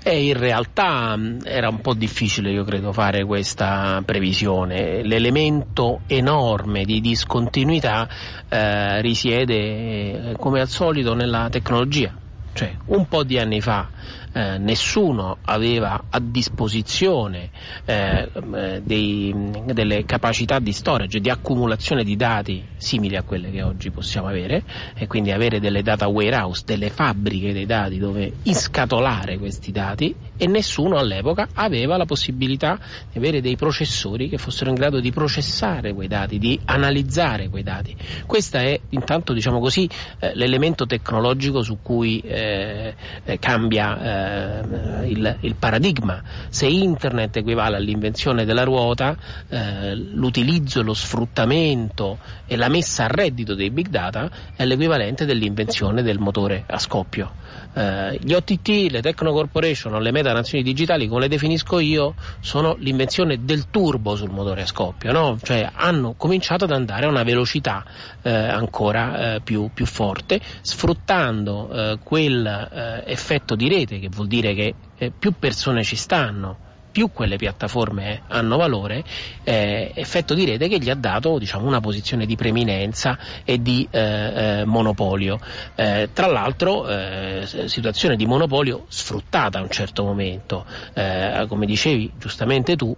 E 0.01 0.27
in 0.27 0.37
realtà 0.37 1.17
era 1.43 1.67
un 1.67 1.81
po' 1.81 1.93
difficile, 1.93 2.51
io 2.51 2.63
credo, 2.63 2.93
fare 2.93 3.25
questa 3.25 4.01
previsione. 4.05 5.03
L'elemento 5.03 6.01
enorme 6.07 6.85
di 6.85 7.01
discontinuità 7.01 8.07
eh, 8.47 9.01
risiede, 9.01 10.35
come 10.37 10.61
al 10.61 10.69
solito, 10.69 11.13
nella 11.15 11.49
tecnologia. 11.49 12.15
Cioè, 12.53 12.77
un 12.85 13.07
po' 13.07 13.23
di 13.23 13.37
anni 13.37 13.59
fa 13.61 13.89
eh, 14.33 14.57
nessuno 14.57 15.37
aveva 15.45 16.05
a 16.09 16.19
disposizione 16.19 17.49
eh, 17.85 18.29
eh, 18.53 18.81
dei, 18.83 19.33
delle 19.65 20.05
capacità 20.05 20.59
di 20.59 20.71
storage, 20.71 21.19
di 21.19 21.29
accumulazione 21.29 22.03
di 22.03 22.15
dati 22.15 22.63
simili 22.77 23.15
a 23.15 23.23
quelle 23.23 23.51
che 23.51 23.61
oggi 23.61 23.91
possiamo 23.91 24.27
avere 24.27 24.63
e 24.95 25.07
quindi 25.07 25.31
avere 25.31 25.59
delle 25.59 25.81
data 25.81 26.07
warehouse, 26.07 26.63
delle 26.65 26.89
fabbriche 26.89 27.53
dei 27.53 27.65
dati 27.65 27.97
dove 27.97 28.31
inscatolare 28.43 29.37
questi 29.37 29.71
dati 29.71 30.15
e 30.37 30.47
nessuno 30.47 30.97
all'epoca 30.97 31.49
aveva 31.53 31.97
la 31.97 32.05
possibilità 32.05 32.79
di 33.11 33.17
avere 33.17 33.41
dei 33.41 33.55
processori 33.55 34.29
che 34.29 34.37
fossero 34.37 34.69
in 34.69 34.75
grado 34.75 34.99
di 34.99 35.11
processare 35.11 35.93
quei 35.93 36.07
dati, 36.07 36.37
di 36.37 36.59
analizzare 36.65 37.49
quei 37.49 37.63
dati. 37.63 37.95
Questo 38.25 38.57
è 38.57 38.79
intanto 38.89 39.33
diciamo 39.33 39.59
così 39.59 39.89
eh, 40.19 40.33
l'elemento 40.35 40.85
tecnologico 40.85 41.61
su 41.61 41.79
cui 41.81 42.19
eh, 42.19 42.95
eh 43.25 43.39
cambia 43.39 43.98
eh, 43.99 45.07
il, 45.07 45.37
il, 45.41 45.55
paradigma. 45.55 46.21
Se 46.49 46.65
internet 46.65 47.37
equivale 47.37 47.77
all'invenzione 47.77 48.45
della 48.45 48.63
ruota, 48.63 49.15
eh, 49.47 49.95
l'utilizzo, 49.95 50.81
lo 50.81 50.93
sfruttamento 50.93 52.19
e 52.45 52.55
la 52.55 52.69
messa 52.69 53.05
a 53.05 53.07
reddito 53.07 53.55
dei 53.55 53.69
big 53.69 53.87
data 53.89 54.29
è 54.55 54.65
l'equivalente 54.65 55.25
dell'invenzione 55.25 56.01
del 56.01 56.19
motore 56.19 56.63
a 56.67 56.77
scoppio. 56.77 57.31
Eh, 57.73 58.17
gli 58.21 58.33
OTT, 58.33 58.87
le 58.89 59.01
Techno 59.01 59.31
Corporation, 59.31 60.01
le 60.01 60.11
meta 60.11 60.33
nazioni 60.33 60.63
digitali, 60.63 61.07
come 61.07 61.21
le 61.21 61.27
definisco 61.27 61.79
io, 61.79 62.15
sono 62.39 62.75
l'invenzione 62.79 63.43
del 63.43 63.69
turbo 63.69 64.15
sul 64.15 64.31
motore 64.31 64.63
a 64.63 64.65
scoppio, 64.65 65.11
no? 65.11 65.37
cioè 65.41 65.69
hanno 65.73 66.15
cominciato 66.17 66.65
ad 66.65 66.71
andare 66.71 67.05
a 67.05 67.09
una 67.09 67.23
velocità 67.23 67.85
eh, 68.21 68.31
ancora 68.31 69.35
eh, 69.35 69.41
più, 69.41 69.69
più, 69.73 69.85
forte, 69.85 70.39
sfruttando 70.61 71.69
eh, 71.71 71.99
quel 72.03 72.45
eh, 72.45 73.11
effetto 73.11 73.55
di 73.55 73.69
rete 73.69 73.99
che 73.99 74.09
vuol 74.09 74.27
dire 74.27 74.53
che 74.53 74.75
più 75.17 75.33
persone 75.37 75.83
ci 75.83 75.95
stanno, 75.95 76.67
più 76.91 77.11
quelle 77.11 77.37
piattaforme 77.37 78.21
hanno 78.27 78.57
valore, 78.57 79.03
eh, 79.43 79.91
effetto 79.93 80.33
di 80.33 80.45
rete 80.45 80.67
che 80.67 80.79
gli 80.79 80.89
ha 80.89 80.95
dato 80.95 81.37
diciamo, 81.37 81.67
una 81.67 81.79
posizione 81.79 82.25
di 82.25 82.35
preminenza 82.35 83.17
e 83.43 83.61
di 83.61 83.87
eh, 83.89 83.99
eh, 83.99 84.65
monopolio. 84.65 85.39
Eh, 85.75 86.09
tra 86.13 86.27
l'altro 86.27 86.87
eh, 86.87 87.47
situazione 87.65 88.15
di 88.15 88.25
monopolio 88.25 88.85
sfruttata 88.87 89.59
a 89.59 89.61
un 89.61 89.69
certo 89.69 90.03
momento, 90.03 90.65
eh, 90.93 91.45
come 91.47 91.65
dicevi 91.65 92.13
giustamente 92.17 92.75
tu, 92.75 92.95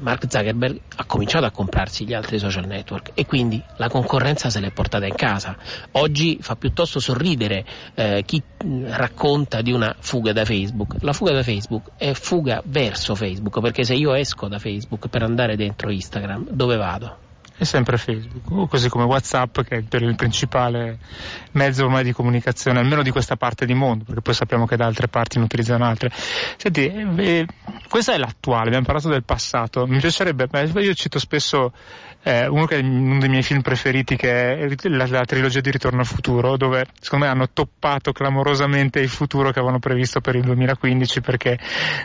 Mark 0.00 0.26
Zuckerberg 0.28 0.80
ha 0.96 1.04
cominciato 1.04 1.44
a 1.44 1.50
comprarsi 1.50 2.04
gli 2.04 2.14
altri 2.14 2.38
social 2.38 2.66
network 2.66 3.12
e 3.14 3.26
quindi 3.26 3.62
la 3.76 3.88
concorrenza 3.88 4.50
se 4.50 4.58
l'è 4.58 4.72
portata 4.72 5.06
in 5.06 5.14
casa. 5.14 5.56
Oggi 5.92 6.38
fa 6.40 6.56
piuttosto 6.56 6.98
sorridere 6.98 7.64
eh, 7.94 8.22
chi 8.26 8.42
racconta 8.86 9.62
di 9.62 9.72
una 9.72 9.94
fuga 9.98 10.32
da 10.32 10.44
Facebook. 10.44 10.96
La 11.00 11.12
fuga 11.12 11.32
da 11.32 11.42
Facebook 11.44 11.92
è 11.96 12.12
fuga 12.12 12.60
verso 12.64 13.14
Facebook 13.14 13.60
perché 13.60 13.84
se 13.84 13.94
io 13.94 14.14
esco 14.14 14.48
da 14.48 14.58
Facebook 14.58 15.08
per 15.08 15.22
andare 15.22 15.54
dentro 15.56 15.90
Instagram, 15.90 16.48
dove 16.50 16.76
vado? 16.76 17.27
È 17.58 17.64
sempre 17.64 17.98
Facebook, 17.98 18.70
così 18.70 18.88
come 18.88 19.04
WhatsApp 19.04 19.60
che 19.62 19.84
è 19.88 19.96
il 19.96 20.14
principale 20.14 20.98
mezzo 21.52 21.84
ormai 21.84 22.04
di 22.04 22.12
comunicazione, 22.12 22.78
almeno 22.78 23.02
di 23.02 23.10
questa 23.10 23.34
parte 23.34 23.66
di 23.66 23.74
mondo, 23.74 24.04
perché 24.04 24.20
poi 24.20 24.34
sappiamo 24.34 24.64
che 24.64 24.76
da 24.76 24.86
altre 24.86 25.08
parti 25.08 25.38
ne 25.38 25.44
utilizzano 25.44 25.84
altre. 25.84 26.10
Senti, 26.56 26.86
eh, 26.86 27.46
questo 27.88 28.12
è 28.12 28.16
l'attuale, 28.16 28.66
abbiamo 28.68 28.86
parlato 28.86 29.08
del 29.08 29.24
passato, 29.24 29.86
mi 29.88 29.98
piacerebbe, 29.98 30.48
io 30.80 30.94
cito 30.94 31.18
spesso 31.18 31.72
eh, 32.22 32.46
uno, 32.46 32.66
che 32.66 32.78
è 32.78 32.82
uno 32.82 33.18
dei 33.18 33.28
miei 33.28 33.42
film 33.42 33.62
preferiti 33.62 34.16
che 34.16 34.56
è 34.58 34.88
la, 34.88 35.06
la, 35.06 35.24
trilogia 35.24 35.60
di 35.60 35.70
Ritorno 35.70 36.00
al 36.00 36.06
futuro, 36.06 36.56
dove 36.56 36.86
secondo 37.00 37.24
me 37.24 37.30
hanno 37.30 37.48
toppato 37.52 38.12
clamorosamente 38.12 39.00
il 39.00 39.08
futuro 39.08 39.50
che 39.50 39.58
avevano 39.58 39.78
previsto 39.78 40.20
per 40.20 40.34
il 40.34 40.42
2015 40.42 41.20
perché 41.20 41.58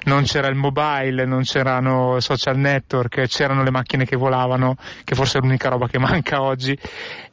non 0.04 0.24
c'era 0.24 0.48
il 0.48 0.56
mobile, 0.56 1.26
non 1.26 1.42
c'erano 1.42 2.20
social 2.20 2.58
network, 2.58 3.28
c'erano 3.28 3.64
le 3.64 3.72
macchine 3.72 4.06
che 4.06 4.16
volavano, 4.16 4.76
che 5.04 5.16
forse 5.16 5.40
è 5.40 5.42
l'unica 5.42 5.70
roba 5.70 5.88
che 5.88 6.00
manca 6.00 6.42
oggi. 6.42 6.78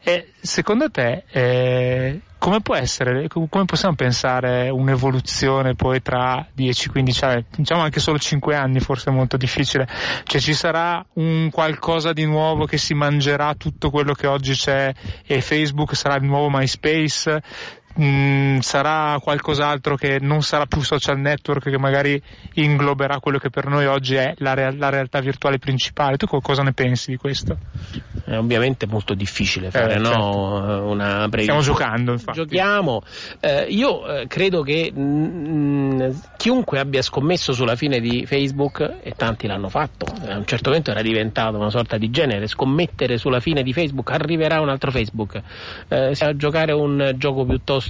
E 0.02 0.32
secondo 0.40 0.90
te 0.90 1.24
eh, 1.30 2.20
come 2.38 2.62
può 2.62 2.74
essere, 2.74 3.28
come 3.28 3.64
possiamo 3.66 3.94
pensare 3.94 4.70
un'evoluzione 4.70 5.74
poi 5.74 6.00
tra 6.00 6.46
10-15 6.56 7.24
anni, 7.26 7.44
diciamo 7.54 7.82
anche 7.82 8.00
solo 8.00 8.18
5 8.18 8.56
anni 8.56 8.80
forse 8.80 9.10
è 9.10 9.12
molto 9.12 9.36
difficile, 9.36 9.86
cioè 10.24 10.40
ci 10.40 10.54
sarà 10.54 11.04
un 11.14 11.50
qualcosa 11.52 12.14
di 12.14 12.24
nuovo 12.24 12.64
che 12.64 12.78
si 12.78 12.94
mangerà 12.94 13.54
tutto 13.56 13.90
quello 13.90 14.14
che 14.14 14.26
oggi 14.26 14.54
c'è 14.54 14.90
e 15.26 15.40
Facebook 15.42 15.94
sarà 15.94 16.16
il 16.16 16.24
nuovo 16.24 16.48
MySpace, 16.48 17.42
mh, 18.00 18.58
sarà 18.60 19.18
qualcos'altro 19.20 19.96
che 19.96 20.18
non 20.20 20.42
sarà 20.42 20.66
più 20.66 20.80
social 20.80 21.18
network 21.18 21.68
che 21.70 21.78
magari 21.78 22.20
ingloberà 22.54 23.20
quello 23.20 23.38
che 23.38 23.50
per 23.50 23.66
noi 23.66 23.86
oggi 23.86 24.14
è 24.14 24.34
la, 24.38 24.54
real- 24.54 24.76
la 24.76 24.88
realtà 24.88 25.20
virtuale 25.20 25.58
principale. 25.58 26.16
Tu 26.16 26.26
cosa 26.26 26.62
ne 26.62 26.72
pensi 26.72 27.10
di 27.10 27.16
questo? 27.16 27.58
È 28.24 28.36
ovviamente 28.36 28.86
molto 28.86 29.14
difficile 29.14 29.70
fare 29.70 29.94
Eh, 29.94 29.98
no? 29.98 30.08
certo. 30.08 30.90
una 30.90 31.28
previsione. 31.28 31.42
Stiamo 31.42 31.60
giocando, 31.60 32.12
infatti. 32.12 32.38
Giochiamo. 32.38 33.02
Eh, 33.40 33.66
io 33.68 34.06
eh, 34.06 34.26
credo 34.26 34.62
che 34.62 34.92
mm, 34.96 36.10
chiunque 36.36 36.78
abbia 36.78 37.02
scommesso 37.02 37.52
sulla 37.52 37.76
fine 37.76 38.00
di 38.00 38.24
Facebook, 38.26 38.98
e 39.02 39.12
tanti 39.16 39.46
l'hanno 39.46 39.68
fatto, 39.68 40.06
a 40.28 40.36
un 40.36 40.46
certo 40.46 40.68
momento 40.68 40.90
era 40.90 41.02
diventato 41.02 41.56
una 41.56 41.70
sorta 41.70 41.98
di 41.98 42.10
genere, 42.10 42.46
scommettere 42.46 43.18
sulla 43.18 43.40
fine 43.40 43.62
di 43.62 43.72
Facebook, 43.72 44.10
arriverà 44.10 44.60
un 44.60 44.68
altro 44.68 44.90
Facebook. 44.90 45.40
Eh, 45.88 46.12
a 46.18 46.36
giocare 46.36 46.72
un 46.72 47.14
gioco 47.16 47.44
piuttosto 47.44 47.89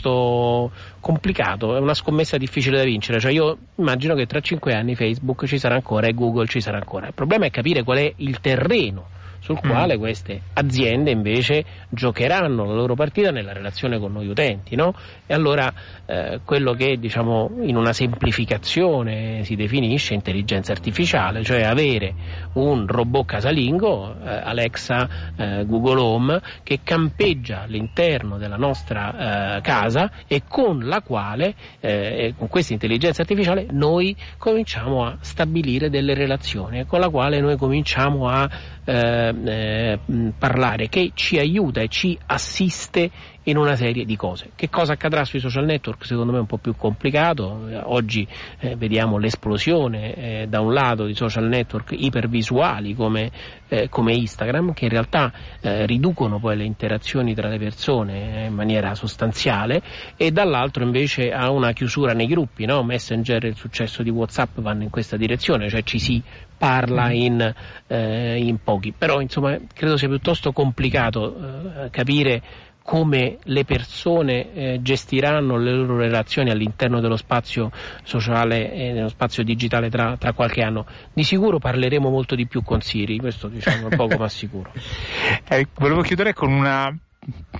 complicato, 1.00 1.76
è 1.76 1.78
una 1.78 1.94
scommessa 1.94 2.36
difficile 2.36 2.78
da 2.78 2.84
vincere. 2.84 3.20
Cioè 3.20 3.32
io 3.32 3.58
immagino 3.76 4.14
che 4.14 4.26
tra 4.26 4.40
cinque 4.40 4.74
anni 4.74 4.94
Facebook 4.94 5.46
ci 5.46 5.58
sarà 5.58 5.74
ancora 5.74 6.06
e 6.06 6.14
Google 6.14 6.46
ci 6.46 6.60
sarà 6.60 6.78
ancora. 6.78 7.08
Il 7.08 7.14
problema 7.14 7.46
è 7.46 7.50
capire 7.50 7.82
qual 7.82 7.98
è 7.98 8.12
il 8.16 8.40
terreno 8.40 9.18
sul 9.40 9.58
quale 9.58 9.96
queste 9.96 10.40
aziende 10.54 11.10
invece 11.10 11.64
giocheranno 11.88 12.64
la 12.64 12.74
loro 12.74 12.94
partita 12.94 13.30
nella 13.30 13.52
relazione 13.52 13.98
con 13.98 14.12
noi 14.12 14.28
utenti, 14.28 14.76
no? 14.76 14.94
E 15.26 15.34
allora 15.34 15.72
eh, 16.06 16.40
quello 16.44 16.74
che 16.74 16.98
diciamo 16.98 17.50
in 17.62 17.76
una 17.76 17.92
semplificazione 17.92 19.42
si 19.44 19.56
definisce 19.56 20.14
intelligenza 20.14 20.72
artificiale, 20.72 21.42
cioè 21.42 21.62
avere 21.62 22.14
un 22.54 22.86
robot 22.86 23.26
casalingo, 23.26 24.14
eh, 24.22 24.28
Alexa, 24.28 25.08
eh, 25.36 25.64
Google 25.66 26.00
Home, 26.00 26.40
che 26.62 26.80
campeggia 26.82 27.62
all'interno 27.62 28.38
della 28.38 28.56
nostra 28.56 29.56
eh, 29.56 29.60
casa 29.62 30.10
e 30.26 30.42
con 30.46 30.86
la 30.86 31.00
quale, 31.00 31.54
eh, 31.80 32.34
con 32.36 32.48
questa 32.48 32.72
intelligenza 32.72 33.22
artificiale, 33.22 33.66
noi 33.70 34.14
cominciamo 34.36 35.04
a 35.04 35.16
stabilire 35.20 35.88
delle 35.88 36.14
relazioni, 36.14 36.84
con 36.86 37.00
la 37.00 37.08
quale 37.08 37.40
noi 37.40 37.56
cominciamo 37.56 38.28
a 38.28 38.48
eh, 38.90 39.32
eh, 39.44 39.98
parlare, 40.36 40.88
che 40.88 41.12
ci 41.14 41.38
aiuta 41.38 41.80
e 41.80 41.86
ci 41.88 42.18
assiste 42.26 43.10
in 43.44 43.56
una 43.56 43.74
serie 43.74 44.04
di 44.04 44.16
cose. 44.16 44.50
Che 44.54 44.68
cosa 44.68 44.92
accadrà 44.92 45.24
sui 45.24 45.40
social 45.40 45.64
network? 45.64 46.04
Secondo 46.04 46.32
me 46.32 46.38
è 46.38 46.40
un 46.40 46.46
po' 46.46 46.58
più 46.58 46.76
complicato. 46.76 47.68
Oggi 47.84 48.26
eh, 48.58 48.76
vediamo 48.76 49.16
l'esplosione 49.16 50.14
eh, 50.14 50.46
da 50.46 50.60
un 50.60 50.74
lato 50.74 51.06
di 51.06 51.14
social 51.14 51.46
network 51.46 51.94
ipervisuali 51.96 52.94
come, 52.94 53.30
eh, 53.68 53.88
come 53.88 54.12
Instagram, 54.12 54.74
che 54.74 54.84
in 54.84 54.90
realtà 54.90 55.32
eh, 55.60 55.86
riducono 55.86 56.38
poi 56.38 56.56
le 56.58 56.64
interazioni 56.64 57.34
tra 57.34 57.48
le 57.48 57.58
persone 57.58 58.42
eh, 58.42 58.46
in 58.46 58.54
maniera 58.54 58.94
sostanziale, 58.94 59.82
e 60.16 60.30
dall'altro 60.32 60.84
invece 60.84 61.32
ha 61.32 61.50
una 61.50 61.72
chiusura 61.72 62.12
nei 62.12 62.26
gruppi. 62.26 62.66
No? 62.66 62.82
Messenger 62.82 63.44
e 63.46 63.48
il 63.48 63.56
successo 63.56 64.02
di 64.02 64.10
WhatsApp 64.10 64.58
vanno 64.60 64.82
in 64.82 64.90
questa 64.90 65.16
direzione, 65.16 65.70
cioè 65.70 65.82
ci 65.82 65.98
si 65.98 66.22
parla 66.58 67.10
in, 67.10 67.54
eh, 67.86 68.36
in 68.36 68.62
pochi. 68.62 68.92
Però 68.92 69.20
insomma 69.22 69.56
credo 69.72 69.96
sia 69.96 70.08
piuttosto 70.08 70.52
complicato 70.52 71.88
capire 71.90 72.42
come 72.82 73.38
le 73.44 73.64
persone 73.64 74.52
eh, 74.52 74.78
gestiranno 74.82 75.56
le 75.56 75.72
loro 75.72 75.96
relazioni 75.96 76.50
all'interno 76.50 77.00
dello 77.00 77.16
spazio 77.16 77.70
sociale 78.02 78.72
e 78.72 78.92
nello 78.92 79.08
spazio 79.08 79.42
digitale 79.44 79.90
tra, 79.90 80.16
tra 80.16 80.32
qualche 80.32 80.62
anno. 80.62 80.86
Di 81.12 81.22
sicuro 81.22 81.58
parleremo 81.58 82.08
molto 82.08 82.34
di 82.34 82.46
più 82.46 82.62
con 82.62 82.80
Siri, 82.80 83.18
questo 83.18 83.48
diciamo 83.48 83.88
poco 83.88 84.16
ma 84.16 84.28
sicuro. 84.28 84.72
Eh, 85.52 85.66
volevo 85.74 86.02
chiudere 86.02 86.32
con 86.32 86.52
una 86.52 86.96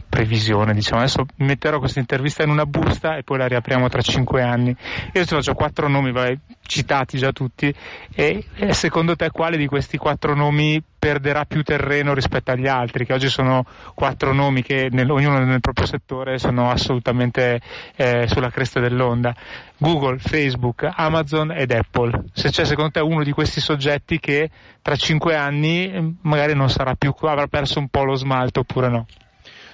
previsione, 0.09 0.75
diciamo. 0.75 1.01
Adesso 1.01 1.27
metterò 1.37 1.79
questa 1.79 2.01
intervista 2.01 2.43
in 2.43 2.51
una 2.51 2.67
busta 2.67 3.17
e 3.17 3.23
poi 3.23 3.39
la 3.39 3.47
riapriamo 3.47 3.89
tra 3.89 4.03
cinque 4.03 4.43
anni. 4.43 4.75
Io 5.13 5.25
ti 5.25 5.35
faccio 5.35 5.55
quattro 5.55 5.89
nomi, 5.89 6.13
vai, 6.13 6.39
citati 6.63 7.19
già 7.19 7.33
tutti, 7.33 7.73
e, 8.15 8.45
e 8.55 8.73
secondo 8.75 9.17
te 9.17 9.31
quale 9.31 9.57
di 9.57 9.67
questi 9.67 9.97
quattro 9.97 10.35
nomi 10.35 10.83
perderà 10.99 11.45
più 11.45 11.63
terreno 11.63 12.13
rispetto 12.13 12.51
agli 12.51 12.67
altri? 12.67 13.07
Che 13.07 13.13
oggi 13.13 13.29
sono 13.29 13.65
quattro 13.95 14.33
nomi 14.33 14.63
che 14.63 14.89
nel, 14.91 15.11
ognuno 15.11 15.39
nel 15.45 15.61
proprio 15.61 15.87
settore 15.87 16.39
sono 16.39 16.71
assolutamente 16.71 17.61
eh, 17.97 18.27
sulla 18.29 18.51
cresta 18.51 18.81
dell'onda. 18.81 19.35
Google, 19.79 20.19
Facebook, 20.19 20.87
Amazon 20.93 21.53
ed 21.53 21.71
Apple. 21.71 22.25
Se 22.33 22.51
c'è 22.51 22.65
secondo 22.65 22.91
te 22.91 23.01
uno 23.01 23.23
di 23.23 23.33
questi 23.33 23.61
soggetti 23.61 24.19
che 24.19 24.51
tra 24.83 24.97
cinque 24.97 25.37
anni 25.37 25.91
eh, 25.91 26.15
magari 26.23 26.55
non 26.55 26.69
sarà 26.69 26.95
più, 26.95 27.15
avrà 27.21 27.47
perso 27.47 27.79
un 27.79 27.89
po' 27.89 28.05
lo 28.05 28.15
smalto 28.17 28.61
oppure 28.61 28.89
no? 28.89 29.07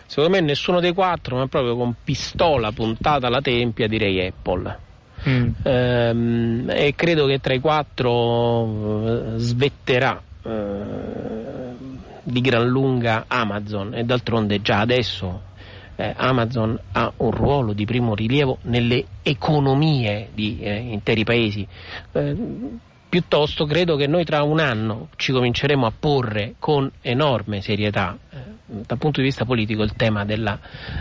Secondo 0.07 0.31
me 0.31 0.41
nessuno 0.41 0.81
dei 0.81 0.93
quattro, 0.93 1.37
ma 1.37 1.47
proprio 1.47 1.77
con 1.77 1.95
pistola 2.03 2.73
puntata 2.73 3.27
alla 3.27 3.41
tempia 3.41 3.87
direi 3.87 4.27
Apple. 4.27 4.79
Mm. 5.29 5.49
Ehm, 5.63 6.71
e 6.71 6.95
credo 6.95 7.27
che 7.27 7.41
tra 7.41 7.55
i 7.55 7.61
quattro 7.61 9.35
eh, 9.35 9.39
svetterà 9.39 10.23
eh, 10.43 11.75
di 12.23 12.41
gran 12.41 12.67
lunga 12.67 13.25
Amazon 13.27 13.95
e 13.95 14.05
d'altronde 14.05 14.61
già 14.61 14.81
adesso 14.81 15.55
eh, 15.97 16.13
Amazon 16.17 16.79
ha 16.93 17.13
un 17.17 17.31
ruolo 17.31 17.73
di 17.73 17.85
primo 17.85 18.15
rilievo 18.15 18.59
nelle 18.63 19.05
economie 19.23 20.29
di 20.33 20.59
eh, 20.61 20.77
interi 20.77 21.25
paesi. 21.25 21.67
Eh, 22.13 22.37
piuttosto 23.17 23.65
credo 23.65 23.97
che 23.97 24.07
noi 24.07 24.27
tra 24.27 24.43
un 24.43 24.61
anno 24.61 25.09
ci 25.17 25.33
cominceremo 25.33 25.87
a 25.87 25.93
porre 25.99 26.57
con 26.59 26.91
enorme 27.01 27.63
serietà 27.63 28.19
eh, 28.31 28.39
dal 28.67 28.99
punto 28.99 29.21
di 29.21 29.27
vista 29.27 29.47
politico 29.47 29.83
il 29.83 29.95
tema 29.95 30.27
della 30.27 30.59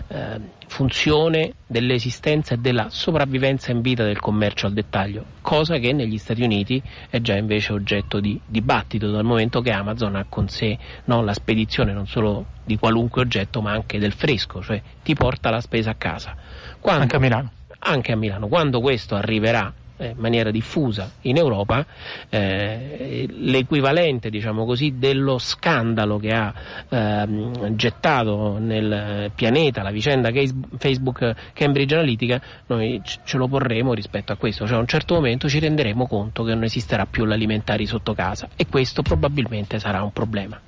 eh, 0.08 0.40
funzione, 0.68 1.56
dell'esistenza 1.68 2.54
e 2.54 2.58
della 2.60 2.88
sopravvivenza 2.90 3.72
in 3.72 3.82
vita 3.82 4.06
del 4.06 4.22
commercio 4.22 4.66
al 4.66 4.72
dettaglio, 4.72 5.26
cosa 5.42 5.78
che 5.78 5.92
negli 5.92 6.18
Stati 6.18 6.42
Uniti 6.42 6.82
è 7.10 7.20
già 7.20 7.36
invece 7.36 7.74
oggetto 7.74 8.22
di 8.22 8.40
dibattito 8.46 9.12
dal 9.12 9.26
momento 9.26 9.60
che 9.60 9.72
Amazon 9.72 10.16
ha 10.16 10.26
con 10.30 10.48
sé 10.48 10.78
no, 11.06 11.22
la 11.22 11.34
spedizione 11.34 11.92
non 11.92 12.08
solo 12.08 12.46
di 12.64 12.78
qualunque 12.78 13.24
oggetto 13.24 13.62
ma 13.62 13.72
anche 13.72 14.00
del 14.00 14.14
fresco, 14.14 14.62
cioè 14.62 14.82
ti 15.04 15.14
porta 15.16 15.50
la 15.50 15.60
spesa 15.60 15.90
a 15.90 15.96
casa. 15.96 16.34
Quando, 16.80 17.02
Anche 17.02 17.16
a 17.18 17.20
Milano. 17.20 17.52
anche 17.80 18.14
a 18.14 18.16
Milano. 18.16 18.48
Quando 18.48 18.80
questo 18.80 19.16
arriverà 19.16 19.74
in 19.98 20.16
maniera 20.18 20.52
diffusa 20.52 21.12
in 21.22 21.38
Europa, 21.38 21.86
eh, 22.30 23.28
l'equivalente 23.30 24.30
diciamo 24.30 24.66
così, 24.66 24.96
dello 24.98 25.38
scandalo 25.38 26.18
che 26.18 26.32
ha 26.32 26.54
ehm, 26.90 27.76
gettato 27.76 28.58
nel 28.60 29.32
pianeta 29.34 29.82
la 29.82 29.92
vicenda 29.92 30.32
Facebook 30.78 31.34
Cambridge 31.54 31.96
Analytica, 31.96 32.42
noi 32.68 33.02
ce 33.04 33.38
lo 33.38 33.48
porremo 33.48 33.94
rispetto 33.94 34.32
a 34.32 34.36
questo, 34.36 34.66
cioè 34.66 34.78
a 34.78 34.80
un 34.80 34.88
certo 34.88 35.16
momento 35.16 35.48
ci 35.48 35.60
renderemo 35.60 36.08
conto 36.08 36.44
che 36.44 36.54
non 36.54 36.64
esisterà 36.64 37.06
più 37.06 37.26
l'alimentari 37.26 37.86
sotto 37.86 38.14
casa 38.14 38.50
e 38.56 38.68
questo 38.68 39.02
probabilmente 39.02 39.80
sarà 39.80 40.04
un 40.04 40.12
problema. 40.12 40.60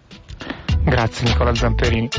Grazie 0.83 1.27
Nicola 1.27 1.53
Zamperini. 1.53 2.09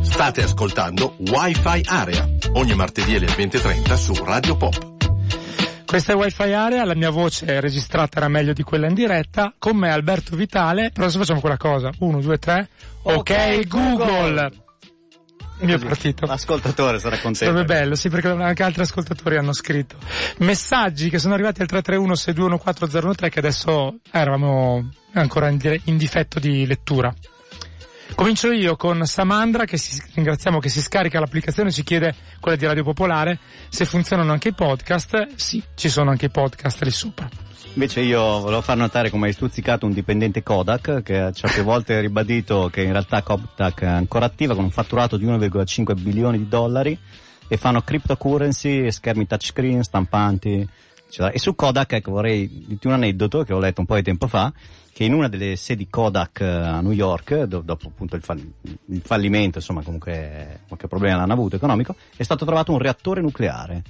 State 0.00 0.42
ascoltando 0.42 1.14
Wi-Fi 1.18 1.82
Area, 1.86 2.28
ogni 2.52 2.74
martedì 2.74 3.14
alle 3.14 3.26
20.30 3.26 3.94
su 3.94 4.24
Radio 4.24 4.56
Pop. 4.56 4.91
Questa 5.92 6.14
è 6.14 6.16
Wi-Fi 6.16 6.52
Area, 6.54 6.86
la 6.86 6.94
mia 6.94 7.10
voce 7.10 7.60
registrata 7.60 8.16
era 8.16 8.28
meglio 8.28 8.54
di 8.54 8.62
quella 8.62 8.86
in 8.86 8.94
diretta, 8.94 9.52
con 9.58 9.76
me 9.76 9.90
Alberto 9.90 10.34
Vitale, 10.34 10.88
però 10.88 11.02
adesso 11.02 11.18
facciamo 11.18 11.40
quella 11.40 11.58
cosa, 11.58 11.90
uno, 11.98 12.18
due, 12.18 12.38
tre, 12.38 12.70
ok, 13.02 13.16
Ok, 13.18 13.68
Google! 13.68 14.06
Google. 14.06 14.52
Il 15.58 15.66
mio 15.66 15.78
partito. 15.78 16.24
L'ascoltatore 16.24 16.98
sarà 16.98 17.18
contento. 17.18 17.54
Sarebbe 17.54 17.64
bello, 17.66 17.94
sì, 17.94 18.08
perché 18.08 18.28
anche 18.28 18.62
altri 18.62 18.80
ascoltatori 18.80 19.36
hanno 19.36 19.52
scritto. 19.52 19.98
Messaggi 20.38 21.10
che 21.10 21.18
sono 21.18 21.34
arrivati 21.34 21.60
al 21.60 21.66
331 21.66 22.14
6214013 22.14 23.28
che 23.28 23.38
adesso 23.38 23.96
eravamo 24.10 24.88
ancora 25.12 25.50
in 25.50 25.96
difetto 25.98 26.40
di 26.40 26.64
lettura. 26.64 27.14
Comincio 28.14 28.52
io 28.52 28.76
con 28.76 29.04
Samandra 29.06 29.64
che 29.64 29.76
si, 29.76 30.00
ringraziamo 30.14 30.58
che 30.58 30.68
si 30.68 30.80
scarica 30.80 31.18
l'applicazione 31.18 31.72
ci 31.72 31.82
chiede, 31.82 32.14
quella 32.40 32.56
di 32.56 32.66
Radio 32.66 32.84
Popolare, 32.84 33.38
se 33.68 33.84
funzionano 33.84 34.32
anche 34.32 34.48
i 34.48 34.52
podcast. 34.52 35.34
Sì, 35.34 35.62
ci 35.74 35.88
sono 35.88 36.10
anche 36.10 36.26
i 36.26 36.30
podcast 36.30 36.82
lì 36.82 36.90
sopra. 36.90 37.28
Invece 37.74 38.00
io 38.02 38.20
volevo 38.40 38.60
far 38.60 38.76
notare 38.76 39.08
come 39.08 39.28
hai 39.28 39.32
stuzzicato 39.32 39.86
un 39.86 39.92
dipendente 39.92 40.42
Kodak 40.42 41.02
che 41.02 41.18
ha 41.18 41.32
certe 41.32 41.62
volte 41.62 42.00
ribadito 42.00 42.68
che 42.70 42.82
in 42.82 42.92
realtà 42.92 43.22
Kodak 43.22 43.80
è 43.80 43.86
ancora 43.86 44.26
attiva 44.26 44.54
con 44.54 44.64
un 44.64 44.70
fatturato 44.70 45.16
di 45.16 45.24
1,5 45.24 45.98
bilioni 45.98 46.36
di 46.36 46.48
dollari 46.48 46.96
e 47.48 47.56
fanno 47.56 47.80
cryptocurrency, 47.80 48.92
schermi 48.92 49.26
touchscreen, 49.26 49.82
stampanti, 49.82 50.68
eccetera. 51.06 51.30
E 51.30 51.38
su 51.38 51.54
Kodak 51.54 51.92
ecco, 51.94 52.10
vorrei 52.10 52.66
dirti 52.66 52.86
un 52.88 52.92
aneddoto 52.92 53.42
che 53.42 53.54
ho 53.54 53.58
letto 53.58 53.80
un 53.80 53.86
po' 53.86 53.94
di 53.94 54.02
tempo 54.02 54.26
fa 54.26 54.52
che 55.02 55.08
in 55.08 55.14
una 55.14 55.28
delle 55.28 55.56
sedi 55.56 55.88
Kodak 55.88 56.40
eh, 56.40 56.46
a 56.46 56.80
New 56.80 56.92
York, 56.92 57.42
do- 57.42 57.60
dopo 57.60 57.88
appunto 57.88 58.16
il, 58.16 58.22
fall- 58.22 58.52
il 58.86 59.02
fallimento, 59.04 59.58
insomma 59.58 59.82
comunque 59.82 60.60
qualche 60.68 60.86
problema 60.86 61.18
l'hanno 61.18 61.32
avuto 61.32 61.56
economico, 61.56 61.96
è 62.16 62.22
stato 62.22 62.44
trovato 62.44 62.72
un 62.72 62.78
reattore 62.78 63.20
nucleare 63.20 63.82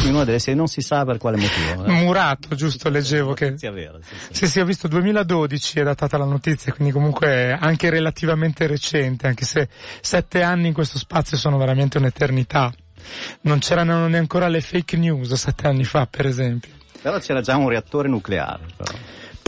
in 0.00 0.14
una 0.14 0.22
delle 0.22 0.38
serie 0.38 0.54
non 0.54 0.68
si 0.68 0.80
sa 0.80 1.04
per 1.04 1.18
quale 1.18 1.38
motivo. 1.38 1.84
eh. 1.84 1.90
Murato, 1.90 2.54
giusto, 2.54 2.88
leggevo 2.88 3.32
che... 3.32 3.46
Notizia 3.46 3.72
vera, 3.72 3.98
sì, 4.30 4.46
sì. 4.46 4.60
Ho 4.60 4.64
visto 4.64 4.86
2012 4.86 5.80
è 5.80 5.82
datata 5.82 6.16
la 6.16 6.24
notizia, 6.24 6.72
quindi 6.72 6.92
comunque 6.92 7.50
anche 7.50 7.90
relativamente 7.90 8.68
recente, 8.68 9.26
anche 9.26 9.44
se 9.44 9.68
sette 10.00 10.42
anni 10.42 10.68
in 10.68 10.72
questo 10.72 10.98
spazio 10.98 11.36
sono 11.36 11.56
veramente 11.56 11.98
un'eternità. 11.98 12.72
Non 13.40 13.58
c'erano 13.58 14.06
neanche 14.06 14.48
le 14.48 14.60
fake 14.60 14.96
news 14.96 15.32
sette 15.34 15.66
anni 15.66 15.82
fa, 15.82 16.06
per 16.06 16.26
esempio. 16.26 16.70
Però 17.02 17.18
c'era 17.18 17.40
già 17.40 17.56
un 17.56 17.68
reattore 17.68 18.08
nucleare. 18.08 18.66
Però. 18.76 18.92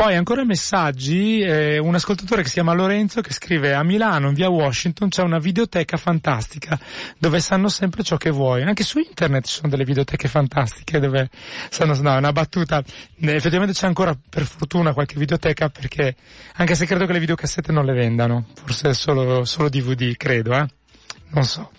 Poi 0.01 0.17
ancora 0.17 0.47
messaggi, 0.47 1.41
eh, 1.43 1.77
un 1.77 1.95
ascoltatore 1.95 2.41
che 2.41 2.49
si 2.49 2.55
chiama 2.55 2.73
Lorenzo 2.73 3.21
che 3.21 3.35
scrive 3.35 3.75
a 3.75 3.83
Milano, 3.83 4.29
in 4.29 4.35
via 4.35 4.49
Washington, 4.49 5.11
c'è 5.11 5.21
una 5.21 5.39
videoteca 5.39 5.99
fantastica 5.99 6.81
dove 7.19 7.39
sanno 7.41 7.69
sempre 7.69 8.03
ciò 8.03 8.17
che 8.17 8.31
vuoi. 8.31 8.63
Anche 8.63 8.83
su 8.83 8.99
internet 8.99 9.47
ci 9.47 9.57
sono 9.57 9.69
delle 9.69 9.85
videoteche 9.85 10.27
fantastiche 10.27 11.01
dove 11.01 11.29
sanno, 11.69 11.95
no, 12.01 12.17
una 12.17 12.33
battuta. 12.33 12.83
Eh, 13.21 13.35
effettivamente 13.35 13.75
c'è 13.75 13.87
ancora 13.87 14.19
per 14.27 14.45
fortuna 14.47 14.95
qualche 14.95 15.19
videoteca 15.19 15.69
perché, 15.69 16.17
anche 16.55 16.75
se 16.75 16.87
credo 16.87 17.05
che 17.05 17.13
le 17.13 17.21
videocassette 17.21 17.71
non 17.71 17.85
le 17.85 17.93
vendano, 17.93 18.47
forse 18.55 18.95
solo, 18.95 19.45
solo 19.45 19.69
DVD, 19.69 20.17
credo, 20.17 20.55
eh. 20.55 20.67
Non 21.33 21.45
so. 21.45 21.73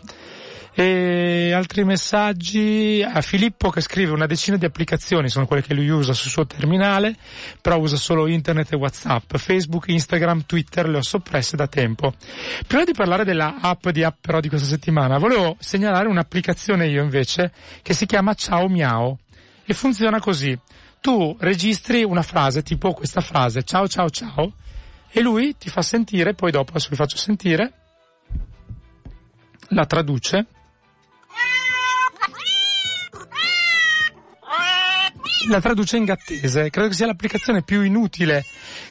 E 0.73 1.51
altri 1.51 1.83
messaggi 1.83 3.05
a 3.05 3.19
Filippo 3.21 3.69
che 3.69 3.81
scrive 3.81 4.13
una 4.13 4.25
decina 4.25 4.55
di 4.55 4.63
applicazioni, 4.63 5.27
sono 5.27 5.45
quelle 5.45 5.61
che 5.61 5.73
lui 5.73 5.89
usa 5.89 6.13
sul 6.13 6.31
suo 6.31 6.47
terminale, 6.47 7.17
però 7.61 7.77
usa 7.77 7.97
solo 7.97 8.25
internet 8.25 8.71
e 8.71 8.77
Whatsapp, 8.77 9.35
Facebook, 9.35 9.89
Instagram, 9.89 10.45
Twitter 10.45 10.87
le 10.87 10.97
ho 10.99 11.03
soppresse 11.03 11.57
da 11.57 11.67
tempo. 11.67 12.13
Prima 12.65 12.85
di 12.85 12.93
parlare 12.93 13.25
della 13.25 13.57
app 13.59 13.89
di 13.89 14.01
app 14.01 14.15
però 14.21 14.39
di 14.39 14.47
questa 14.47 14.67
settimana, 14.67 15.17
volevo 15.17 15.57
segnalare 15.59 16.07
un'applicazione 16.07 16.87
io 16.87 17.03
invece 17.03 17.51
che 17.81 17.93
si 17.93 18.05
chiama 18.05 18.33
Ciao 18.33 18.69
Miao 18.69 19.19
e 19.65 19.73
funziona 19.73 20.21
così. 20.21 20.57
Tu 21.01 21.35
registri 21.41 22.03
una 22.05 22.21
frase 22.21 22.63
tipo 22.63 22.93
questa 22.93 23.19
frase, 23.19 23.63
ciao 23.63 23.89
ciao 23.89 24.09
ciao, 24.09 24.53
e 25.11 25.19
lui 25.19 25.57
ti 25.57 25.67
fa 25.67 25.81
sentire, 25.81 26.33
poi 26.33 26.51
dopo 26.51 26.69
adesso 26.69 26.87
vi 26.89 26.95
faccio 26.95 27.17
sentire, 27.17 27.73
la 29.69 29.85
traduce 29.85 30.45
la 35.49 35.61
traduce 35.61 35.97
in 35.97 36.05
gattese. 36.05 36.69
Credo 36.69 36.89
che 36.89 36.93
sia 36.93 37.05
l'applicazione 37.05 37.61
più 37.63 37.81
inutile 37.81 38.43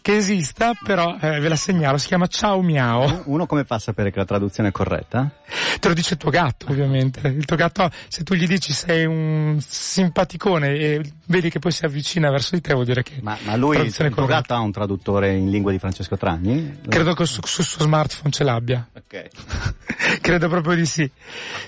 che 0.03 0.17
esista, 0.17 0.73
però 0.85 1.17
eh, 1.21 1.39
ve 1.41 1.49
la 1.49 1.57
segnalo, 1.57 1.99
si 1.99 2.07
chiama 2.07 2.27
Ciao 2.27 2.61
Miao. 2.63 3.23
Uno 3.27 3.47
come 3.47 3.65
fa 3.65 3.77
a 3.77 3.79
sapere 3.79 4.11
che 4.11 4.19
la 4.19 4.25
traduzione 4.25 4.71
è 4.71 4.73
corretta? 4.73 5.31
Te 5.79 5.89
lo 5.89 5.95
dice 5.95 6.15
il 6.15 6.19
tuo 6.21 6.31
gatto, 6.31 6.67
ovviamente. 6.71 7.27
Il 7.29 7.45
tuo 7.45 7.57
gatto, 7.57 7.91
se 8.09 8.23
tu 8.23 8.35
gli 8.35 8.47
dici 8.47 8.73
sei 8.73 9.05
un 9.05 9.59
simpaticone 9.61 10.69
e 10.75 11.13
vedi 11.27 11.51
che 11.51 11.59
poi 11.59 11.73
si 11.73 11.85
avvicina 11.85 12.31
verso 12.31 12.55
di 12.55 12.61
te, 12.61 12.73
vuol 12.73 12.85
dire 12.87 13.03
che 13.03 13.19
Ma, 13.21 13.37
ma 13.45 13.57
lui, 13.57 13.77
il 13.79 13.95
tuo 13.95 14.09
corretta. 14.11 14.27
gatto 14.27 14.55
ha 14.55 14.61
un 14.61 14.73
traduttore 14.73 15.33
in 15.35 15.51
lingua 15.51 15.71
di 15.73 15.79
Francesco 15.79 16.17
Tragni? 16.17 16.81
Credo 16.89 17.15
che 17.15 17.25
su- 17.27 17.41
sul 17.45 17.65
suo 17.65 17.83
smartphone 17.83 18.31
ce 18.31 18.45
l'abbia. 18.45 18.89
Ok. 18.95 19.29
Credo 20.21 20.49
proprio 20.49 20.75
di 20.75 20.87
sì. 20.87 21.11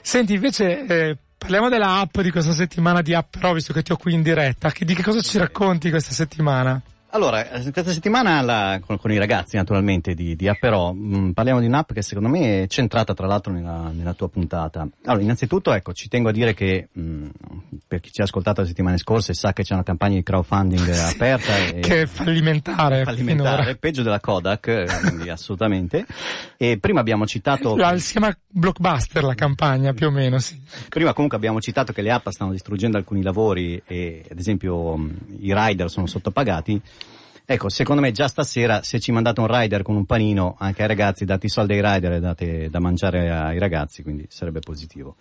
Senti, 0.03 0.35
invece, 0.35 0.87
eh, 0.87 1.16
parliamo 1.43 1.68
della 1.68 1.99
app 1.99 2.20
di 2.20 2.30
questa 2.30 2.53
settimana 2.53 3.03
di 3.03 3.14
app, 3.14 3.36
però, 3.36 3.53
visto 3.53 3.72
che 3.72 3.82
ti 3.82 3.90
ho 3.90 3.97
qui 3.97 4.14
in 4.14 4.22
diretta. 4.22 4.70
Che- 4.70 4.84
di 4.84 4.95
che 4.95 5.03
cosa 5.03 5.20
ci 5.20 5.38
racconti 5.38 5.90
questa 5.90 6.12
settimana? 6.12 6.80
Allora, 7.15 7.51
eh, 7.51 7.71
questa 7.73 7.93
settimana 7.93 8.41
la- 8.41 8.81
con, 8.83 8.97
con 8.97 9.13
i 9.13 9.19
ragazzi 9.19 9.57
naturalmente 9.57 10.15
di, 10.15 10.35
di 10.35 10.49
Apperò 10.49 10.93
mh, 10.95 11.33
parliamo 11.35 11.61
di 11.61 11.67
un'app 11.67 11.93
che 11.93 12.01
secondo 12.01 12.31
me 12.31 12.63
è 12.63 12.67
centrata 12.69 13.13
tra 13.13 13.27
l'altro 13.27 13.53
nella, 13.53 13.91
nella 13.95 14.15
tua 14.15 14.31
puntata. 14.31 14.89
Allora, 15.05 15.23
innanzitutto 15.23 15.75
ecco, 15.75 15.93
ci 15.93 16.09
tengo 16.09 16.31
a 16.31 16.33
dire 16.33 16.55
che 16.55 16.89
mh, 16.91 17.27
per 17.87 18.01
chi 18.01 18.11
ci 18.11 18.23
ha 18.23 18.25
ascoltato 18.25 18.63
le 18.63 18.67
settimane 18.69 18.97
scorse 18.97 19.35
sa 19.35 19.53
che 19.53 19.63
c'è 19.63 19.75
una 19.75 19.83
campagna 19.83 20.15
di 20.15 20.23
crowdfunding 20.23 20.89
aperta 20.89 21.55
e 21.59 21.81
Che 21.81 22.01
è 22.03 22.07
fallimentare. 22.07 23.05
fallimentare, 23.05 23.57
finora. 23.63 23.77
peggio 23.79 24.03
della 24.03 24.21
Kodak, 24.21 24.67
eh, 24.69 24.87
quindi 25.03 25.29
assolutamente. 25.29 26.07
E 26.57 26.79
prima 26.79 27.01
abbiamo 27.01 27.27
citato... 27.27 27.77
La- 27.77 27.99
si 27.99 28.13
chiama 28.13 28.35
Blockbuster 28.49 29.23
la 29.23 29.35
campagna, 29.35 29.93
più 29.93 30.07
o 30.07 30.11
meno, 30.11 30.39
sì. 30.39 30.59
Prima 30.89 31.13
comunque 31.13 31.37
abbiamo 31.37 31.61
citato 31.61 31.93
che 31.93 32.01
le 32.01 32.11
app 32.11 32.27
stanno 32.31 32.53
distruggendo 32.53 32.97
alcuni 32.97 33.23
lavori 33.23 33.83
e 33.87 34.25
ad 34.31 34.39
esempio 34.39 34.97
mh, 34.97 35.17
i 35.41 35.53
rider 35.55 35.91
sono 35.91 36.07
sottopagati. 36.07 36.81
Ecco, 37.45 37.68
secondo 37.68 38.01
me 38.01 38.12
già 38.12 38.28
stasera 38.28 38.82
se 38.82 39.01
ci 39.01 39.11
mandate 39.12 39.40
un 39.40 39.49
rider 39.49 39.82
con 39.82 39.97
un 39.97 40.07
panino 40.07 40.55
anche 40.59 40.82
ai 40.82 40.88
ragazzi, 40.88 41.24
date 41.24 41.47
i 41.47 41.49
soldi 41.49 41.74
ai 41.74 41.82
rider 41.82 42.12
e 42.12 42.20
date 42.20 42.70
da 42.70 42.78
mangiare 42.78 43.30
ai 43.30 43.59
ragazzi, 43.59 44.03
quindi 44.03 44.26
sarebbe 44.30 44.61
positivo. 44.61 45.16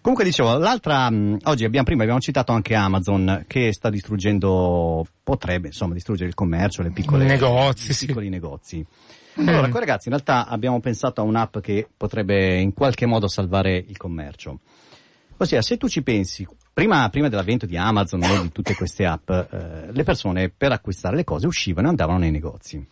Comunque 0.00 0.24
dicevo, 0.24 0.56
l'altra, 0.56 1.08
mh, 1.10 1.40
oggi 1.44 1.64
abbiamo, 1.64 1.84
prima 1.84 2.02
abbiamo 2.02 2.20
citato 2.20 2.52
anche 2.52 2.74
Amazon 2.74 3.44
che 3.46 3.72
sta 3.72 3.90
distruggendo, 3.90 5.06
potrebbe 5.22 5.68
insomma 5.68 5.92
distruggere 5.94 6.28
il 6.28 6.34
commercio, 6.34 6.82
le 6.82 6.90
piccole 6.90 7.24
Negozi, 7.24 7.90
i 7.90 7.94
sì. 7.94 8.06
piccoli 8.06 8.30
negozi. 8.30 8.84
Allora, 9.36 9.66
Mm. 9.66 9.70
con 9.70 9.82
i 9.82 9.84
ragazzi 9.84 10.08
in 10.08 10.14
realtà 10.14 10.46
abbiamo 10.46 10.80
pensato 10.80 11.20
a 11.20 11.24
un'app 11.24 11.58
che 11.58 11.86
potrebbe 11.94 12.56
in 12.58 12.72
qualche 12.72 13.04
modo 13.04 13.28
salvare 13.28 13.76
il 13.76 13.98
commercio. 13.98 14.60
Ossia, 15.36 15.60
se 15.60 15.76
tu 15.76 15.88
ci 15.88 16.02
pensi, 16.02 16.46
prima, 16.76 17.08
prima 17.08 17.30
dell'avvento 17.30 17.64
di 17.64 17.78
Amazon 17.78 18.22
e 18.22 18.42
di 18.42 18.52
tutte 18.52 18.74
queste 18.74 19.06
app, 19.06 19.30
eh, 19.30 19.92
le 19.92 20.02
persone 20.02 20.50
per 20.50 20.72
acquistare 20.72 21.16
le 21.16 21.24
cose 21.24 21.46
uscivano 21.46 21.86
e 21.86 21.90
andavano 21.90 22.18
nei 22.18 22.30
negozi. 22.30 22.86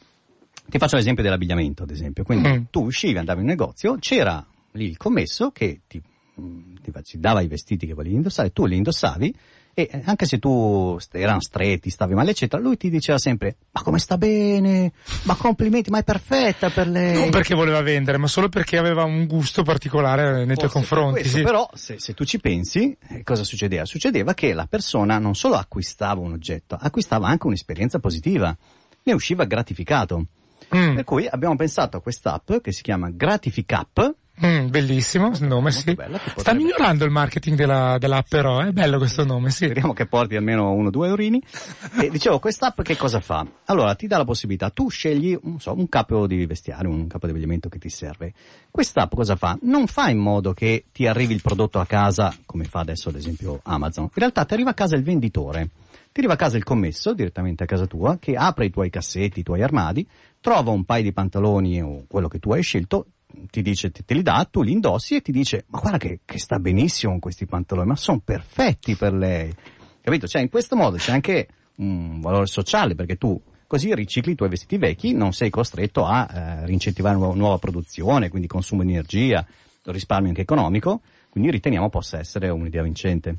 Ti 0.66 0.78
faccio 0.78 0.96
l'esempio 0.96 1.22
dell'abbigliamento, 1.22 1.82
ad 1.82 1.90
esempio. 1.90 2.24
Quindi 2.24 2.48
Mm. 2.48 2.62
tu 2.70 2.84
uscivi, 2.86 3.18
andavi 3.18 3.40
in 3.40 3.44
un 3.44 3.50
negozio, 3.50 3.98
c'era 4.00 4.42
lì 4.72 4.86
il 4.86 4.96
commesso 4.96 5.50
che 5.50 5.82
ti, 5.86 6.00
mm, 6.40 6.76
ti 6.82 6.92
ci 7.02 7.20
dava 7.20 7.42
i 7.42 7.46
vestiti 7.46 7.86
che 7.86 7.92
volevi 7.92 8.14
indossare, 8.14 8.52
tu 8.52 8.64
li 8.64 8.76
indossavi 8.76 9.36
e 9.74 9.88
eh, 9.90 10.02
anche 10.04 10.24
se 10.26 10.38
tu 10.38 10.96
erano 11.12 11.40
stretti, 11.40 11.90
stavi 11.90 12.14
male, 12.14 12.30
eccetera, 12.30 12.62
lui 12.62 12.76
ti 12.76 12.88
diceva 12.90 13.18
sempre: 13.18 13.56
Ma 13.72 13.82
come 13.82 13.98
sta 13.98 14.16
bene? 14.16 14.92
Ma 15.24 15.34
complimenti, 15.34 15.90
ma 15.90 15.98
è 15.98 16.04
perfetta 16.04 16.70
per 16.70 16.88
lei. 16.88 17.14
Non 17.14 17.30
perché 17.30 17.54
voleva 17.54 17.82
vendere, 17.82 18.16
ma 18.18 18.26
solo 18.28 18.48
perché 18.48 18.78
aveva 18.78 19.04
un 19.04 19.26
gusto 19.26 19.62
particolare 19.62 20.44
nei 20.44 20.56
tuoi 20.56 20.68
Forse 20.68 20.68
per 20.68 20.70
confronti. 20.98 21.20
questo, 21.20 21.36
sì. 21.38 21.42
Però 21.42 21.68
se, 21.74 21.98
se 21.98 22.14
tu 22.14 22.24
ci 22.24 22.38
pensi, 22.38 22.96
eh, 23.08 23.22
cosa 23.22 23.42
succedeva? 23.44 23.84
Succedeva 23.84 24.32
che 24.34 24.52
la 24.54 24.66
persona 24.66 25.18
non 25.18 25.34
solo 25.34 25.56
acquistava 25.56 26.20
un 26.20 26.32
oggetto, 26.32 26.76
acquistava 26.80 27.26
anche 27.28 27.46
un'esperienza 27.46 27.98
positiva, 27.98 28.56
ne 29.02 29.12
usciva 29.12 29.44
gratificato. 29.44 30.26
Mm, 30.74 30.94
Per 30.94 31.04
cui 31.04 31.26
abbiamo 31.28 31.56
pensato 31.56 31.96
a 31.98 32.00
quest'app 32.00 32.54
che 32.62 32.72
si 32.72 32.82
chiama 32.82 33.10
Gratificap. 33.10 34.14
Mm, 34.44 34.68
bellissimo 34.68 35.28
il 35.28 35.42
nome, 35.42 35.70
Molto 35.70 35.78
sì. 35.78 35.94
bella, 35.94 36.18
che 36.18 36.30
Sta 36.30 36.34
potrebbe- 36.34 36.58
migliorando 36.58 37.04
il 37.04 37.10
marketing 37.10 37.56
della, 37.56 37.98
dell'app 37.98 38.26
però, 38.28 38.60
è 38.60 38.72
bello 38.72 38.98
questo 38.98 39.24
nome, 39.24 39.50
sì. 39.50 39.64
Speriamo 39.64 39.92
che 39.92 40.06
porti 40.06 40.36
almeno 40.36 40.72
uno 40.72 40.88
o 40.88 40.90
due 40.90 41.08
eurini. 41.08 41.42
E 42.04 42.10
dicevo, 42.10 42.38
quest'app 42.38 42.82
che 42.82 42.96
cosa 42.96 43.20
fa? 43.20 43.46
Allora, 43.66 43.94
ti 43.94 44.06
dà 44.06 44.16
la 44.18 44.24
possibilità, 44.24 44.70
tu 44.70 44.88
scegli 44.88 45.38
non 45.42 45.60
so, 45.60 45.72
un 45.74 45.88
capo 45.88 46.26
di 46.26 46.44
vestiario, 46.44 46.90
un 46.90 47.06
capo 47.06 47.26
di 47.26 47.32
abbigliamento 47.32 47.68
che 47.68 47.78
ti 47.78 47.88
serve. 47.88 48.32
Quest'app 48.70 49.14
cosa 49.14 49.36
fa? 49.36 49.56
Non 49.62 49.86
fa 49.86 50.08
in 50.10 50.18
modo 50.18 50.52
che 50.52 50.86
ti 50.92 51.06
arrivi 51.06 51.34
il 51.34 51.40
prodotto 51.42 51.78
a 51.78 51.86
casa, 51.86 52.34
come 52.44 52.64
fa 52.64 52.80
adesso 52.80 53.08
ad 53.10 53.14
esempio 53.14 53.60
Amazon. 53.62 54.04
In 54.04 54.10
realtà 54.14 54.44
ti 54.44 54.54
arriva 54.54 54.70
a 54.70 54.74
casa 54.74 54.96
il 54.96 55.02
venditore. 55.04 55.70
Ti 56.14 56.20
arriva 56.20 56.34
a 56.34 56.36
casa 56.36 56.56
il 56.56 56.62
commesso, 56.64 57.12
direttamente 57.12 57.64
a 57.64 57.66
casa 57.66 57.86
tua, 57.86 58.18
che 58.20 58.34
apre 58.36 58.66
i 58.66 58.70
tuoi 58.70 58.88
cassetti, 58.90 59.40
i 59.40 59.42
tuoi 59.42 59.62
armadi, 59.62 60.06
trova 60.40 60.70
un 60.70 60.84
paio 60.84 61.02
di 61.02 61.12
pantaloni 61.12 61.82
o 61.82 62.04
quello 62.06 62.28
che 62.28 62.38
tu 62.38 62.52
hai 62.52 62.62
scelto, 62.62 63.06
ti 63.50 63.62
dice, 63.62 63.90
te, 63.90 64.04
te 64.04 64.14
li 64.14 64.22
dà, 64.22 64.46
tu 64.50 64.62
li 64.62 64.72
indossi 64.72 65.16
e 65.16 65.20
ti 65.20 65.32
dice, 65.32 65.64
ma 65.68 65.80
guarda 65.80 65.98
che, 65.98 66.20
che 66.24 66.38
sta 66.38 66.58
benissimo 66.58 67.12
con 67.12 67.20
questi 67.20 67.46
pantaloni, 67.46 67.88
ma 67.88 67.96
sono 67.96 68.20
perfetti 68.24 68.96
per 68.96 69.12
lei. 69.12 69.54
Capito? 70.00 70.26
Cioè, 70.26 70.42
in 70.42 70.50
questo 70.50 70.76
modo 70.76 70.96
c'è 70.96 71.12
anche 71.12 71.48
un 71.76 72.20
valore 72.20 72.46
sociale, 72.46 72.94
perché 72.94 73.16
tu 73.16 73.40
così 73.66 73.94
ricicli 73.94 74.32
i 74.32 74.34
tuoi 74.36 74.48
vestiti 74.48 74.78
vecchi, 74.78 75.12
non 75.12 75.32
sei 75.32 75.50
costretto 75.50 76.04
a 76.04 76.28
eh, 76.30 76.66
rincentivare 76.66 77.16
nuova, 77.16 77.34
nuova 77.34 77.58
produzione, 77.58 78.28
quindi 78.28 78.46
consumo 78.46 78.82
di 78.82 78.92
energia, 78.92 79.44
risparmio 79.82 80.28
anche 80.28 80.42
economico, 80.42 81.00
quindi 81.28 81.50
riteniamo 81.50 81.88
possa 81.88 82.18
essere 82.18 82.48
un'idea 82.48 82.82
vincente. 82.82 83.38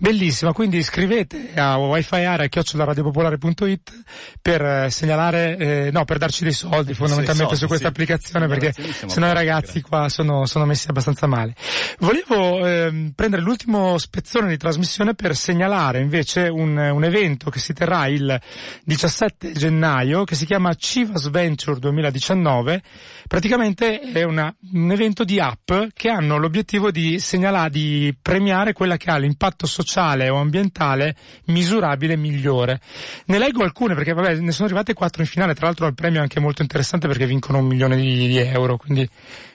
Bellissima, 0.00 0.52
quindi 0.52 0.82
scrivete 0.82 1.52
a 1.56 1.76
wifi 1.76 2.24
chiocciolaradiopopolare.it 2.48 4.02
per 4.40 4.62
eh, 4.64 4.90
segnalare, 4.90 5.56
eh, 5.56 5.90
no, 5.90 6.04
per 6.04 6.18
darci 6.18 6.44
dei 6.44 6.52
soldi 6.52 6.94
fondamentalmente 6.94 7.56
soldi, 7.56 7.60
su 7.60 7.66
questa 7.66 7.86
sì. 7.86 7.90
applicazione 7.90 8.46
perché 8.46 8.72
sennò 9.06 9.28
i 9.28 9.34
ragazzi 9.34 9.80
qua 9.80 10.08
sono, 10.08 10.46
sono 10.46 10.66
messi 10.66 10.88
abbastanza 10.88 11.26
male. 11.26 11.54
Volevo 11.98 12.64
ehm, 12.64 13.12
prendere 13.14 13.42
l'ultimo 13.42 13.98
spezzone 13.98 14.48
di 14.48 14.56
trasmissione 14.56 15.14
per 15.14 15.34
segnalare 15.34 16.00
invece 16.00 16.42
un, 16.42 16.76
un 16.76 17.04
evento 17.04 17.50
che 17.50 17.58
si 17.58 17.72
terrà 17.72 18.06
il 18.06 18.40
17 18.84 19.52
gennaio 19.52 20.24
che 20.24 20.36
si 20.36 20.46
chiama 20.46 20.74
Chivas 20.74 21.28
Venture 21.28 21.78
2019. 21.80 22.82
Praticamente 23.26 24.00
è 24.00 24.22
una- 24.22 24.54
un 24.72 24.90
evento 24.92 25.24
di 25.24 25.40
app 25.40 25.72
che 25.92 26.08
hanno 26.08 26.38
l'obiettivo 26.38 26.90
di 26.90 27.18
segnalare, 27.18 27.70
di 27.70 28.16
premiare 28.20 28.72
quella 28.72 28.96
che 28.96 29.10
ha 29.10 29.18
l'impatto 29.18 29.57
sociale 29.66 29.86
sociale 29.88 30.28
o 30.28 30.36
ambientale 30.36 31.16
misurabile 31.46 32.16
migliore. 32.16 32.80
Ne 33.26 33.38
leggo 33.38 33.62
alcune 33.62 33.94
perché 33.94 34.12
vabbè, 34.12 34.36
ne 34.36 34.52
sono 34.52 34.66
arrivate 34.66 34.92
quattro 34.92 35.22
in 35.22 35.28
finale, 35.28 35.54
tra 35.54 35.66
l'altro 35.66 35.86
il 35.86 35.94
premio 35.94 36.18
è 36.18 36.22
anche 36.22 36.40
molto 36.40 36.62
interessante 36.62 37.08
perché 37.08 37.26
vincono 37.26 37.58
un 37.58 37.66
milione 37.66 37.96
di, 37.96 38.28
di 38.28 38.38
euro, 38.38 38.76
quindi 38.76 39.08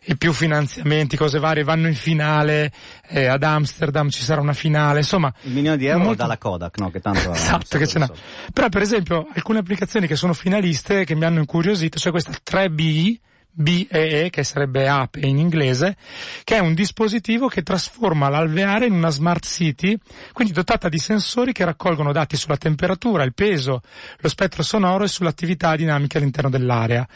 e 0.05 0.17
più 0.17 0.33
finanziamenti, 0.33 1.15
cose 1.15 1.39
varie, 1.39 1.63
vanno 1.63 1.87
in 1.87 1.95
finale, 1.95 2.71
eh, 3.07 3.27
ad 3.27 3.43
Amsterdam 3.43 4.09
ci 4.09 4.21
sarà 4.21 4.41
una 4.41 4.53
finale, 4.53 4.99
insomma. 4.99 5.33
Il 5.43 5.53
milione 5.53 5.77
di 5.77 5.85
euro 5.85 6.03
molto... 6.03 6.21
dalla 6.23 6.37
Kodak, 6.37 6.77
no? 6.79 6.89
Che 6.89 6.99
tanto 6.99 7.31
esatto, 7.33 7.77
che 7.77 7.87
ce 7.87 7.99
n'ha. 7.99 8.11
Però 8.51 8.67
per 8.69 8.81
esempio 8.81 9.27
alcune 9.33 9.59
applicazioni 9.59 10.07
che 10.07 10.15
sono 10.15 10.33
finaliste 10.33 11.05
che 11.05 11.15
mi 11.15 11.25
hanno 11.25 11.39
incuriosito, 11.39 11.99
cioè 11.99 12.11
questa 12.11 12.31
3B, 12.31 13.17
BEE, 13.53 14.29
che 14.29 14.43
sarebbe 14.43 14.87
ape 14.87 15.19
in 15.19 15.37
inglese, 15.37 15.95
che 16.43 16.55
è 16.55 16.59
un 16.59 16.73
dispositivo 16.73 17.47
che 17.47 17.61
trasforma 17.61 18.29
l'alveare 18.29 18.87
in 18.87 18.93
una 18.93 19.09
smart 19.09 19.45
city, 19.45 19.97
quindi 20.31 20.53
dotata 20.53 20.89
di 20.89 20.97
sensori 20.97 21.51
che 21.51 21.63
raccolgono 21.63 22.11
dati 22.11 22.35
sulla 22.35 22.57
temperatura, 22.57 23.23
il 23.23 23.33
peso, 23.33 23.81
lo 24.17 24.29
spettro 24.29 24.63
sonoro 24.63 25.03
e 25.03 25.07
sull'attività 25.07 25.75
dinamica 25.75 26.17
all'interno 26.17 26.49
dell'area 26.49 27.07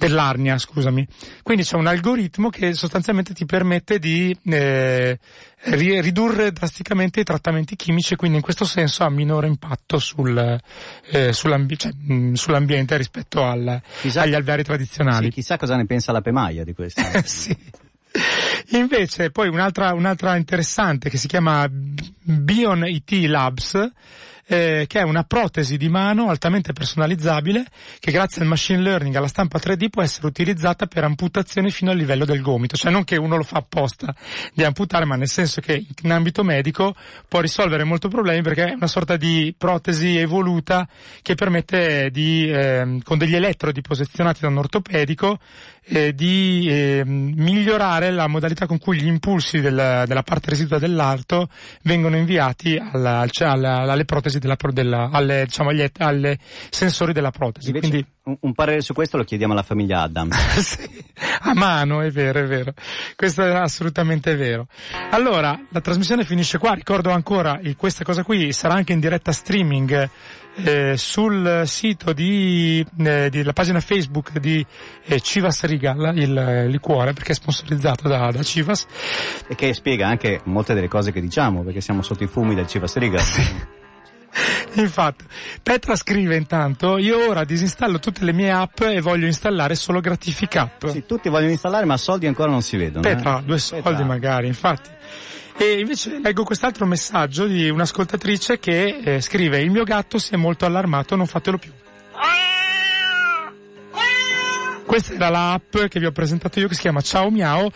dell'arnia, 0.00 0.56
scusami. 0.56 1.06
Quindi 1.42 1.62
c'è 1.62 1.76
un 1.76 1.86
algoritmo 1.86 2.48
che 2.48 2.72
sostanzialmente 2.72 3.34
ti 3.34 3.44
permette 3.44 3.98
di 3.98 4.34
eh, 4.44 5.18
ridurre 5.64 6.52
drasticamente 6.52 7.20
i 7.20 7.24
trattamenti 7.24 7.76
chimici 7.76 8.14
e 8.14 8.16
quindi 8.16 8.38
in 8.38 8.42
questo 8.42 8.64
senso 8.64 9.04
ha 9.04 9.10
minore 9.10 9.46
impatto 9.46 9.98
sul, 9.98 10.58
eh, 11.10 11.32
sull'ambi- 11.34 11.76
cioè, 11.76 11.92
mh, 11.92 12.32
sull'ambiente 12.32 12.96
rispetto 12.96 13.44
al, 13.44 13.80
chissà, 14.00 14.22
agli 14.22 14.34
alveari 14.34 14.64
tradizionali. 14.64 15.26
Sì, 15.26 15.32
chissà 15.32 15.58
cosa 15.58 15.76
ne 15.76 15.84
pensa 15.84 16.12
la 16.12 16.22
Pemaia 16.22 16.64
di 16.64 16.72
questo. 16.72 17.02
sì. 17.24 17.54
Invece 18.70 19.30
poi 19.30 19.48
un'altra, 19.48 19.92
un'altra 19.92 20.34
interessante 20.36 21.10
che 21.10 21.18
si 21.18 21.28
chiama 21.28 21.68
Bion 21.70 22.86
IT 22.86 23.10
Labs 23.26 23.90
eh, 24.50 24.86
che 24.88 24.98
è 24.98 25.02
una 25.02 25.22
protesi 25.22 25.76
di 25.76 25.88
mano 25.88 26.28
altamente 26.28 26.72
personalizzabile 26.72 27.64
che 28.00 28.10
grazie 28.10 28.42
al 28.42 28.48
machine 28.48 28.82
learning, 28.82 29.14
alla 29.14 29.28
stampa 29.28 29.60
3D 29.60 29.90
può 29.90 30.02
essere 30.02 30.26
utilizzata 30.26 30.86
per 30.86 31.04
amputazioni 31.04 31.70
fino 31.70 31.92
al 31.92 31.96
livello 31.96 32.24
del 32.24 32.40
gomito, 32.40 32.76
cioè 32.76 32.90
non 32.90 33.04
che 33.04 33.16
uno 33.16 33.36
lo 33.36 33.44
fa 33.44 33.58
apposta 33.58 34.12
di 34.52 34.64
amputare, 34.64 35.04
ma 35.04 35.14
nel 35.14 35.28
senso 35.28 35.60
che 35.60 35.86
in 36.02 36.10
ambito 36.10 36.42
medico 36.42 36.96
può 37.28 37.38
risolvere 37.38 37.84
molti 37.84 38.08
problemi 38.08 38.42
perché 38.42 38.70
è 38.70 38.72
una 38.72 38.88
sorta 38.88 39.16
di 39.16 39.54
protesi 39.56 40.16
evoluta 40.16 40.88
che 41.22 41.36
permette 41.36 42.10
di, 42.10 42.50
eh, 42.50 42.98
con 43.04 43.18
degli 43.18 43.36
elettrodi 43.36 43.82
posizionati 43.82 44.40
da 44.40 44.48
un 44.48 44.58
ortopedico, 44.58 45.38
eh, 45.84 46.14
di 46.14 46.66
eh, 46.68 47.02
migliorare 47.04 48.10
la 48.10 48.26
modalità 48.26 48.66
con 48.66 48.78
cui 48.78 49.00
gli 49.00 49.06
impulsi 49.06 49.60
del, 49.60 50.04
della 50.06 50.22
parte 50.22 50.50
residua 50.50 50.78
dell'arto 50.78 51.48
vengono 51.82 52.16
inviati 52.16 52.76
alla, 52.76 53.26
alla, 53.38 53.78
alle 53.80 54.04
protesi 54.04 54.38
della, 54.38 54.56
della, 54.70 55.10
alle, 55.10 55.44
diciamo, 55.44 55.70
agli, 55.70 55.84
alle 55.98 56.38
sensori 56.70 57.12
della 57.12 57.30
protesi. 57.30 57.68
Invece, 57.68 57.88
Quindi, 57.88 58.06
un, 58.30 58.36
un, 58.40 58.52
parere 58.54 58.80
su 58.80 58.94
questo 58.94 59.16
lo 59.16 59.24
chiediamo 59.24 59.52
alla 59.52 59.62
famiglia 59.62 60.02
Adam. 60.02 60.30
sì, 60.60 61.04
a 61.40 61.54
mano, 61.54 62.00
è 62.00 62.10
vero, 62.10 62.40
è 62.40 62.46
vero. 62.46 62.72
Questo 63.16 63.42
è 63.42 63.54
assolutamente 63.54 64.34
vero. 64.36 64.66
Allora, 65.10 65.58
la 65.68 65.80
trasmissione 65.80 66.24
finisce 66.24 66.58
qua. 66.58 66.74
Ricordo 66.74 67.10
ancora, 67.10 67.60
questa 67.76 68.04
cosa 68.04 68.22
qui 68.22 68.52
sarà 68.52 68.74
anche 68.74 68.92
in 68.92 69.00
diretta 69.00 69.32
streaming 69.32 70.08
eh, 70.56 70.96
sul 70.96 71.62
sito 71.66 72.12
di, 72.12 72.84
eh, 72.98 73.28
della 73.30 73.52
pagina 73.52 73.80
Facebook 73.80 74.38
di 74.38 74.64
eh, 75.04 75.20
Civas 75.20 75.64
Rigal, 75.64 76.16
il 76.16 76.36
eh, 76.36 76.68
liquore, 76.68 77.12
perché 77.12 77.32
è 77.32 77.34
sponsorizzato 77.34 78.08
da, 78.08 78.30
da, 78.30 78.42
Civas. 78.42 78.86
E 79.48 79.54
che 79.54 79.72
spiega 79.74 80.06
anche 80.06 80.40
molte 80.44 80.74
delle 80.74 80.88
cose 80.88 81.12
che 81.12 81.20
diciamo, 81.20 81.62
perché 81.62 81.80
siamo 81.80 82.02
sotto 82.02 82.24
i 82.24 82.28
fumi 82.28 82.54
del 82.54 82.66
Civas 82.66 82.96
Rigal. 82.96 83.79
Infatti, 84.74 85.24
Petra 85.62 85.96
scrive 85.96 86.36
intanto, 86.36 86.98
io 86.98 87.28
ora 87.28 87.44
disinstallo 87.44 87.98
tutte 87.98 88.24
le 88.24 88.32
mie 88.32 88.50
app 88.50 88.80
e 88.80 89.00
voglio 89.00 89.26
installare 89.26 89.74
solo 89.74 90.00
Gratific 90.00 90.68
Sì, 90.86 91.04
tutti 91.06 91.28
vogliono 91.28 91.50
installare 91.50 91.84
ma 91.84 91.96
soldi 91.96 92.26
ancora 92.26 92.50
non 92.50 92.62
si 92.62 92.76
vedono. 92.76 93.02
Petra, 93.02 93.38
eh? 93.38 93.42
due 93.42 93.58
soldi 93.58 93.84
Petra. 93.84 94.04
magari, 94.04 94.46
infatti. 94.46 94.90
E 95.56 95.80
invece 95.80 96.20
leggo 96.22 96.44
quest'altro 96.44 96.86
messaggio 96.86 97.46
di 97.46 97.68
un'ascoltatrice 97.68 98.58
che 98.58 99.00
eh, 99.04 99.20
scrive 99.20 99.60
il 99.60 99.70
mio 99.70 99.84
gatto 99.84 100.18
si 100.18 100.32
è 100.32 100.36
molto 100.36 100.64
allarmato, 100.64 101.16
non 101.16 101.26
fatelo 101.26 101.58
più. 101.58 101.70
Questa 104.86 105.14
era 105.14 105.28
l'app 105.28 105.76
che 105.88 106.00
vi 106.00 106.06
ho 106.06 106.10
presentato 106.12 106.58
io 106.58 106.66
che 106.66 106.74
si 106.74 106.80
chiama 106.80 107.00
Ciao 107.00 107.30
Miao, 107.30 107.70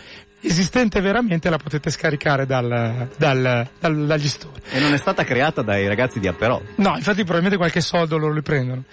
esistente 0.47 1.01
veramente, 1.01 1.51
la 1.51 1.57
potete 1.57 1.91
scaricare 1.91 2.47
dal, 2.47 3.09
dal, 3.17 3.69
dal, 3.79 4.07
dagli 4.07 4.29
store. 4.29 4.61
E 4.71 4.81
non 4.81 4.93
è 4.93 4.97
stata 4.97 5.25
creata 5.25 5.63
dai 5.63 5.87
ragazzi 5.89 6.21
di 6.21 6.29
Aperol. 6.29 6.63
No, 6.77 6.95
infatti 6.97 7.23
probabilmente 7.23 7.57
qualche 7.57 7.81
soldo 7.81 8.17
loro 8.17 8.33
li 8.33 8.43
prendono. 8.43 8.85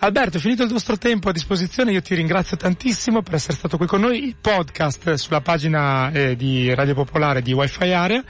Alberto, 0.00 0.38
finito 0.38 0.62
il 0.62 0.70
nostro 0.70 0.96
tempo 0.96 1.28
a 1.28 1.32
disposizione, 1.32 1.92
io 1.92 2.02
ti 2.02 2.14
ringrazio 2.14 2.56
tantissimo 2.56 3.22
per 3.22 3.34
essere 3.34 3.54
stato 3.54 3.76
qui 3.76 3.86
con 3.86 4.00
noi. 4.00 4.24
Il 4.24 4.36
podcast 4.40 5.14
sulla 5.14 5.40
pagina 5.40 6.10
eh, 6.12 6.36
di 6.36 6.72
Radio 6.74 6.94
Popolare 6.94 7.42
di 7.42 7.52
Wi-Fi 7.52 7.92
Area. 7.92 8.24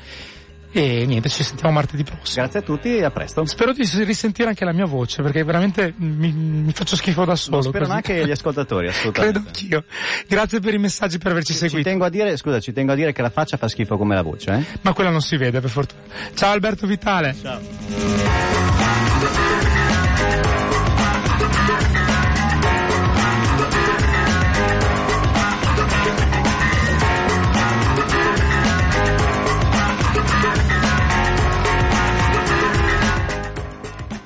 E 0.71 1.07
niente, 1.07 1.29
ci 1.29 1.43
sentiamo 1.43 1.73
martedì 1.73 2.05
prossimo. 2.05 2.43
Grazie 2.43 2.61
a 2.61 2.63
tutti 2.63 2.97
e 2.97 3.05
a 3.05 3.11
presto. 3.11 3.45
Spero 3.47 3.73
di 3.73 3.83
risentire 4.05 4.49
anche 4.49 4.65
la 4.65 4.73
mia 4.73 4.85
voce, 4.85 5.23
perché 5.23 5.43
veramente 5.43 5.95
mi, 5.97 6.31
mi 6.31 6.73
faccio 6.73 6.97
schifo 6.97 7.25
da 7.25 7.37
solo. 7.37 7.57
Lo 7.57 7.63
sperano 7.63 7.95
anche 7.95 8.27
gli 8.27 8.31
ascoltatori, 8.31 8.89
assolutamente. 8.89 9.39
Credo 9.39 9.49
anch'io. 9.49 9.85
Grazie 10.27 10.61
per 10.61 10.75
i 10.75 10.79
messaggi, 10.79 11.19
per 11.19 11.33
averci 11.33 11.53
ci, 11.53 11.59
seguito. 11.59 11.79
Ci 11.79 11.85
tengo 11.85 12.05
a 12.05 12.11
dire, 12.11 12.37
scusa, 12.37 12.61
ci 12.61 12.73
tengo 12.73 12.93
a 12.93 12.95
dire 12.95 13.13
che 13.13 13.23
la 13.23 13.31
faccia 13.31 13.57
fa 13.57 13.69
schifo 13.69 13.97
come 13.97 14.15
la 14.15 14.23
voce, 14.23 14.53
eh? 14.53 14.65
Ma 14.83 14.93
quella 14.93 15.11
non 15.11 15.21
si 15.21 15.37
vede, 15.37 15.61
per 15.61 15.71
fortuna. 15.71 16.03
Ciao 16.35 16.53
Alberto 16.53 16.87
Vitale. 16.87 17.35
Ciao. 17.41 19.18